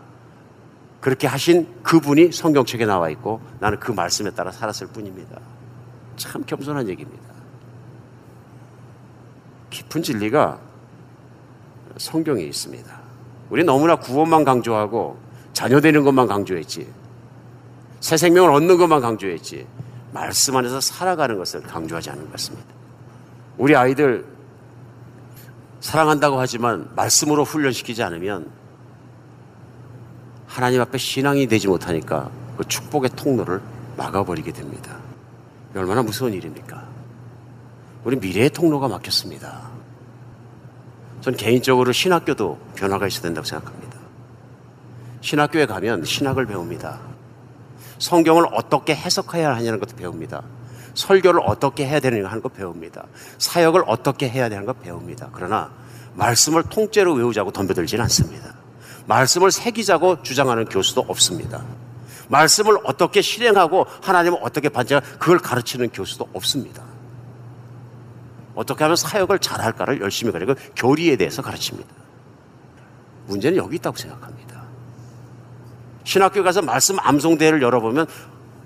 그렇게 0.99 1.25
하신 1.25 1.67
그분이 1.82 2.32
성경책에 2.32 2.86
나와 2.86 3.09
있고 3.09 3.41
나는 3.59 3.79
그 3.79 3.91
말씀에 3.91 4.32
따라 4.32 4.51
살았을 4.51 4.88
뿐입니다. 4.88 5.39
참 6.15 6.43
겸손한 6.45 6.88
얘기입니다. 6.89 7.23
깊은 9.71 10.03
진리가 10.03 10.59
성경에 11.97 12.43
있습니다. 12.43 12.99
우리 13.49 13.63
너무나 13.63 13.95
구원만 13.95 14.43
강조하고 14.43 15.17
자녀 15.53 15.82
되는 15.82 16.03
것만 16.03 16.27
강조했지. 16.27 16.88
새 18.02 18.18
생명을 18.18 18.52
얻는 18.52 18.78
것만 18.78 18.99
강조했지. 18.99 19.66
말씀 20.12 20.58
안에서 20.58 20.82
살아가는 20.82 21.38
것을 21.38 21.62
강조하지 21.62 22.10
않은 22.10 22.24
것 22.24 22.32
같습니다. 22.34 22.68
우리 23.58 23.76
아이들 23.76 24.26
사랑한다고 25.80 26.39
하지만 26.39 26.89
말씀으로 26.95 27.43
훈련시키지 27.43 28.04
않으면 28.04 28.52
하나님 30.47 30.82
앞에 30.82 30.97
신앙이 30.97 31.47
되지 31.47 31.68
못하니까 31.68 32.30
그 32.58 32.68
축복의 32.68 33.12
통로를 33.16 33.62
막아버리게 33.95 34.52
됩니다. 34.52 34.97
얼마나 35.76 36.04
무서운 36.04 36.34
일입니까? 36.34 36.84
우리 38.04 38.18
미래의 38.18 38.49
통로가 38.49 38.88
막혔습니다. 38.88 39.70
전 41.22 41.36
개인적으로 41.36 41.91
신학교도 41.91 42.60
변화가 42.76 43.08
있어야 43.08 43.22
된다고 43.22 43.45
생각합니다. 43.45 43.97
신학교에 45.22 45.68
가면 45.68 46.04
신학을 46.04 46.47
배웁니다. 46.47 47.11
성경을 48.02 48.47
어떻게 48.52 48.95
해석해야 48.95 49.56
하냐는 49.56 49.80
것도 49.80 49.95
배웁니다. 49.95 50.41
설교를 50.95 51.41
어떻게 51.45 51.88
해야 51.88 51.99
되는가 51.99 52.30
하는 52.30 52.41
것 52.41 52.54
배웁니다. 52.54 53.06
사역을 53.38 53.84
어떻게 53.86 54.28
해야 54.28 54.49
되는 54.49 54.66
것 54.66 54.82
배웁니다. 54.82 55.30
그러나 55.32 55.72
말씀을 56.16 56.64
통째로 56.64 57.14
외우자고 57.14 57.52
덤벼들지는 57.52 58.04
않습니다. 58.04 58.56
말씀을 59.06 59.52
새기자고 59.52 60.24
주장하는 60.24 60.66
교수도 60.66 61.06
없습니다. 61.08 61.64
말씀을 62.28 62.80
어떻게 62.86 63.22
실행하고 63.22 63.86
하나님을 64.02 64.39
어떻게 64.41 64.70
반제하 64.70 64.99
그걸 65.20 65.38
가르치는 65.38 65.89
교수도 65.91 66.28
없습니다. 66.34 66.84
어떻게 68.56 68.84
하면 68.84 68.95
사역을 68.95 69.39
잘할까를 69.39 70.02
열심히 70.02 70.32
가르치고 70.32 70.60
교리에 70.76 71.18
대해서 71.18 71.41
가르칩니다. 71.41 71.89
문제는 73.28 73.58
여기 73.58 73.76
있다고 73.76 73.95
생각합니다. 73.95 74.40
신학교 76.04 76.43
가서 76.43 76.62
말씀 76.62 76.97
암송대회를 76.99 77.62
열어보면 77.62 78.08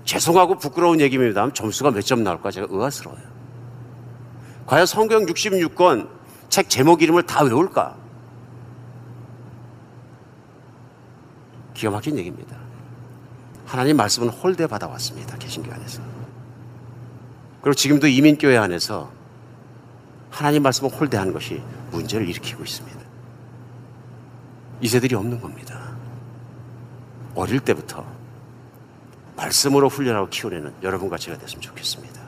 죄송하고 0.06 0.58
부끄러운 0.58 1.00
얘기입니다. 1.02 1.52
점수가 1.52 1.92
몇 1.92 2.02
점 2.02 2.24
나올까 2.24 2.52
제가 2.52 2.68
의아스러워요. 2.70 3.22
과연 4.68 4.86
성경 4.86 5.26
66권 5.26 6.10
책 6.50 6.70
제목 6.70 7.02
이름을 7.02 7.24
다 7.24 7.44
외울까? 7.44 7.96
기가 11.74 11.92
막힌 11.92 12.18
얘기입니다. 12.18 12.56
하나님 13.66 13.98
말씀은 13.98 14.30
홀대 14.30 14.68
받아왔습니다. 14.68 15.38
개신교 15.38 15.72
안에서. 15.74 16.02
그리고 17.62 17.74
지금도 17.74 18.08
이민교회 18.08 18.58
안에서 18.58 19.12
하나님 20.30 20.64
말씀을 20.64 20.92
홀대하는 20.92 21.34
것이 21.34 21.62
문제를 21.92 22.30
일으키고 22.30 22.64
있습니다. 22.64 23.00
이 24.82 24.88
세들이 24.88 25.16
없는 25.16 25.42
겁니다. 25.42 25.75
어릴 27.36 27.60
때부터 27.60 28.06
말씀으로 29.36 29.90
훈련하고 29.90 30.30
키워내는 30.30 30.74
여러분과 30.82 31.18
제가 31.18 31.38
됐으면 31.38 31.62
좋겠습니다. 31.62 32.22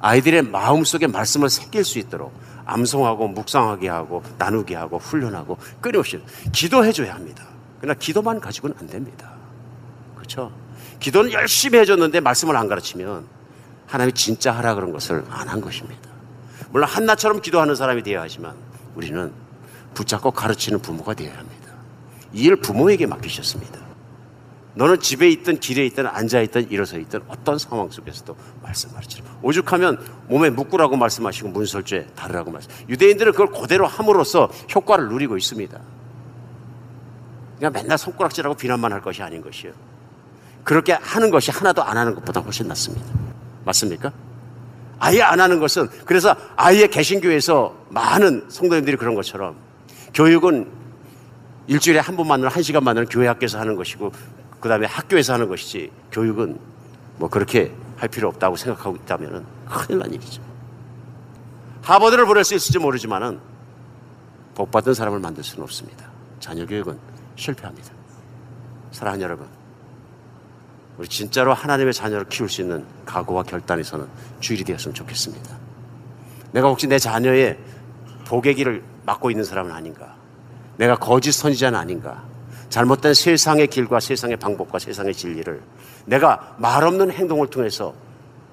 아이들의 0.00 0.42
마음속에 0.42 1.06
말씀을 1.06 1.48
새길 1.50 1.84
수 1.84 1.98
있도록 1.98 2.32
암송하고 2.66 3.28
묵상하게 3.28 3.88
하고 3.88 4.22
나누게 4.38 4.74
하고 4.74 4.98
훈련하고 4.98 5.58
끊임없이 5.80 6.22
기도해 6.52 6.92
줘야 6.92 7.14
합니다. 7.14 7.44
그러나 7.80 7.98
기도만 7.98 8.40
가지고는 8.40 8.76
안 8.78 8.86
됩니다. 8.86 9.32
그렇죠? 10.14 10.52
기도는 11.00 11.32
열심히 11.32 11.78
해줬는데 11.80 12.20
말씀을 12.20 12.56
안 12.56 12.68
가르치면 12.68 13.26
하나님이 13.86 14.12
진짜 14.14 14.52
하라 14.52 14.74
그런 14.74 14.92
것을 14.92 15.24
안 15.28 15.48
한 15.48 15.60
것입니다. 15.60 16.08
물론 16.70 16.88
한나처럼 16.88 17.40
기도하는 17.40 17.74
사람이 17.74 18.02
되어야 18.02 18.22
하지만 18.22 18.54
우리는 18.94 19.32
붙잡고 19.94 20.30
가르치는 20.30 20.80
부모가 20.80 21.14
되어야 21.14 21.36
합니다. 21.36 21.54
이 22.32 22.46
일 22.46 22.56
부모에게 22.56 23.06
맡기셨습니다. 23.06 23.78
너는 24.76 24.98
집에 24.98 25.28
있든 25.30 25.60
길에 25.60 25.86
있든 25.86 26.06
앉아 26.06 26.40
있든 26.42 26.70
일어서 26.70 26.98
있든 26.98 27.20
어떤 27.28 27.58
상황 27.58 27.88
속에서도 27.90 28.36
말씀 28.60 28.92
가르치라. 28.92 29.24
오죽하면 29.40 30.04
몸에 30.28 30.50
묶으라고 30.50 30.96
말씀하시고 30.96 31.48
문설주에 31.50 32.08
다르라고 32.16 32.50
말씀. 32.50 32.70
유대인들은 32.88 33.32
그걸 33.32 33.52
그대로 33.52 33.86
함으로써 33.86 34.50
효과를 34.74 35.08
누리고 35.08 35.36
있습니다. 35.36 35.80
그냥 37.56 37.72
맨날 37.72 37.96
손가락질하고 37.96 38.56
비난만 38.56 38.92
할 38.92 39.00
것이 39.00 39.22
아닌 39.22 39.42
것이에요. 39.42 39.72
그렇게 40.64 40.92
하는 40.94 41.30
것이 41.30 41.52
하나도 41.52 41.82
안 41.84 41.96
하는 41.96 42.14
것보다 42.16 42.40
훨씬 42.40 42.66
낫습니다. 42.66 43.06
맞습니까? 43.64 44.12
아예 44.98 45.22
안 45.22 45.38
하는 45.38 45.60
것은 45.60 45.88
그래서 46.04 46.34
아예 46.56 46.86
개신교에서 46.86 47.74
많은 47.90 48.46
성도님들이 48.48 48.96
그런 48.96 49.14
것처럼 49.14 49.56
교육은 50.14 50.68
일주일에 51.66 51.98
한 51.98 52.16
번만은 52.16 52.48
한 52.48 52.62
시간만은 52.62 53.06
교회 53.06 53.26
학교에서 53.26 53.58
하는 53.58 53.76
것이고 53.76 54.12
그 54.64 54.68
다음에 54.70 54.86
학교에서 54.86 55.34
하는 55.34 55.50
것이지 55.50 55.90
교육은 56.10 56.58
뭐 57.18 57.28
그렇게 57.28 57.70
할 57.98 58.08
필요 58.08 58.28
없다고 58.28 58.56
생각하고 58.56 58.96
있다면 58.96 59.44
큰일 59.68 59.98
난 59.98 60.10
일이죠. 60.10 60.40
하버드를 61.82 62.24
보낼 62.24 62.44
수 62.44 62.54
있을지 62.54 62.78
모르지만은 62.78 63.40
복받은 64.54 64.94
사람을 64.94 65.18
만들 65.18 65.44
수는 65.44 65.64
없습니다. 65.64 66.06
자녀 66.40 66.64
교육은 66.64 66.98
실패합니다. 67.36 67.92
사랑하는 68.90 69.22
여러분, 69.22 69.46
우리 70.96 71.08
진짜로 71.08 71.52
하나님의 71.52 71.92
자녀를 71.92 72.30
키울 72.30 72.48
수 72.48 72.62
있는 72.62 72.86
각오와 73.04 73.42
결단이 73.42 73.84
서는 73.84 74.08
주일이 74.40 74.64
되었으면 74.64 74.94
좋겠습니다. 74.94 75.58
내가 76.52 76.68
혹시 76.68 76.86
내 76.86 76.98
자녀의 76.98 77.58
복의 78.24 78.54
길을 78.54 78.82
막고 79.04 79.30
있는 79.30 79.44
사람은 79.44 79.70
아닌가? 79.70 80.14
내가 80.78 80.96
거짓 80.96 81.32
선지자는 81.32 81.78
아닌가? 81.78 82.24
잘못된 82.68 83.14
세상의 83.14 83.68
길과 83.68 84.00
세상의 84.00 84.36
방법과 84.36 84.78
세상의 84.78 85.14
진리를 85.14 85.62
내가 86.06 86.56
말 86.58 86.84
없는 86.84 87.10
행동을 87.10 87.48
통해서 87.48 87.94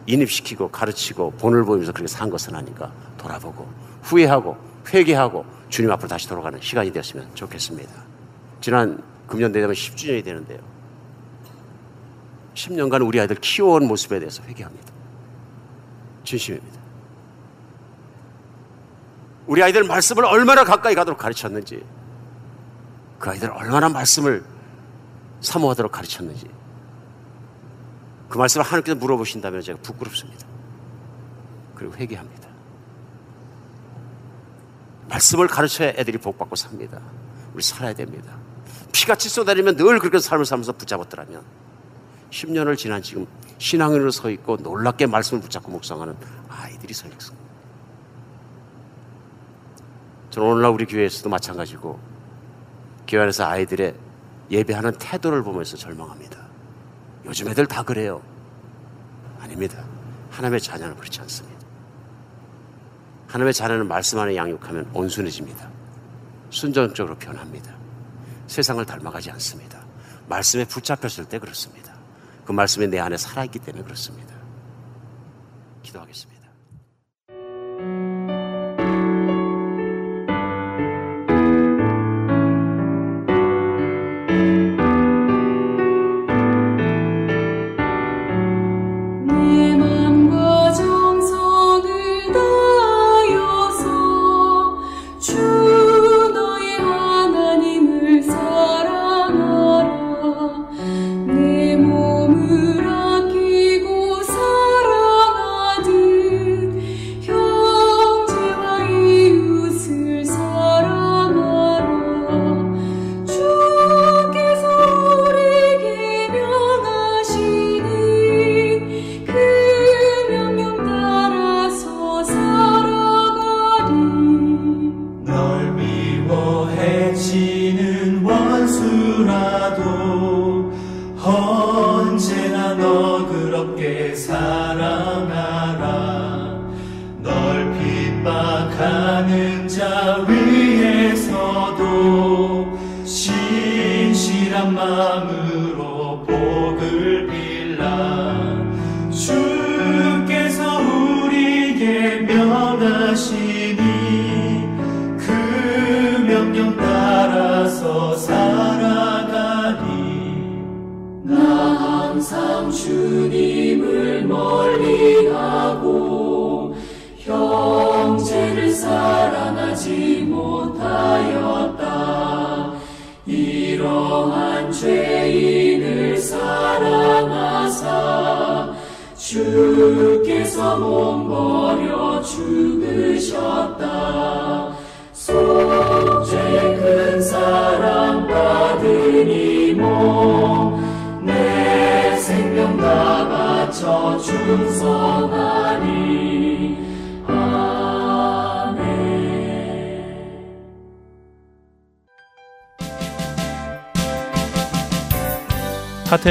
인입시키고 0.05 0.69
가르치고 0.69 1.31
본을 1.31 1.63
보이면서 1.63 1.91
그렇게 1.91 2.07
산 2.07 2.29
것은 2.29 2.55
아닌가 2.55 2.91
돌아보고 3.17 3.67
후회하고 4.03 4.57
회개하고 4.91 5.45
주님 5.69 5.91
앞으로 5.91 6.07
다시 6.07 6.27
돌아가는 6.27 6.59
시간이 6.59 6.91
되었으면 6.91 7.29
좋겠습니다. 7.33 7.91
지난 8.59 9.01
금년 9.27 9.51
되면 9.51 9.71
10주년이 9.71 10.23
되는데요. 10.23 10.59
10년간 12.53 13.05
우리 13.05 13.19
아이들 13.19 13.37
키워온 13.37 13.87
모습에 13.87 14.19
대해서 14.19 14.43
회개합니다. 14.43 14.91
진심입니다. 16.23 16.79
우리 19.47 19.63
아이들 19.63 19.83
말씀을 19.83 20.25
얼마나 20.25 20.63
가까이 20.63 20.95
가도록 20.95 21.19
가르쳤는지 21.19 21.83
그 23.21 23.29
아이들 23.29 23.51
얼마나 23.51 23.87
말씀을 23.87 24.43
사모하도록 25.41 25.91
가르쳤는지 25.91 26.49
그 28.27 28.37
말씀을 28.37 28.65
하나님께서 28.65 28.95
물어보신다면 28.97 29.61
제가 29.61 29.79
부끄럽습니다. 29.81 30.47
그리고 31.75 31.93
회개합니다. 31.95 32.49
말씀을 35.07 35.47
가르쳐야 35.47 35.89
애들이 35.89 36.17
복받고 36.17 36.55
삽니다. 36.55 36.99
우리 37.53 37.61
살아야 37.61 37.93
됩니다. 37.93 38.35
피같이 38.91 39.29
쏟아지면 39.29 39.75
늘 39.75 39.99
그렇게 39.99 40.17
삶을 40.17 40.45
살면서 40.45 40.73
붙잡았더라면 40.73 41.43
10년을 42.31 42.75
지난 42.75 43.03
지금 43.03 43.27
신앙인으로 43.59 44.09
서 44.09 44.31
있고 44.31 44.57
놀랍게 44.57 45.05
말씀을 45.05 45.43
붙잡고 45.43 45.69
묵상하는 45.71 46.15
아이들이 46.49 46.93
서 46.93 47.07
있습니다. 47.07 47.45
저는 50.31 50.49
오늘날 50.49 50.71
우리 50.71 50.85
교회에서도 50.85 51.29
마찬가지고 51.29 52.10
교회 53.11 53.23
안에서 53.23 53.45
아이들의 53.45 53.93
예배하는 54.51 54.93
태도를 54.93 55.43
보면서 55.43 55.75
절망합니다. 55.75 56.47
요즘 57.25 57.49
애들 57.49 57.65
다 57.65 57.83
그래요. 57.83 58.21
아닙니다. 59.37 59.83
하나님의 60.29 60.61
자녀는 60.61 60.95
그렇지 60.95 61.19
않습니다. 61.19 61.59
하나님의 63.27 63.53
자녀는 63.53 63.89
말씀 63.89 64.17
안에 64.17 64.37
양육하면 64.37 64.91
온순해집니다. 64.93 65.69
순전적으로 66.51 67.17
변합니다. 67.17 67.75
세상을 68.47 68.85
닮아가지 68.85 69.29
않습니다. 69.31 69.85
말씀에 70.29 70.63
붙잡혔을 70.63 71.25
때 71.25 71.37
그렇습니다. 71.37 71.93
그 72.45 72.53
말씀이 72.53 72.87
내 72.87 72.99
안에 72.99 73.17
살아있기 73.17 73.59
때문에 73.59 73.83
그렇습니다. 73.83 74.33
기도하겠습니다. 75.83 76.40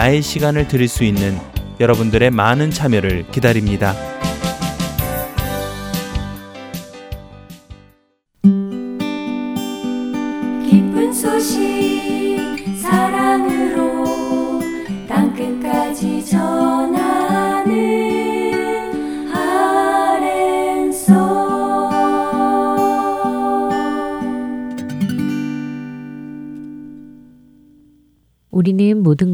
나의 0.00 0.22
시간을 0.22 0.66
드릴 0.66 0.88
수 0.88 1.04
있는 1.04 1.38
여러분들의 1.78 2.30
많은 2.30 2.70
참여를 2.70 3.26
기다립니다. 3.30 4.09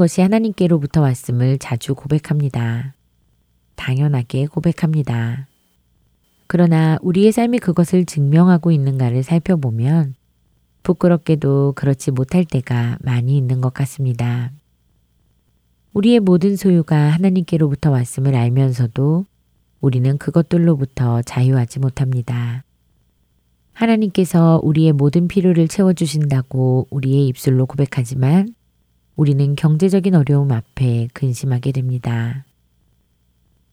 것이 0.07 0.21
하나님께로부터 0.21 1.01
왔음을 1.01 1.59
자주 1.59 1.97
고백합니다. 1.97 2.95
당연하게 3.75 4.47
고백합니다. 4.47 5.49
그러나 6.47 6.97
우리의 7.03 7.33
삶이 7.33 7.59
그것을 7.59 8.05
증명하고 8.05 8.71
있는가를 8.71 9.25
살펴보면 9.25 10.15
부끄럽게도 10.85 11.73
그렇지 11.75 12.13
못할 12.13 12.45
때가 12.45 12.99
많이 13.01 13.37
있는 13.37 13.61
것 13.61 13.75
같습니다. 13.75 14.53
우리의 15.93 16.21
모든 16.21 16.55
소유가 16.55 16.97
하나님께로부터 17.11 17.91
왔음을 17.91 18.37
알면서도 18.37 19.27
우리는 19.81 20.19
그것들로부터 20.19 21.23
자유하지 21.23 21.81
못합니다. 21.81 22.63
하나님께서 23.73 24.61
우리의 24.63 24.93
모든 24.93 25.27
필요를 25.27 25.67
채워주신다고 25.67 26.87
우리의 26.91 27.27
입술로 27.27 27.67
고백하지만 27.67 28.55
우리는 29.17 29.57
경제적인 29.57 30.15
어려움 30.15 30.53
앞에 30.53 31.09
근심하게 31.15 31.73
됩니다. 31.73 32.45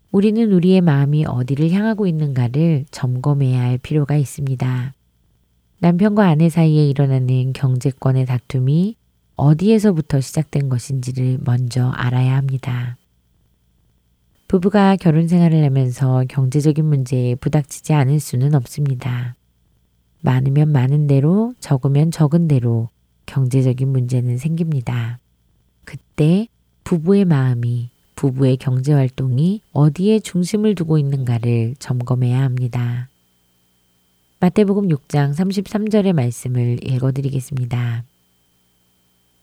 우리는 0.09 0.51
우리의 0.51 0.79
마음이 0.79 1.25
어디를 1.25 1.71
향하고 1.71 2.07
있는가를 2.07 2.85
점검해야 2.91 3.61
할 3.61 3.77
필요가 3.77 4.15
있습니다. 4.15 4.93
남편과 5.79 6.25
아내 6.25 6.47
사이에 6.47 6.87
일어나는 6.87 7.51
경제권의 7.51 8.25
다툼이 8.25 8.95
어디에서부터 9.35 10.21
시작된 10.21 10.69
것인지를 10.69 11.39
먼저 11.43 11.89
알아야 11.89 12.37
합니다. 12.37 12.95
부부가 14.47 14.95
결혼 14.95 15.27
생활을 15.27 15.63
하면서 15.65 16.23
경제적인 16.29 16.85
문제에 16.85 17.35
부닥치지 17.35 17.91
않을 17.93 18.21
수는 18.21 18.55
없습니다. 18.55 19.35
많으면 20.21 20.71
많은 20.71 21.07
대로, 21.07 21.53
적으면 21.59 22.11
적은 22.11 22.47
대로 22.47 22.87
경제적인 23.25 23.89
문제는 23.89 24.37
생깁니다. 24.37 25.19
그때 25.85 26.47
부부의 26.83 27.25
마음이 27.25 27.89
부부의 28.15 28.57
경제 28.57 28.93
활동이 28.93 29.61
어디에 29.73 30.19
중심을 30.19 30.75
두고 30.75 30.97
있는가를 30.97 31.75
점검해야 31.79 32.41
합니다. 32.41 33.09
마태복음 34.39 34.89
6장 34.89 35.33
33절의 35.33 36.13
말씀을 36.13 36.79
읽어 36.83 37.11
드리겠습니다. 37.11 38.03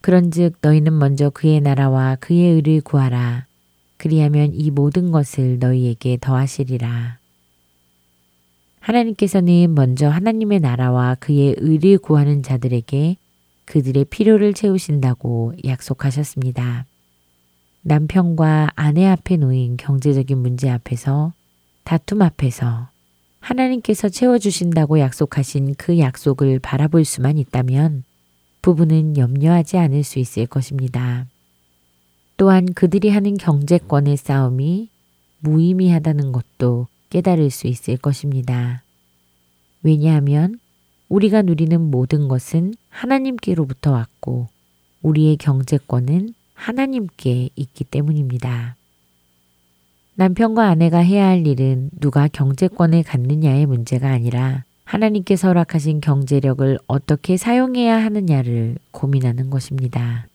그런즉 0.02 0.56
너희는 0.62 0.98
먼저 0.98 1.30
그의 1.30 1.60
나라와 1.60 2.16
그의 2.16 2.54
의를 2.54 2.80
구하라. 2.80 3.46
그리하면 3.96 4.54
이 4.54 4.70
모든 4.70 5.10
것을 5.10 5.58
너희에게 5.58 6.18
더하시리라. 6.20 7.18
하나님께서는 8.80 9.74
먼저 9.74 10.08
하나님의 10.08 10.60
나라와 10.60 11.16
그의 11.16 11.54
의를 11.58 11.98
구하는 11.98 12.42
자들에게 12.42 13.16
그들의 13.70 14.06
필요를 14.06 14.52
채우신다고 14.52 15.52
약속하셨습니다. 15.64 16.86
남편과 17.82 18.70
아내 18.74 19.06
앞에 19.06 19.36
놓인 19.36 19.76
경제적인 19.76 20.36
문제 20.36 20.68
앞에서 20.68 21.32
다툼 21.84 22.20
앞에서 22.20 22.88
하나님께서 23.38 24.08
채워주신다고 24.08 24.98
약속하신 24.98 25.76
그 25.78 26.00
약속을 26.00 26.58
바라볼 26.58 27.04
수만 27.04 27.38
있다면 27.38 28.02
부부는 28.60 29.16
염려하지 29.16 29.78
않을 29.78 30.02
수 30.02 30.18
있을 30.18 30.46
것입니다. 30.46 31.26
또한 32.36 32.66
그들이 32.74 33.10
하는 33.10 33.36
경제권의 33.36 34.16
싸움이 34.16 34.88
무의미하다는 35.38 36.32
것도 36.32 36.88
깨달을 37.10 37.50
수 37.50 37.68
있을 37.68 37.98
것입니다. 37.98 38.82
왜냐하면 39.84 40.58
우리가 41.10 41.42
누리는 41.42 41.78
모든 41.90 42.28
것은 42.28 42.72
하나님께로부터 42.88 43.90
왔고 43.90 44.46
우리의 45.02 45.36
경제권은 45.36 46.34
하나님께 46.54 47.50
있기 47.56 47.84
때문입니다. 47.84 48.76
남편과 50.14 50.68
아내가 50.68 50.98
해야 50.98 51.26
할 51.26 51.46
일은 51.46 51.90
누가 51.98 52.28
경제권을 52.28 53.02
갖느냐의 53.02 53.66
문제가 53.66 54.10
아니라 54.10 54.64
하나님께서 54.84 55.48
허락하신 55.48 56.00
경제력을 56.00 56.78
어떻게 56.86 57.36
사용해야 57.36 58.02
하느냐를 58.04 58.76
고민하는 58.92 59.50
것입니다. 59.50 60.26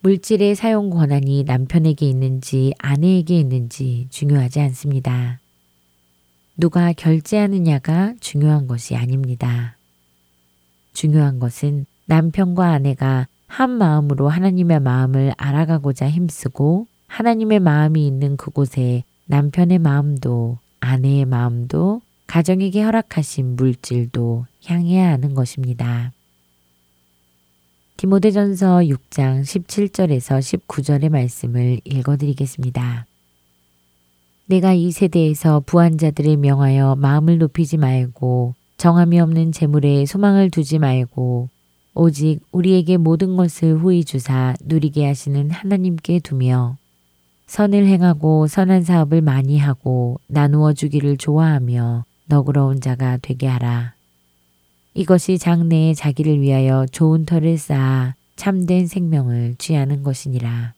물질의 0.00 0.54
사용 0.54 0.90
권한이 0.90 1.44
남편에게 1.44 2.08
있는지 2.08 2.72
아내에게 2.78 3.38
있는지 3.38 4.06
중요하지 4.10 4.60
않습니다. 4.60 5.40
누가 6.58 6.92
결제하느냐가 6.92 8.14
중요한 8.18 8.66
것이 8.66 8.96
아닙니다. 8.96 9.76
중요한 10.92 11.38
것은 11.38 11.86
남편과 12.06 12.66
아내가 12.66 13.28
한 13.46 13.70
마음으로 13.70 14.28
하나님의 14.28 14.80
마음을 14.80 15.32
알아가고자 15.36 16.10
힘쓰고 16.10 16.88
하나님의 17.06 17.60
마음이 17.60 18.04
있는 18.04 18.36
그곳에 18.36 19.04
남편의 19.26 19.78
마음도 19.78 20.58
아내의 20.80 21.26
마음도 21.26 22.02
가정에게 22.26 22.82
허락하신 22.82 23.54
물질도 23.54 24.46
향해야 24.66 25.12
하는 25.12 25.34
것입니다. 25.34 26.12
디모데전서 27.98 28.80
6장 28.80 29.42
17절에서 29.42 30.66
19절의 30.66 31.08
말씀을 31.08 31.80
읽어드리겠습니다. 31.84 33.07
내가 34.48 34.72
이 34.72 34.90
세대에서 34.92 35.62
부한 35.66 35.98
자들을 35.98 36.38
명하여 36.38 36.96
마음을 36.96 37.36
높이지 37.36 37.76
말고 37.76 38.54
정함이 38.78 39.20
없는 39.20 39.52
재물에 39.52 40.06
소망을 40.06 40.48
두지 40.48 40.78
말고 40.78 41.50
오직 41.92 42.40
우리에게 42.50 42.96
모든 42.96 43.36
것을 43.36 43.78
후히 43.78 44.04
주사 44.04 44.54
누리게 44.64 45.04
하시는 45.04 45.50
하나님께 45.50 46.20
두며 46.20 46.78
선을 47.46 47.84
행하고 47.86 48.46
선한 48.46 48.84
사업을 48.84 49.20
많이 49.20 49.58
하고 49.58 50.18
나누어 50.28 50.72
주기를 50.72 51.18
좋아하며 51.18 52.06
너그러운 52.24 52.80
자가 52.80 53.18
되게 53.20 53.46
하라. 53.46 53.92
이것이 54.94 55.36
장래에 55.36 55.92
자기를 55.92 56.40
위하여 56.40 56.86
좋은 56.90 57.26
터를 57.26 57.58
쌓아 57.58 58.14
참된 58.36 58.86
생명을 58.86 59.56
취하는 59.58 60.02
것이니라. 60.02 60.72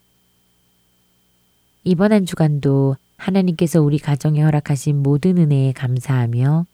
이번 1.85 2.13
한 2.13 2.27
주간도 2.27 2.97
하나님께서 3.21 3.83
우리 3.83 3.99
가정에 3.99 4.41
허락하신 4.41 5.03
모든 5.03 5.39
은혜에 5.39 5.73
감사하며 5.73 6.65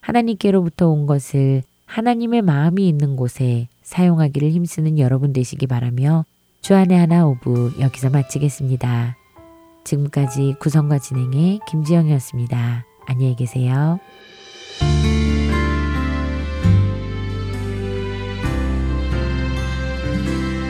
하나님께로부터 0.00 0.88
온 0.88 1.06
것을 1.06 1.62
하나님의 1.86 2.42
마음이 2.42 2.86
있는 2.86 3.16
곳에 3.16 3.68
사용하기를 3.82 4.50
힘쓰는 4.50 4.98
여러분 4.98 5.32
되시기 5.32 5.66
바라며 5.66 6.26
주안의 6.60 6.98
하나 6.98 7.26
오부 7.26 7.72
여기서 7.80 8.10
마치겠습니다. 8.10 9.16
지금까지 9.84 10.56
구성과 10.60 10.98
진행의 10.98 11.60
김지영이었습니다. 11.66 12.84
안녕히 13.06 13.34
계세요. 13.34 13.98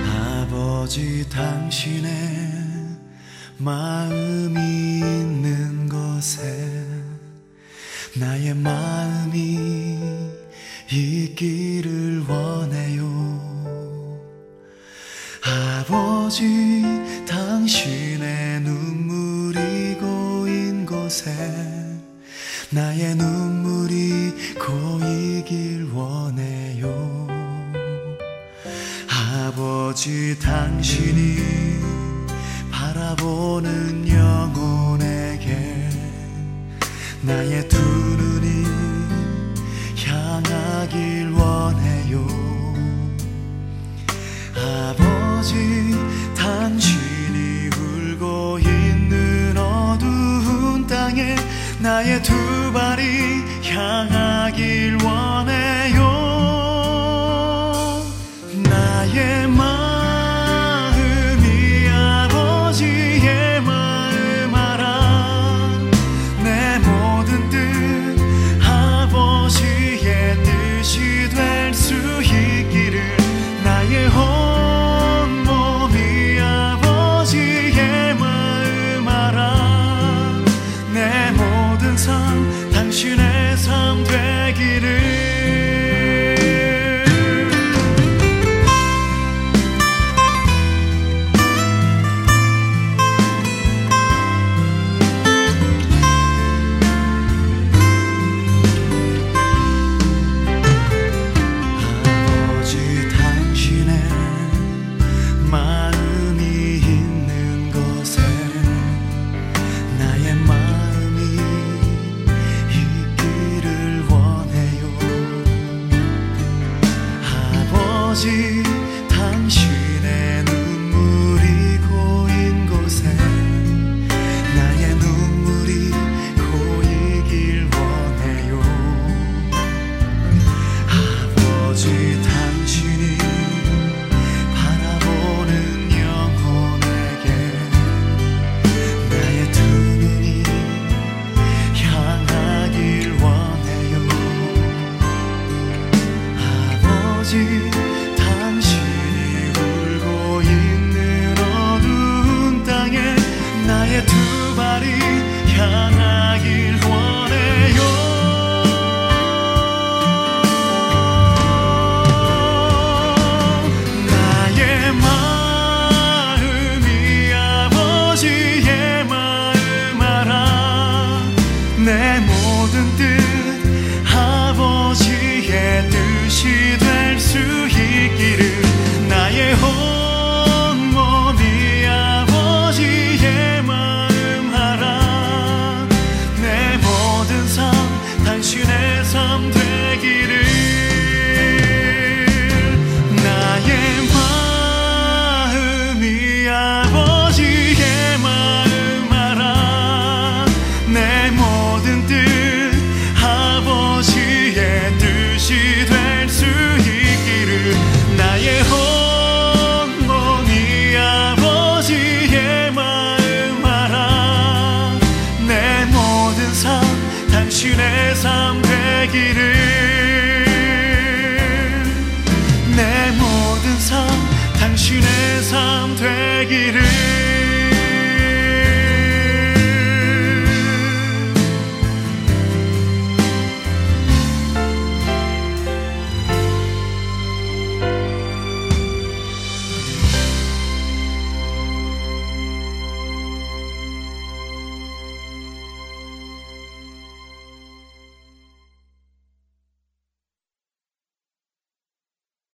아버지 0.06 1.28
당신의 1.28 2.10
마음 3.58 4.17
나의 8.20 8.54